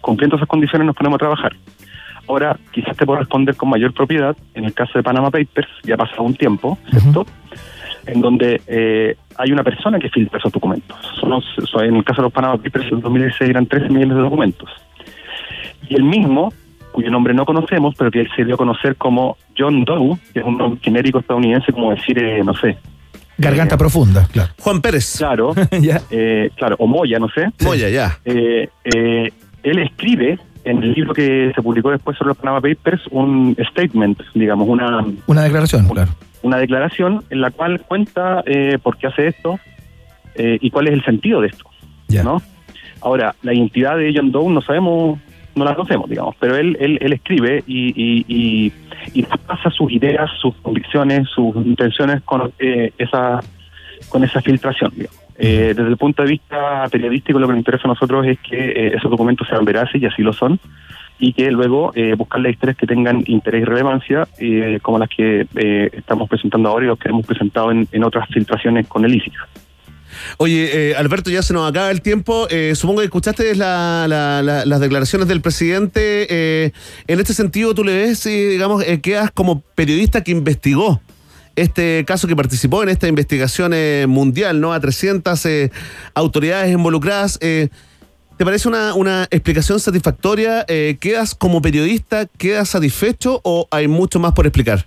[0.00, 1.52] Cumpliendo esas condiciones nos ponemos a trabajar.
[2.28, 4.36] Ahora, quizás te puedo responder con mayor propiedad.
[4.54, 7.26] En el caso de Panama Papers, ya ha pasado un tiempo, ¿cierto?
[8.06, 10.96] En donde eh, hay una persona que filtra esos documentos.
[11.20, 14.16] Son los- son- en el caso de los Panama Papers, en 2016 eran 13 millones
[14.16, 14.70] de documentos.
[15.88, 16.52] Y el mismo,
[16.92, 20.38] cuyo nombre no conocemos, pero que él se dio a conocer como John Doe, que
[20.40, 22.78] es un nombre genérico estadounidense, como decir, eh, no sé,
[23.40, 24.52] Garganta profunda, claro.
[24.58, 25.16] Juan Pérez.
[25.18, 25.54] Claro,
[26.10, 27.46] eh, claro, o Moya, no sé.
[27.62, 28.18] Moya, ya.
[28.24, 33.02] Eh, eh, él escribe en el libro que se publicó después sobre los Panama Papers
[33.10, 36.10] un statement, digamos, una, Una declaración, claro.
[36.42, 39.58] una declaración en la cual cuenta eh, por qué hace esto
[40.34, 41.64] eh, y cuál es el sentido de esto.
[42.24, 42.42] ¿no?
[43.00, 45.18] Ahora, la identidad de John Doe no sabemos,
[45.60, 48.72] no la conocemos, digamos, pero él, él, él escribe y, y, y,
[49.14, 53.40] y pasa sus ideas, sus convicciones, sus intenciones con eh, esa
[54.08, 54.90] con esa filtración.
[54.94, 55.20] digamos.
[55.42, 58.56] Eh, desde el punto de vista periodístico, lo que nos interesa a nosotros es que
[58.56, 60.58] eh, esos documentos sean veraces, y así lo son,
[61.18, 64.28] y que luego eh, buscar las historias que tengan interés y relevancia,
[64.82, 68.28] como las que eh, estamos presentando ahora y los que hemos presentado en, en otras
[68.28, 69.34] filtraciones con el ISIC.
[70.38, 72.46] Oye, eh, Alberto, ya se nos acaba el tiempo.
[72.50, 76.26] Eh, supongo que escuchaste la- la- la- las declaraciones del presidente.
[76.30, 76.72] Eh,
[77.06, 81.00] en este sentido, tú le ves, eh, digamos, quedas como periodista que investigó
[81.56, 83.72] este caso, que participó en esta investigación
[84.08, 84.72] mundial, ¿no?
[84.72, 85.70] A 300 eh,
[86.14, 87.38] autoridades involucradas.
[87.38, 87.70] ¿Te
[88.46, 90.64] parece una, explicación satisfactoria?
[91.00, 94.86] ¿Quedas como periodista, quedas satisfecho o hay mucho más por explicar?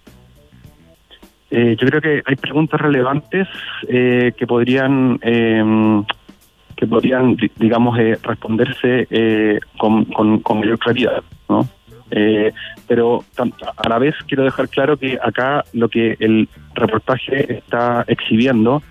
[1.55, 3.47] Eh, yo creo que hay preguntas relevantes
[3.87, 6.01] eh, que podrían eh,
[6.75, 11.67] que podrían di- digamos eh, responderse eh, con, con, con mayor claridad ¿no?
[12.09, 12.51] Eh,
[12.87, 13.23] pero
[13.77, 18.81] a la vez quiero dejar claro que acá lo que el reportaje está exhibiendo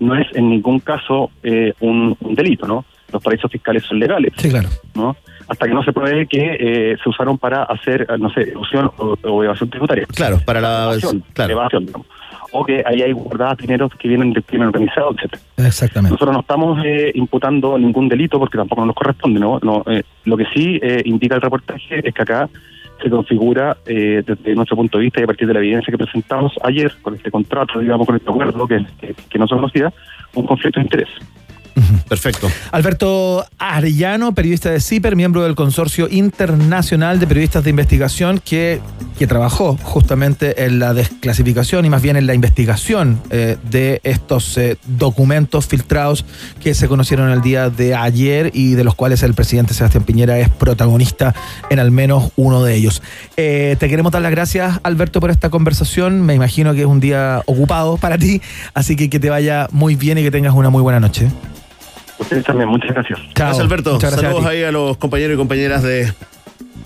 [0.00, 4.32] no es en ningún caso eh, un, un delito no los paraísos fiscales son legales
[4.38, 4.68] Sí, claro.
[4.96, 5.16] ¿no?
[5.48, 8.90] Hasta que no se pruebe que eh, se usaron para hacer, eh, no sé, ilusión
[8.98, 10.06] o, o evasión tributaria.
[10.06, 11.52] Claro, para la evasión, claro.
[11.52, 12.06] evasión, digamos.
[12.52, 15.42] O que ahí hay guardadas dineros que vienen del crimen organizado, etcétera.
[15.58, 16.12] Exactamente.
[16.12, 19.58] Nosotros no estamos eh, imputando ningún delito porque tampoco nos corresponde, ¿no?
[19.62, 22.48] no eh, lo que sí eh, indica el reportaje es que acá
[23.02, 25.98] se configura eh, desde nuestro punto de vista y a partir de la evidencia que
[25.98, 29.92] presentamos ayer con este contrato, digamos, con este acuerdo que, que, que no se conocía,
[30.34, 31.08] un conflicto de interés.
[32.08, 32.50] Perfecto.
[32.72, 38.80] Alberto Arellano, periodista de CIPER, miembro del Consorcio Internacional de Periodistas de Investigación, que,
[39.28, 44.76] trabajó justamente en la desclasificación y más bien en la investigación eh, de estos eh,
[44.86, 46.24] documentos filtrados
[46.62, 50.38] que se conocieron el día de ayer y de los cuales el presidente Sebastián Piñera
[50.38, 51.34] es protagonista
[51.68, 53.02] en al menos uno de ellos.
[53.36, 56.22] Eh, te queremos dar las gracias, Alberto, por esta conversación.
[56.22, 58.40] Me imagino que es un día ocupado para ti,
[58.72, 61.28] así que que te vaya muy bien y que tengas una muy buena noche.
[62.18, 63.20] Ustedes también, muchas gracias.
[63.34, 63.94] Gracias, Alberto.
[63.94, 66.12] Muchas gracias Saludos ahí a los compañeros y compañeras de,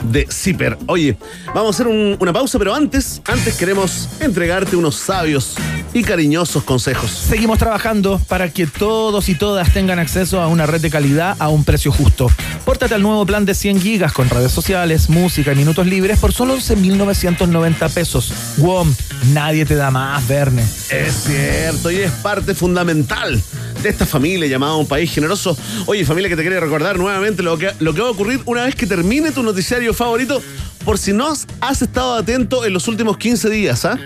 [0.05, 0.79] de CIPER.
[0.87, 1.17] Oye,
[1.55, 5.55] vamos a hacer un- una pausa, pero antes, antes queremos entregarte unos sabios
[5.95, 7.11] y cariñosos consejos.
[7.11, 11.49] Seguimos trabajando para que todos y todas tengan acceso a una red de calidad a
[11.49, 12.29] un precio justo.
[12.65, 16.33] Pórtate al nuevo plan de 100 gigas con redes sociales, música y minutos libres por
[16.33, 18.33] solo 11.990 pesos.
[18.59, 18.93] WOM,
[19.33, 20.63] nadie te da más, Verne.
[20.63, 23.41] Es cierto, y es parte fundamental
[23.83, 25.57] de esta familia llamada Un País Generoso.
[25.87, 28.63] Oye, familia que te quiere recordar nuevamente lo que, lo que va a ocurrir una
[28.65, 30.41] vez que termine tu noticiario favorito.
[30.85, 33.99] por si no has estado atento en los últimos 15 días, ¿ah?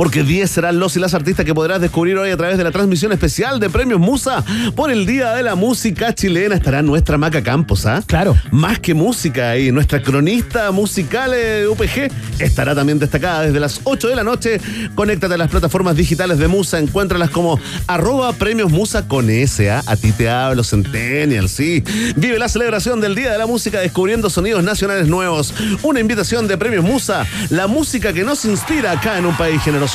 [0.00, 2.70] Porque 10 serán los y las artistas que podrás descubrir hoy a través de la
[2.70, 4.42] transmisión especial de Premios Musa
[4.74, 6.54] por el Día de la Música Chilena.
[6.54, 8.02] Estará nuestra Maca Campos, ¿ah?
[8.06, 8.34] Claro.
[8.50, 14.08] Más que música y nuestra cronista musical eh, UPG estará también destacada desde las 8
[14.08, 14.58] de la noche.
[14.94, 19.82] Conéctate a las plataformas digitales de Musa, encuéntralas como arroba Premios Musa con S, ¿ah?
[19.84, 21.84] A ti te hablo, Centennial, sí.
[22.16, 25.52] Vive la celebración del Día de la Música descubriendo sonidos nacionales nuevos.
[25.82, 29.89] Una invitación de Premios Musa, la música que nos inspira acá en un país generoso.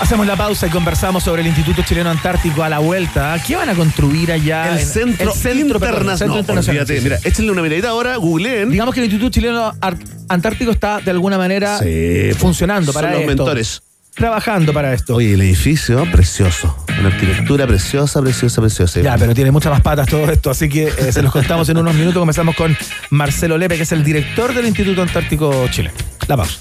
[0.00, 3.36] Hacemos la pausa y conversamos sobre el Instituto Chileno Antártico a la vuelta.
[3.46, 4.72] ¿Qué van a construir allá?
[4.72, 5.32] El en- centro,
[5.78, 6.18] perdón, internacional.
[6.18, 8.70] Centro No, Internacional, olvídate, mira, échenle una miradita ahora, googleen.
[8.70, 9.96] Digamos que el Instituto Chileno Ar-
[10.28, 13.28] Antártico está de alguna manera Sí, funcionando son para los esto.
[13.28, 13.82] mentores.
[14.14, 15.14] Trabajando para esto.
[15.16, 16.76] Oye, el edificio precioso.
[16.98, 19.00] Una arquitectura preciosa, preciosa, preciosa.
[19.00, 21.78] Ya, pero tiene muchas más patas todo esto, así que eh, se los contamos en
[21.78, 22.18] unos minutos.
[22.20, 22.76] Comenzamos con
[23.10, 25.92] Marcelo Lepe, que es el director del Instituto Antártico Chile.
[26.28, 26.58] La pausa.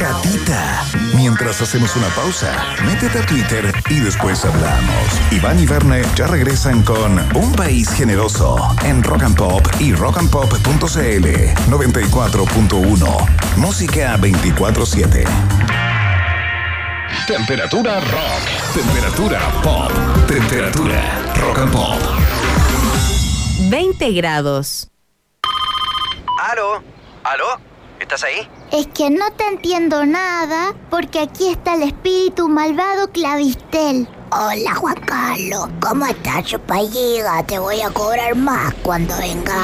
[0.00, 0.82] Ratita.
[1.14, 2.50] Mientras hacemos una pausa,
[2.86, 5.20] métete a Twitter y después hablamos.
[5.30, 11.26] Iván y Verne ya regresan con Un País Generoso en Rock and Pop y rockandpop.cl
[11.68, 13.56] 94.1.
[13.56, 15.26] Música 24-7.
[17.26, 18.40] Temperatura rock.
[18.74, 19.92] Temperatura pop.
[20.26, 22.00] Temperatura rock and pop.
[23.68, 24.88] 20 grados.
[26.50, 26.82] ¿Aló?
[27.22, 27.60] ¿Aló?
[28.00, 28.48] ¿Estás ahí?
[28.72, 34.06] Es que no te entiendo nada porque aquí está el espíritu malvado Clavistel.
[34.30, 37.42] Hola Juan Carlos, ¿cómo estás, chupalliga?
[37.48, 39.56] Te voy a cobrar más cuando venga.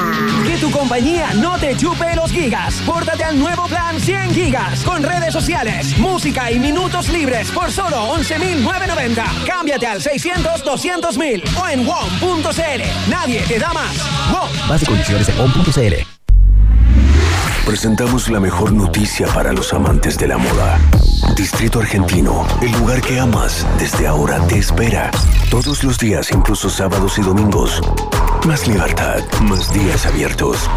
[0.45, 2.83] Que tu compañía no te chupe los gigas.
[2.85, 8.13] Pórtate al nuevo plan 100 gigas con redes sociales, música y minutos libres por solo
[8.17, 9.47] 11.990.
[9.47, 13.09] Cámbiate al 600-200.000 o en WOM.cl.
[13.09, 13.97] Nadie te da más.
[14.33, 14.69] WOM.
[14.69, 16.16] Más condiciones en on.cl.
[17.67, 20.79] Presentamos la mejor noticia para los amantes de la moda.
[21.35, 25.11] Distrito Argentino, el lugar que amas, desde ahora te espera.
[25.51, 27.83] Todos los días, incluso sábados y domingos.
[28.47, 30.71] Más libertad, más días abiertos.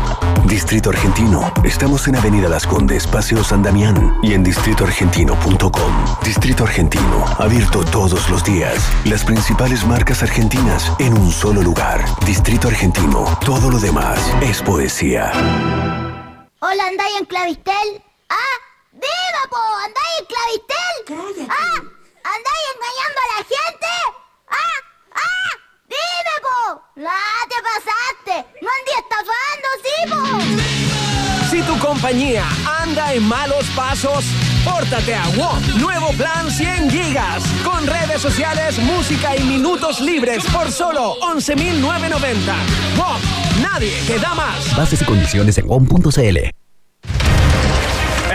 [0.48, 5.94] Distrito Argentino, estamos en Avenida Las Condes, Paseo San Damián y en distritoargentino.com.
[6.24, 8.74] Distrito Argentino, abierto todos los días.
[9.06, 12.04] Las principales marcas argentinas en un solo lugar.
[12.26, 15.32] Distrito Argentino, todo lo demás es poesía.
[16.62, 18.04] Hola, ¿andáis en Clavistel?
[18.28, 18.56] ¡Ah!
[18.92, 19.56] ¡Viva, po!
[19.86, 21.48] ¿Andáis en Clavistel?
[21.50, 21.80] ¡Ah!
[22.24, 23.92] ¿Andáis engañando a la gente?
[24.50, 24.78] ¡Ah!
[25.16, 25.52] ¡Ah!
[25.88, 26.84] ¡Dime, po!
[27.08, 28.36] ¡Ah, te pasaste!
[28.62, 31.48] ¡No andé estafando, sí, po!
[31.50, 32.46] Si tu compañía
[32.82, 34.26] anda en malos pasos,
[34.64, 35.80] pórtate a WOM.
[35.80, 37.44] Nuevo plan 100 gigas.
[37.64, 42.38] Con redes sociales, música y minutos libres por solo 11.990.
[42.98, 43.22] WOM.
[43.62, 44.76] Nadie te da más.
[44.76, 46.38] Bases y condiciones en on.cl.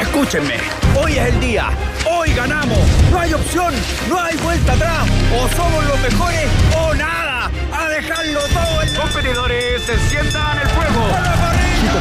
[0.00, 0.56] Escúchenme,
[0.96, 1.70] hoy es el día,
[2.08, 2.78] hoy ganamos,
[3.10, 3.74] no hay opción,
[4.08, 6.46] no hay vuelta atrás, o somos los mejores
[6.76, 8.94] o nada, a dejarlo todo en...
[8.94, 11.43] Competidores, se sientan el fuego.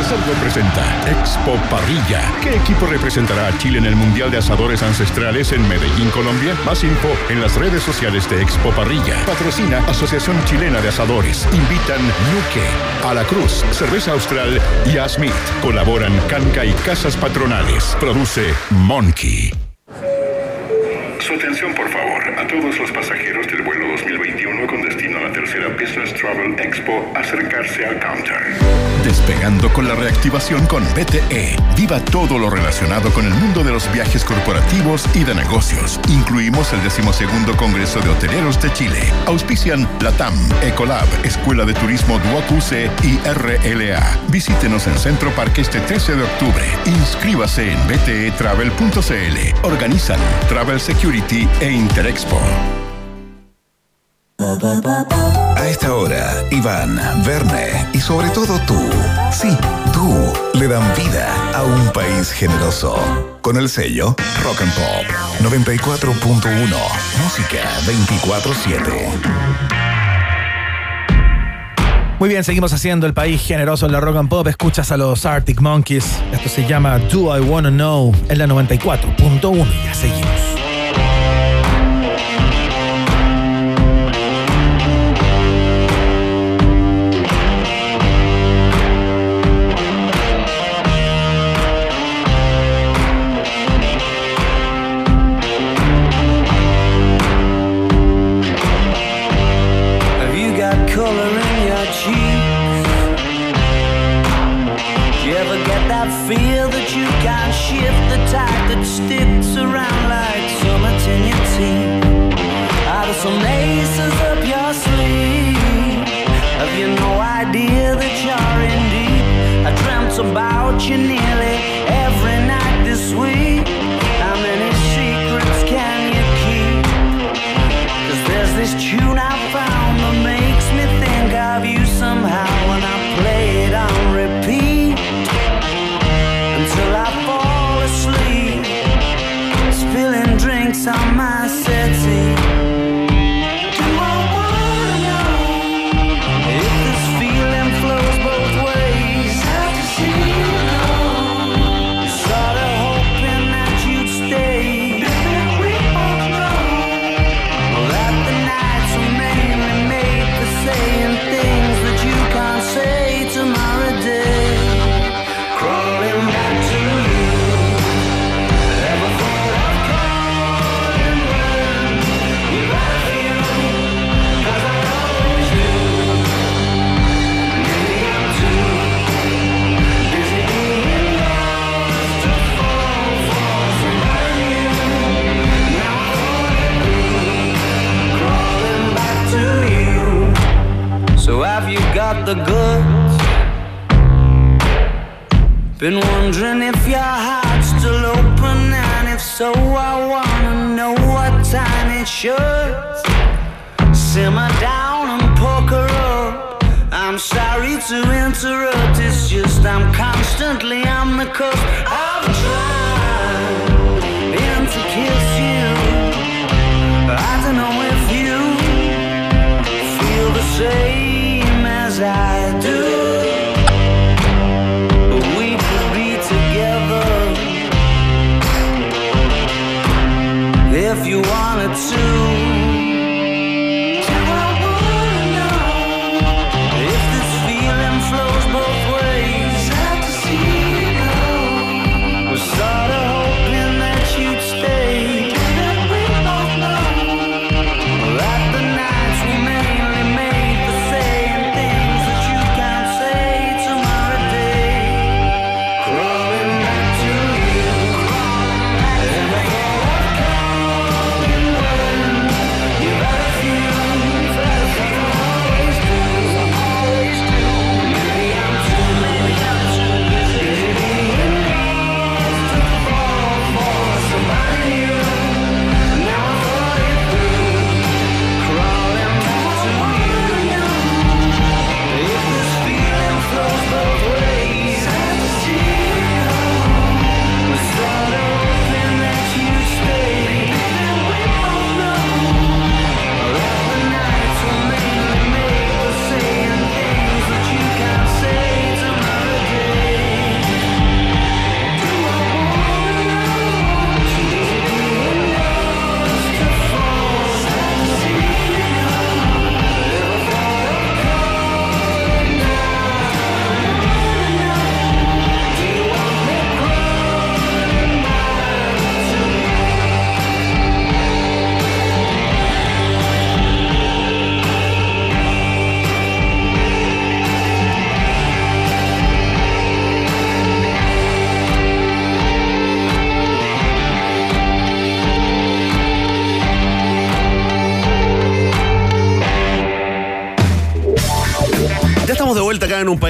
[0.03, 2.31] Cerdo presenta Expo Parrilla.
[2.41, 6.55] ¿Qué equipo representará a Chile en el Mundial de Asadores Ancestrales en Medellín, Colombia?
[6.65, 9.25] Más info en las redes sociales de Expo Parrilla.
[9.25, 11.47] Patrocina Asociación Chilena de Asadores.
[11.53, 15.33] Invitan Nuque, A la Cruz, Cerveza Austral y A Smith.
[15.61, 17.95] Colaboran Canca y Casas Patronales.
[17.99, 19.51] Produce Monkey.
[21.23, 25.31] Su atención, por favor, a todos los pasajeros del vuelo 2021 con destino a la
[25.31, 28.41] tercera Business Travel Expo, acercarse al counter.
[29.05, 31.55] Despegando con la reactivación con BTE.
[31.77, 35.99] Viva todo lo relacionado con el mundo de los viajes corporativos y de negocios.
[36.09, 38.99] Incluimos el decimosegundo Congreso de Hoteleros de Chile.
[39.25, 44.19] Auspician Latam, Ecolab, Escuela de Turismo Duoc-UC y RLA.
[44.27, 46.65] Visítenos en Centro Parque este 13 de octubre.
[46.85, 49.65] Inscríbase en btetravel.cl.
[49.65, 52.39] Organizan Travel Security e Interexpo.
[54.39, 58.79] A esta hora, Iván, Verne y sobre todo tú,
[59.31, 59.55] sí,
[59.93, 60.11] tú,
[60.57, 62.95] le dan vida a un país generoso.
[63.41, 65.05] Con el sello Rock and Pop
[65.43, 66.75] 94.1,
[67.21, 69.43] música 24-7.
[72.17, 74.47] Muy bien, seguimos haciendo el país generoso en la rock and pop.
[74.47, 76.05] Escuchas a los Arctic Monkeys.
[76.31, 79.67] Esto se llama Do I Wanna Know en la 94.1.
[79.83, 80.52] Ya seguimos.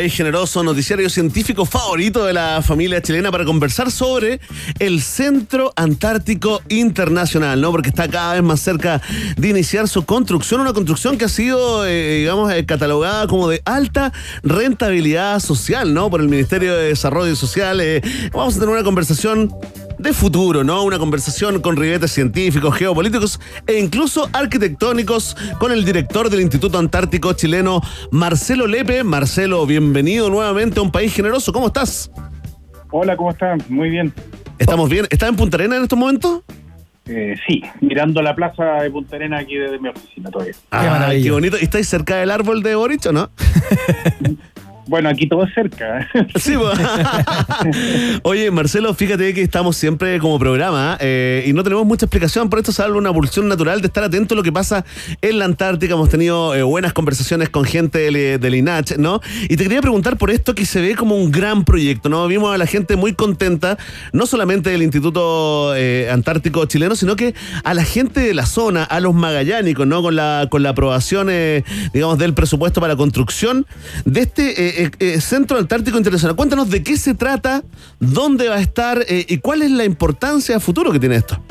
[0.10, 4.40] generoso, noticiario científico favorito de la familia chilena para conversar sobre
[4.80, 7.72] el Centro Antártico Internacional, ¿no?
[7.72, 9.02] Porque está cada vez más cerca
[9.38, 13.62] de iniciar su construcción, una construcción que ha sido, eh, digamos, eh, catalogada como de
[13.66, 14.12] alta
[14.42, 16.10] rentabilidad social, ¿no?
[16.10, 17.80] Por el Ministerio de Desarrollo Social.
[17.82, 18.02] Eh,
[18.32, 19.54] vamos a tener una conversación
[20.04, 20.84] de futuro, ¿no?
[20.84, 27.32] Una conversación con ribetes científicos, geopolíticos e incluso arquitectónicos con el director del Instituto Antártico
[27.32, 27.82] Chileno,
[28.12, 29.06] Marcelo Lepe.
[29.06, 31.54] Marcelo, bienvenido nuevamente a un país generoso.
[31.54, 32.12] ¿Cómo estás?
[32.92, 33.64] Hola, ¿cómo están?
[33.70, 34.14] Muy bien.
[34.60, 35.08] ¿Estamos bien?
[35.10, 36.42] ¿Estás en Punta Arenas en estos momentos?
[37.06, 40.54] Eh, sí, mirando la plaza de Punta Arena aquí desde mi oficina todavía.
[40.72, 41.56] Ah, qué, bonito.
[41.56, 43.32] Estáis cerca del árbol de Boric o no?
[44.88, 46.10] Bueno, aquí todo es cerca.
[46.36, 46.54] Sí.
[48.24, 52.60] Oye, Marcelo, fíjate que estamos siempre como programa eh, y no tenemos mucha explicación, por
[52.60, 54.84] esto de una pulsión natural de estar atento a lo que pasa
[55.22, 55.94] en la Antártica.
[55.94, 59.22] Hemos tenido eh, buenas conversaciones con gente del, del INACH, ¿no?
[59.44, 62.28] Y te quería preguntar por esto que se ve como un gran proyecto, ¿no?
[62.28, 63.78] Vimos a la gente muy contenta,
[64.12, 67.34] no solamente del Instituto eh, Antártico Chileno, sino que
[67.64, 70.02] a la gente de la zona, a los magallánicos, ¿no?
[70.02, 73.66] Con la, con la aprobación, eh, digamos, del presupuesto para la construcción
[74.06, 76.36] de este eh, eh, Centro Antártico Internacional.
[76.36, 77.64] Cuéntanos de qué se trata,
[78.00, 81.42] dónde va a estar eh, y cuál es la importancia a futuro que tiene esto.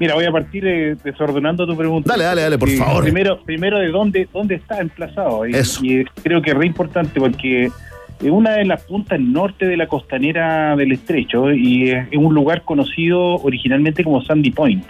[0.00, 2.10] Mira, voy a partir eh, desordenando tu pregunta.
[2.10, 3.02] Dale, dale, dale, por favor.
[3.02, 5.46] Primero, primero de dónde, dónde está emplazado.
[5.46, 5.84] Y, Eso.
[5.84, 9.86] y, creo que es re importante porque es una de las puntas norte de la
[9.86, 14.86] costanera del estrecho y es un lugar conocido originalmente como Sandy Point.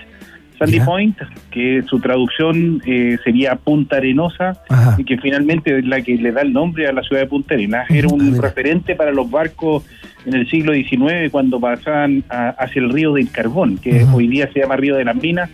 [0.60, 1.16] Sandy Point,
[1.50, 4.52] que su traducción eh, sería Punta Arenosa,
[4.98, 7.54] y que finalmente es la que le da el nombre a la ciudad de Punta
[7.54, 7.90] Arenas.
[7.90, 9.84] Era un referente para los barcos
[10.26, 14.48] en el siglo XIX cuando pasaban a- hacia el río del Carbón, que hoy día
[14.52, 15.48] se llama Río de las Minas,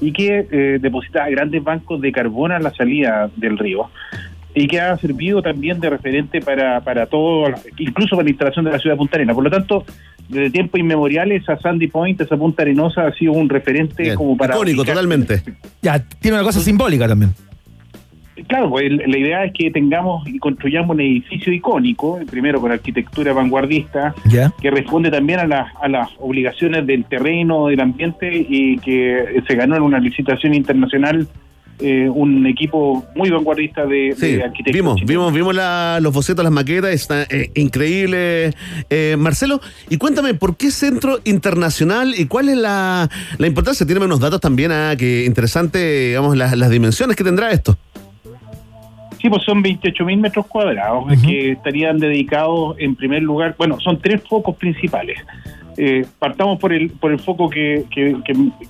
[0.00, 3.90] y que eh, depositaba grandes bancos de carbón a la salida del río
[4.54, 7.46] y que ha servido también de referente para, para todo,
[7.78, 9.34] incluso para la instalación de la ciudad de Punta Arenas.
[9.34, 9.84] Por lo tanto,
[10.28, 14.54] desde tiempos inmemoriales, a Sandy Point, esa Punta Arenosa, ha sido un referente como para...
[14.54, 15.42] Icónico, totalmente.
[15.82, 17.32] Ya, tiene una cosa simbólica también.
[18.48, 23.32] Claro, pues, la idea es que tengamos y construyamos un edificio icónico, primero con arquitectura
[23.32, 24.52] vanguardista, Ya.
[24.60, 29.54] que responde también a, las- a las obligaciones del terreno, del ambiente, y que se
[29.54, 31.28] ganó en una licitación internacional
[31.80, 34.72] eh, un equipo muy vanguardista de, Sí, de arquitectos.
[34.74, 35.08] vimos, chilenos.
[35.08, 38.52] vimos, vimos la- los bocetos, las maquetas, está eh, increíble.
[38.90, 39.60] Eh, Marcelo,
[39.90, 43.84] y cuéntame, ¿por qué centro internacional y cuál es la, la importancia?
[43.86, 47.76] Tiene unos datos también, ah, que interesante, digamos, las, las dimensiones que tendrá esto.
[49.24, 53.98] Sí, pues son 28 mil metros cuadrados que estarían dedicados en primer lugar, bueno, son
[53.98, 55.18] tres focos principales.
[55.78, 58.16] Eh, partamos por el por el foco que, que,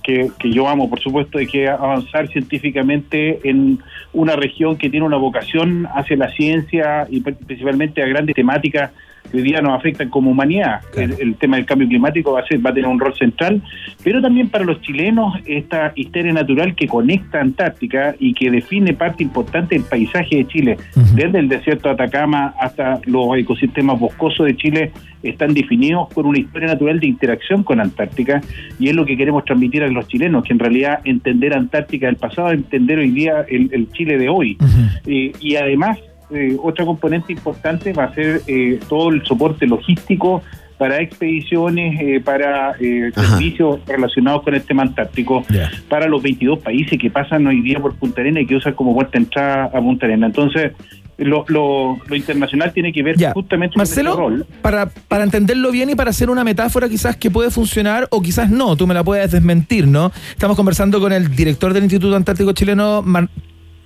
[0.01, 3.79] que- que- yo amo, por supuesto, de que avanzar científicamente en
[4.13, 8.91] una región que tiene una vocación hacia la ciencia y pri- principalmente a grandes temáticas
[9.33, 10.81] hoy día nos afectan como humanidad.
[10.95, 13.61] El, el tema del cambio climático va a, ser, va a tener un rol central,
[14.03, 19.23] pero también para los chilenos esta histeria natural que conecta Antártica y que define parte
[19.23, 20.77] importante del paisaje de Chile,
[21.13, 24.91] desde el desierto de Atacama hasta los ecosistemas boscosos de Chile,
[25.23, 28.41] están definidos por una historia natural de interacción con Antártica
[28.79, 32.17] y es lo que queremos transmitir a los chilenos, que en realidad entender Antártica del
[32.17, 34.57] pasado, entender hoy día el, el Chile de hoy.
[35.05, 35.99] Eh, y además,
[36.31, 40.41] eh, otra componente importante va a ser eh, todo el soporte logístico
[40.77, 42.73] para expediciones, eh, para
[43.13, 45.45] servicios relacionados con el tema antártico,
[45.87, 48.93] para los 22 países que pasan hoy día por Punta Arena y que usan como
[48.93, 50.25] puerta de entrada a Punta Arena.
[50.27, 50.73] Entonces,
[51.17, 55.89] lo, lo, lo internacional tiene que ver justamente con ese Marcelo, para, para entenderlo bien
[55.89, 59.01] y para hacer una metáfora quizás que puede funcionar o quizás no, tú me la
[59.01, 60.11] puedes desmentir, ¿no?
[60.31, 63.29] Estamos conversando con el director del Instituto Antártico Chileno, Mar-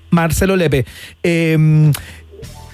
[0.10, 0.86] Marcelo Lepe.
[1.22, 1.92] Eh,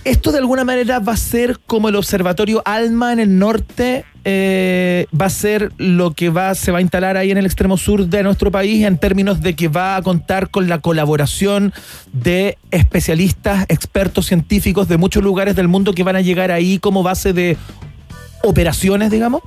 [0.06, 4.06] ¿Esto de alguna manera va a ser como el observatorio ALMA en el norte?
[4.23, 7.76] eh, ¿Va a ser lo que va, se va a instalar ahí en el extremo
[7.76, 11.73] sur de nuestro país en términos de que va a contar con la colaboración
[12.11, 17.03] de especialistas, expertos científicos de muchos lugares del mundo que van a llegar ahí como
[17.03, 17.57] base de
[18.44, 19.41] operaciones, digamos?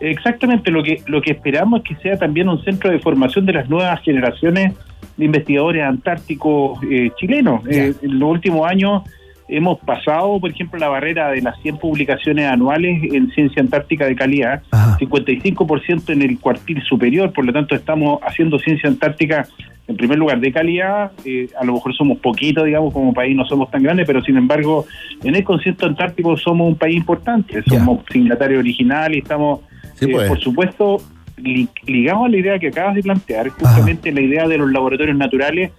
[0.00, 3.52] Exactamente, lo que, lo que esperamos es que sea también un centro de formación de
[3.52, 4.74] las nuevas generaciones
[5.16, 7.66] de investigadores antárticos eh, chilenos.
[7.68, 9.02] Eh, en los últimos años
[9.48, 14.16] hemos pasado, por ejemplo, la barrera de las 100 publicaciones anuales en ciencia antártica de
[14.16, 14.62] calidad,
[14.98, 19.46] 55% en el cuartil superior, por lo tanto estamos haciendo ciencia antártica
[19.88, 23.44] en primer lugar de calidad, eh, a lo mejor somos poquitos, digamos, como país no
[23.44, 24.84] somos tan grandes, pero sin embargo,
[25.22, 29.60] en el concierto antártico somos un país importante, somos signatarios originales y estamos,
[29.94, 30.28] Sí, eh, pues.
[30.28, 30.96] por supuesto,
[31.36, 35.16] li- ligados a la idea que acabas de plantear, justamente la idea de los laboratorios
[35.16, 35.70] naturales,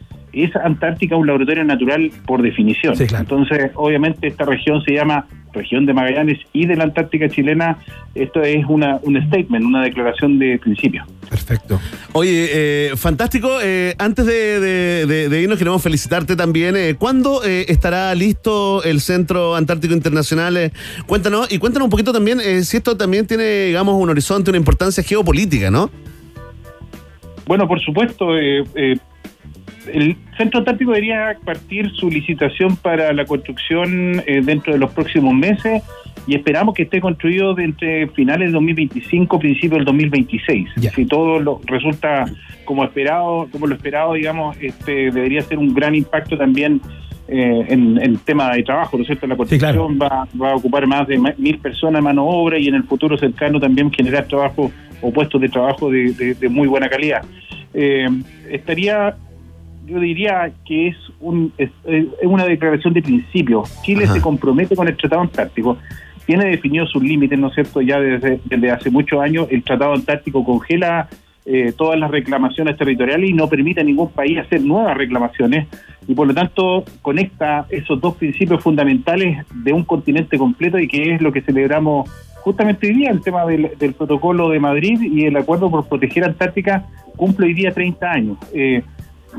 [0.43, 2.95] es Antártica un laboratorio natural por definición.
[2.99, 7.77] Entonces, obviamente, esta región se llama región de Magallanes y de la Antártica chilena.
[8.13, 11.03] Esto es una, un statement, una declaración de principio.
[11.29, 11.79] Perfecto.
[12.13, 13.49] Oye, eh, fantástico.
[13.63, 16.75] Eh, antes de, de- de- de irnos, queremos felicitarte también.
[16.77, 20.55] Eh, ¿Cuándo eh, estará listo el Centro Antártico Internacional?
[20.57, 20.71] Eh,
[21.07, 24.57] cuéntanos, y cuéntanos un poquito también eh, si esto también tiene, digamos, un horizonte, una
[24.59, 25.89] importancia geopolítica, ¿no?
[27.45, 28.97] Bueno, por supuesto, eh, eh,
[29.93, 35.33] el Centro Antártico debería partir su licitación para la construcción eh, dentro de los próximos
[35.33, 35.83] meses
[36.27, 40.69] y esperamos que esté construido de entre finales del 2025, principios del 2026.
[40.91, 42.25] Si todo lo resulta
[42.65, 46.81] como esperado, como lo esperado, digamos, este debería ser un gran impacto también
[47.29, 49.25] eh, en, en tema de trabajo, ¿no es cierto?
[49.27, 52.75] La construcción va, va a ocupar más de mil personas mano de obra y en
[52.75, 56.89] el futuro cercano también generar trabajo o puestos de trabajo de, de- de muy buena
[56.89, 57.23] calidad.
[57.73, 58.07] Eh,
[58.49, 59.15] estaría,
[59.87, 63.63] yo diría que es, un, es, es una declaración de principio.
[63.83, 64.13] Chile Ajá.
[64.13, 65.77] se compromete con el Tratado Antártico.
[66.25, 67.81] Tiene definido sus límites, ¿no es cierto?
[67.81, 71.07] Ya desde, desde hace muchos años el Tratado Antártico congela
[71.45, 75.67] eh, todas las reclamaciones territoriales y no permite a ningún país hacer nuevas reclamaciones
[76.05, 81.15] y por lo tanto conecta esos dos principios fundamentales de un continente completo y que
[81.15, 82.09] es lo que celebramos
[82.41, 86.25] justamente hoy día, el tema del, del protocolo de Madrid y el acuerdo por proteger
[86.25, 86.85] Antártica
[87.15, 88.37] cumple hoy día 30 años.
[88.53, 88.83] Eh,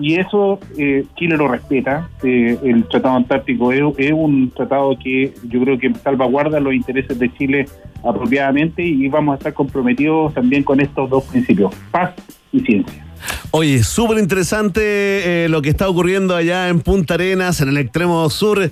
[0.01, 2.09] y eso eh, Chile lo respeta.
[2.23, 7.33] Eh, el Tratado Antártico es, un tratado que yo creo que salvaguarda los intereses de
[7.35, 7.67] Chile
[8.05, 12.13] apropiadamente y vamos a estar comprometidos también con estos dos principios, paz
[12.53, 13.05] y ciencia.
[13.51, 18.29] Oye, súper interesante eh, lo que está ocurriendo allá en Punta Arenas, en el extremo
[18.31, 18.71] sur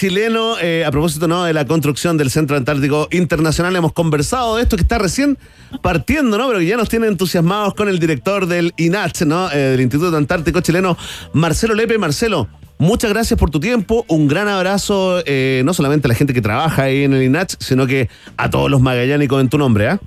[0.00, 0.58] chileno.
[0.62, 1.44] Eh, a propósito ¿no?
[1.44, 5.36] de la construcción del Centro Antártico Internacional, hemos conversado de esto que está recién
[5.82, 6.48] partiendo, ¿no?
[6.48, 9.52] pero que ya nos tiene entusiasmados con el director del INACH, ¿no?
[9.52, 10.96] Eh, del Instituto Antártico Chileno,
[11.34, 11.98] Marcelo Lepe.
[11.98, 12.48] Marcelo,
[12.78, 14.06] muchas gracias por tu tiempo.
[14.08, 17.56] Un gran abrazo, eh, no solamente a la gente que trabaja ahí en el INACH,
[17.58, 18.08] sino que
[18.38, 19.88] a todos los magallánicos en tu nombre.
[19.88, 20.00] ¿ah?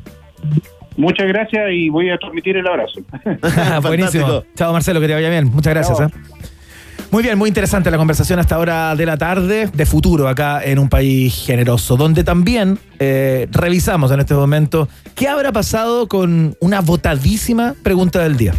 [0.98, 3.00] Muchas gracias y voy a transmitir el abrazo.
[3.84, 4.44] Buenísimo.
[4.56, 5.52] Chao, Marcelo, que te vaya bien.
[5.54, 6.12] Muchas gracias.
[7.14, 10.80] Muy bien, muy interesante la conversación hasta hora de la tarde de futuro acá en
[10.80, 16.82] un país generoso, donde también eh, revisamos en este momento qué habrá pasado con una
[16.82, 18.56] votadísima pregunta del día.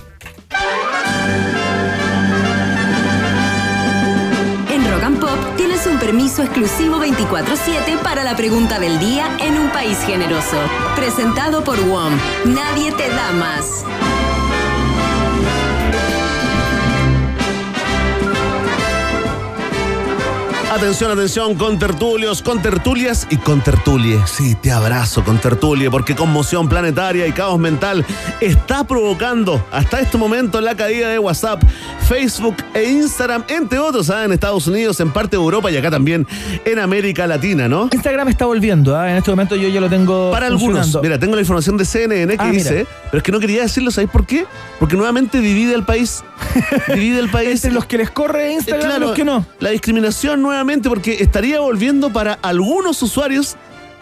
[4.72, 9.58] En Rock and Pop tienes un permiso exclusivo 24-7 para la pregunta del día en
[9.58, 10.58] un país generoso.
[10.94, 12.12] Presentado por WOM.
[12.44, 13.84] Nadie te da más.
[20.74, 24.18] Atención, atención, con tertulios, con tertulias y con tertulie.
[24.26, 28.04] Sí, te abrazo con tertulie, porque conmoción planetaria y caos mental
[28.40, 31.62] está provocando hasta este momento la caída de WhatsApp,
[32.08, 34.24] Facebook e Instagram, entre otros, ¿ah?
[34.24, 36.26] en Estados Unidos, en parte de Europa y acá también
[36.64, 37.88] en América Latina, ¿no?
[37.92, 39.08] Instagram está volviendo, ¿ah?
[39.10, 40.32] en este momento yo ya lo tengo.
[40.32, 42.58] Para algunos, mira, tengo la información de CNN que Ah, mira.
[42.58, 44.44] dice, pero es que no quería decirlo, ¿sabéis por qué?
[44.80, 46.24] Porque nuevamente divide el país.
[46.88, 47.64] divide el país.
[47.64, 49.46] Entre los que les corre Instagram Eh, y los que no.
[49.60, 53.56] La discriminación nuevamente porque estaría volviendo para algunos usuarios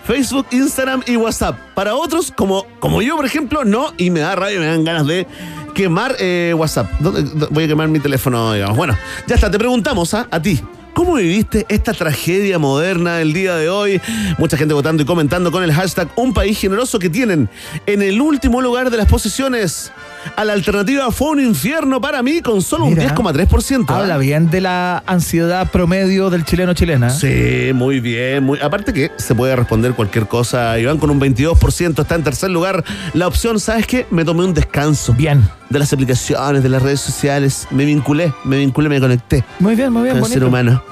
[0.06, 1.56] Facebook, Instagram y WhatsApp.
[1.74, 5.06] Para otros, como, como yo, por ejemplo, no, y me da rabia, me dan ganas
[5.06, 5.26] de
[5.74, 6.90] quemar eh, WhatsApp.
[6.98, 8.76] ¿Dónde- dónde- Voy a quemar mi teléfono, digamos.
[8.76, 10.26] Bueno, ya está, te preguntamos ¿ah?
[10.30, 10.60] a ti.
[10.92, 14.00] ¿Cómo viviste esta tragedia moderna el día de hoy?
[14.38, 17.48] Mucha gente votando y comentando con el hashtag Un País Generoso que tienen
[17.86, 19.90] en el último lugar de las posiciones.
[20.36, 23.86] A la alternativa fue un infierno para mí con solo Mira, un 10,3%.
[23.88, 23.98] ¿ah?
[23.98, 27.08] Habla bien de la ansiedad promedio del chileno chilena.
[27.08, 27.68] ¿eh?
[27.68, 28.44] Sí, muy bien.
[28.44, 28.58] Muy...
[28.60, 30.78] Aparte que se puede responder cualquier cosa.
[30.78, 32.84] Iván con un 22% está en tercer lugar.
[33.14, 34.06] La opción, ¿sabes qué?
[34.10, 35.12] Me tomé un descanso.
[35.14, 35.48] Bien.
[35.70, 37.66] De las aplicaciones, de las redes sociales.
[37.70, 39.44] Me vinculé, me vinculé, me conecté.
[39.58, 40.14] Muy bien, muy bien.
[40.14, 40.82] Con el ser humano.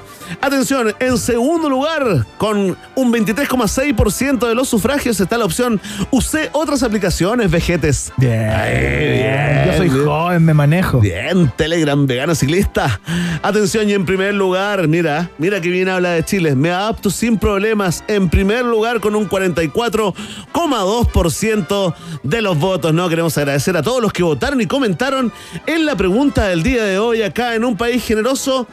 [0.40, 5.80] Atención, en segundo lugar, con un 23,6% de los sufragios está la opción
[6.10, 8.12] usé otras aplicaciones, vejetes.
[8.16, 10.04] Bien, bien, Yo soy bien.
[10.04, 11.00] joven, me manejo.
[11.00, 13.00] Bien, Telegram, vegano ciclista.
[13.42, 16.54] Atención, y en primer lugar, mira, mira que bien habla de Chile.
[16.54, 18.04] Me adapto sin problemas.
[18.08, 22.92] En primer lugar, con un 44,2% de los votos.
[22.94, 25.32] No queremos agradecer a todos los que votaron y comentaron
[25.66, 28.66] en la pregunta del día de hoy acá en un país generoso.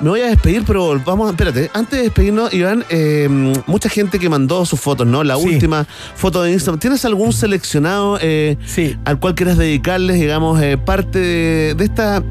[0.00, 3.28] Me voy a despedir, pero vamos, espérate, antes de despedirnos, Iván, eh,
[3.66, 5.24] mucha gente que mandó sus fotos, ¿no?
[5.24, 5.46] La Sí.
[5.46, 6.78] última foto de Instagram.
[6.78, 8.56] ¿Tienes algún seleccionado eh,
[9.04, 12.22] al cual quieras dedicarles, digamos, eh, parte de, de esta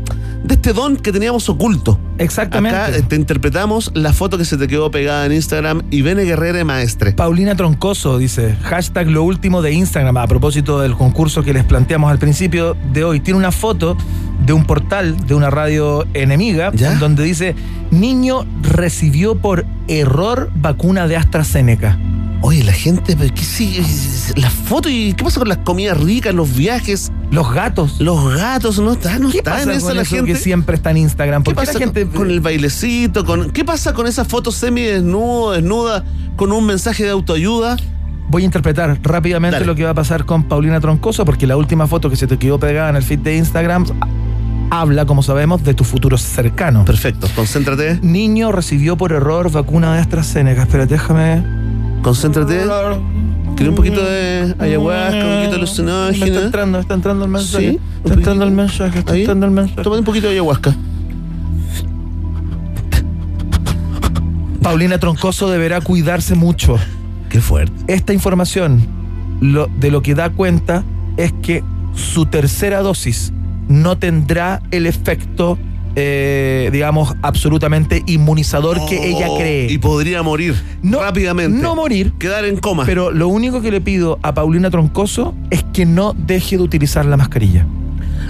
[0.44, 2.00] de este don que teníamos oculto?
[2.20, 2.78] Exactamente.
[2.78, 7.14] Acá te interpretamos la foto que se te quedó pegada en Instagram, Ivene Guerrera Maestre.
[7.14, 12.12] Paulina Troncoso dice, hashtag lo último de Instagram, a propósito del concurso que les planteamos
[12.12, 13.22] al principio de hoy.
[13.22, 13.98] Tiene una foto
[14.46, 17.55] de un portal de una radio enemiga, en donde dice,
[17.92, 21.98] niño recibió por error vacuna de AstraZeneca.
[22.42, 23.84] Oye, la gente, ¿pero ¿qué?
[24.36, 27.12] Las fotos y qué pasa con las comidas ricas, los viajes?
[27.32, 28.00] Los gatos.
[28.00, 30.34] Los gatos, no está, no ¿Qué está en esa la eso gente.
[30.34, 31.42] que siempre está en Instagram?
[31.42, 33.26] ¿Qué ¿Por qué pasa la gente con, el bailecito?
[33.26, 36.04] Con, ¿Qué pasa con esa foto semi-desnudo, desnuda,
[36.36, 37.78] con un mensaje de autoayuda?
[38.30, 39.66] Voy a interpretar rápidamente Dale.
[39.66, 42.38] lo que va a pasar con Paulina Troncoso, porque la última foto que se te
[42.38, 43.86] quedó pegada en el feed de Instagram
[44.72, 46.86] habla, como sabemos, de tu futuro cercano.
[46.86, 48.00] Perfecto, concéntrate.
[48.02, 50.64] Niño recibió por error vacuna de AstraZeneca.
[50.64, 51.44] Espérate, déjame.
[52.02, 52.66] Concéntrate.
[53.56, 56.26] Quiero un poquito de ayahuasca, un poquito de Me alucinógena.
[56.26, 57.70] está entrando, está entrando el mensaje.
[57.72, 59.22] Sí, está entrando el mensaje, está Ahí.
[59.22, 59.82] entrando el mensaje.
[59.82, 60.76] Toma un poquito de ayahuasca.
[64.62, 66.78] Paulina Troncoso deberá cuidarse mucho.
[67.30, 67.74] Qué fuerte.
[67.88, 68.86] Esta información
[69.40, 70.84] lo- de lo que da cuenta
[71.18, 71.64] es que
[71.94, 73.32] su tercera dosis
[73.68, 75.58] no tendrá el efecto,
[75.96, 79.72] eh, digamos, absolutamente inmunizador que ella Oh, cree.
[79.72, 81.58] Y podría morir rápidamente.
[81.62, 82.14] No morir.
[82.20, 82.84] Quedar en coma.
[82.86, 87.06] Pero lo único que le pido a Paulina Troncoso es que no deje de utilizar
[87.06, 87.66] la mascarilla.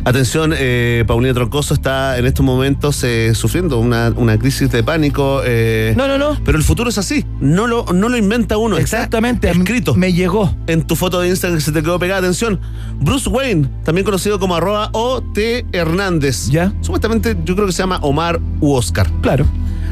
[0.03, 5.41] Atención, eh, Paulina Troncoso está en estos momentos eh, sufriendo una, una crisis de pánico.
[5.43, 6.37] eh, No, no, no.
[6.43, 7.25] Pero el futuro es así.
[7.39, 8.77] No lo, no lo inventa uno.
[8.77, 9.49] está Exactamente.
[9.49, 9.95] escrito.
[9.95, 10.55] Me llegó.
[10.67, 12.19] En tu foto de Instagram que se te quedó pegada.
[12.19, 12.59] Atención.
[12.99, 15.65] Bruce Wayne, también conocido como arroba O.T.
[15.71, 16.49] Hernández.
[16.49, 16.71] ¿Ya?
[16.81, 19.09] Supuestamente yo creo que se llama Omar u Oscar.
[19.21, 19.45] Claro.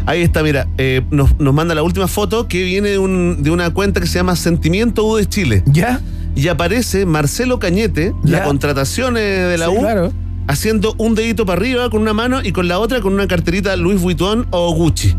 [0.05, 3.49] Ahí está, mira, eh, nos, nos manda la última foto que viene de, un- de
[3.51, 5.64] una cuenta que se llama Sentimiento U de Chile.
[5.65, 6.01] ¿Ya?
[6.35, 10.11] Y aparece Marcelo Cañete, la contratación de la Sí, U, claro.
[10.47, 13.76] haciendo un dedito para arriba con una mano y con la otra con una carterita
[13.76, 15.15] Louis Vuitton o Gucci.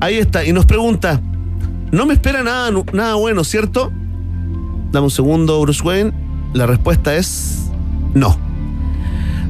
[0.00, 1.20] Ahí está, y nos pregunta,
[1.90, 3.90] no me espera nada, nada bueno, ¿cierto?
[4.92, 6.12] Dame un segundo, Bruce Wayne.
[6.52, 7.70] La respuesta es
[8.12, 8.36] no.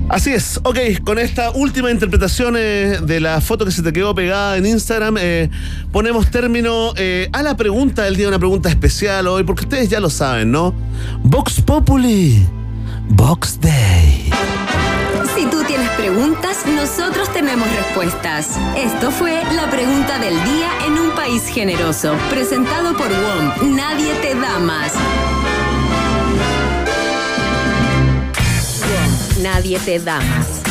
[0.09, 4.15] Así es, ok, con esta última interpretación eh, de la foto que se te quedó
[4.15, 5.49] pegada en Instagram, eh,
[5.93, 10.01] ponemos término eh, a la pregunta del día, una pregunta especial hoy, porque ustedes ya
[10.01, 10.75] lo saben, ¿no?
[11.23, 12.47] Vox Populi,
[13.09, 14.31] Vox Day.
[15.35, 18.51] Si tú tienes preguntas, nosotros tenemos respuestas.
[18.77, 23.75] Esto fue la pregunta del día en un país generoso, presentado por WOM.
[23.75, 24.93] Nadie te da más.
[29.45, 30.64] Nadie te da más.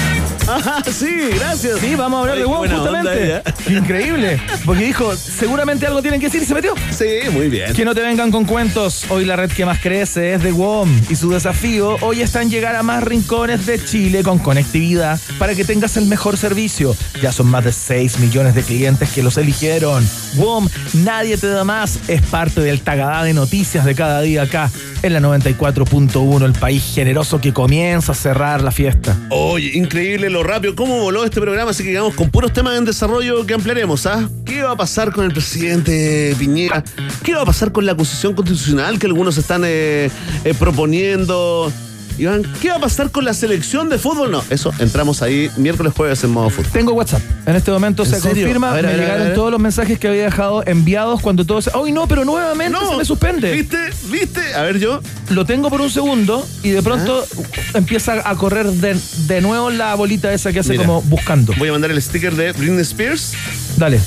[0.47, 1.79] Ajá, sí, gracias.
[1.79, 3.41] Sí, vamos a hablar Ay, de WOM justamente.
[3.69, 4.41] Increíble.
[4.65, 6.73] Porque dijo, seguramente algo tienen que decir y se metió.
[6.91, 7.73] Sí, muy bien.
[7.73, 9.05] Que no te vengan con cuentos.
[9.09, 12.49] Hoy la red que más crece es de WOM y su desafío hoy está en
[12.49, 16.95] llegar a más rincones de Chile con conectividad para que tengas el mejor servicio.
[17.21, 20.05] Ya son más de 6 millones de clientes que los eligieron.
[20.35, 21.99] WOM, nadie te da más.
[22.09, 24.69] Es parte del tagadá de noticias de cada día acá
[25.03, 29.17] en la 94.1, el país generoso que comienza a cerrar la fiesta.
[29.29, 32.85] Oye, increíble lo rápido, cómo voló este programa, así que vamos con puros temas en
[32.85, 34.27] desarrollo que ampliaremos, ¿ah?
[34.43, 36.83] ¿Qué va a pasar con el presidente Piñera?
[37.23, 40.09] ¿Qué va a pasar con la acusación constitucional que algunos están eh,
[40.43, 41.71] eh, proponiendo?
[42.17, 44.31] Iván, ¿qué va a pasar con la selección de fútbol?
[44.31, 46.71] No, eso entramos ahí miércoles, jueves en modo fútbol.
[46.71, 47.21] Tengo WhatsApp.
[47.45, 48.43] En este momento ¿En se serio?
[48.43, 48.71] confirma.
[48.71, 51.71] Ver, me ver, llegaron todos los mensajes que había dejado enviados cuando todo se.
[51.73, 52.07] ¡Ay, no!
[52.07, 53.51] Pero nuevamente se me suspende.
[53.51, 53.77] ¿Viste?
[54.09, 54.53] ¿Viste?
[54.55, 55.01] A ver, yo.
[55.29, 57.77] Lo tengo por un segundo y de pronto Ah.
[57.79, 58.95] empieza a correr de,
[59.27, 60.85] de nuevo la bolita esa que hace Mira.
[60.85, 61.53] como buscando.
[61.57, 63.33] Voy a mandar el sticker de Britney Spears
[63.77, 63.99] Dale.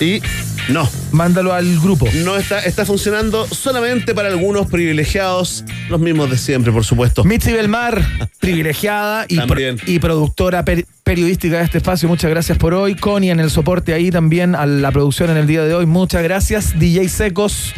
[0.00, 0.20] y
[0.68, 0.88] no.
[1.12, 2.06] Mándalo al grupo.
[2.24, 7.24] No está, está funcionando solamente para algunos privilegiados, los mismos de siempre, por supuesto.
[7.24, 8.02] Mitzi Belmar,
[8.40, 9.76] privilegiada y, pro- También.
[9.86, 12.08] y productora per- periodística de este espacio.
[12.08, 12.94] Muchas gracias por hoy.
[12.96, 15.86] Connie en el soporte ahí también a la producción en el día de hoy.
[15.86, 16.78] Muchas gracias.
[16.78, 17.72] DJ Secos.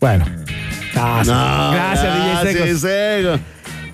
[0.00, 0.24] Bueno.
[0.94, 1.22] Ah.
[1.24, 2.68] No, gracias, DJ Secos.
[2.68, 3.38] sí, Seco.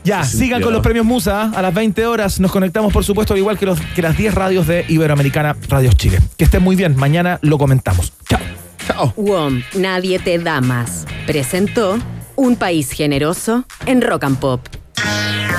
[0.06, 1.42] Ya, Sí, sigan con los premios Musa.
[1.42, 1.52] ¿ah?
[1.56, 4.34] A las 20 horas nos conectamos, por supuesto, al igual que, los, que las 10
[4.34, 6.20] radios de Iberoamericana Radios Chile.
[6.36, 6.94] Que estén muy bien.
[6.96, 8.12] Mañana lo comentamos.
[8.28, 8.40] Chao.
[8.86, 9.12] Chao.
[9.16, 9.62] WOM.
[9.74, 11.06] Nadie te da más.
[11.26, 11.98] Presentó
[12.36, 14.60] Un país generoso en Rock and Pop.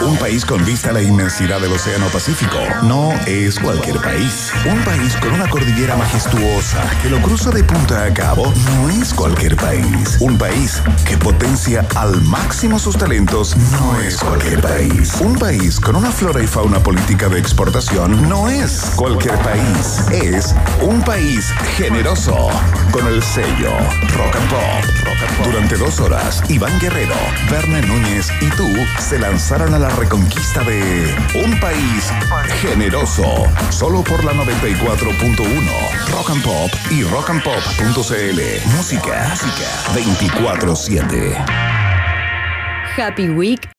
[0.01, 4.51] Un país con vista a la inmensidad del Océano Pacífico no es cualquier país.
[4.69, 9.13] Un país con una cordillera majestuosa que lo cruza de punta a cabo no es
[9.13, 10.17] cualquier país.
[10.19, 15.15] Un país que potencia al máximo sus talentos no es cualquier país.
[15.19, 20.05] Un país con una flora y fauna política de exportación no es cualquier país.
[20.11, 22.49] Es un país generoso
[22.91, 23.71] con el sello
[24.15, 24.97] Rock and Pop.
[25.43, 27.15] Durante dos horas, Iván Guerrero,
[27.49, 28.67] Verne Núñez y tú
[28.99, 32.11] se lanzaron a la reconquista de un país
[32.61, 33.23] generoso.
[33.69, 38.41] Solo por la 94.1 Rock and Pop y rockandpop.cl.
[38.75, 41.45] Música, música 24-7.
[42.97, 43.76] Happy Week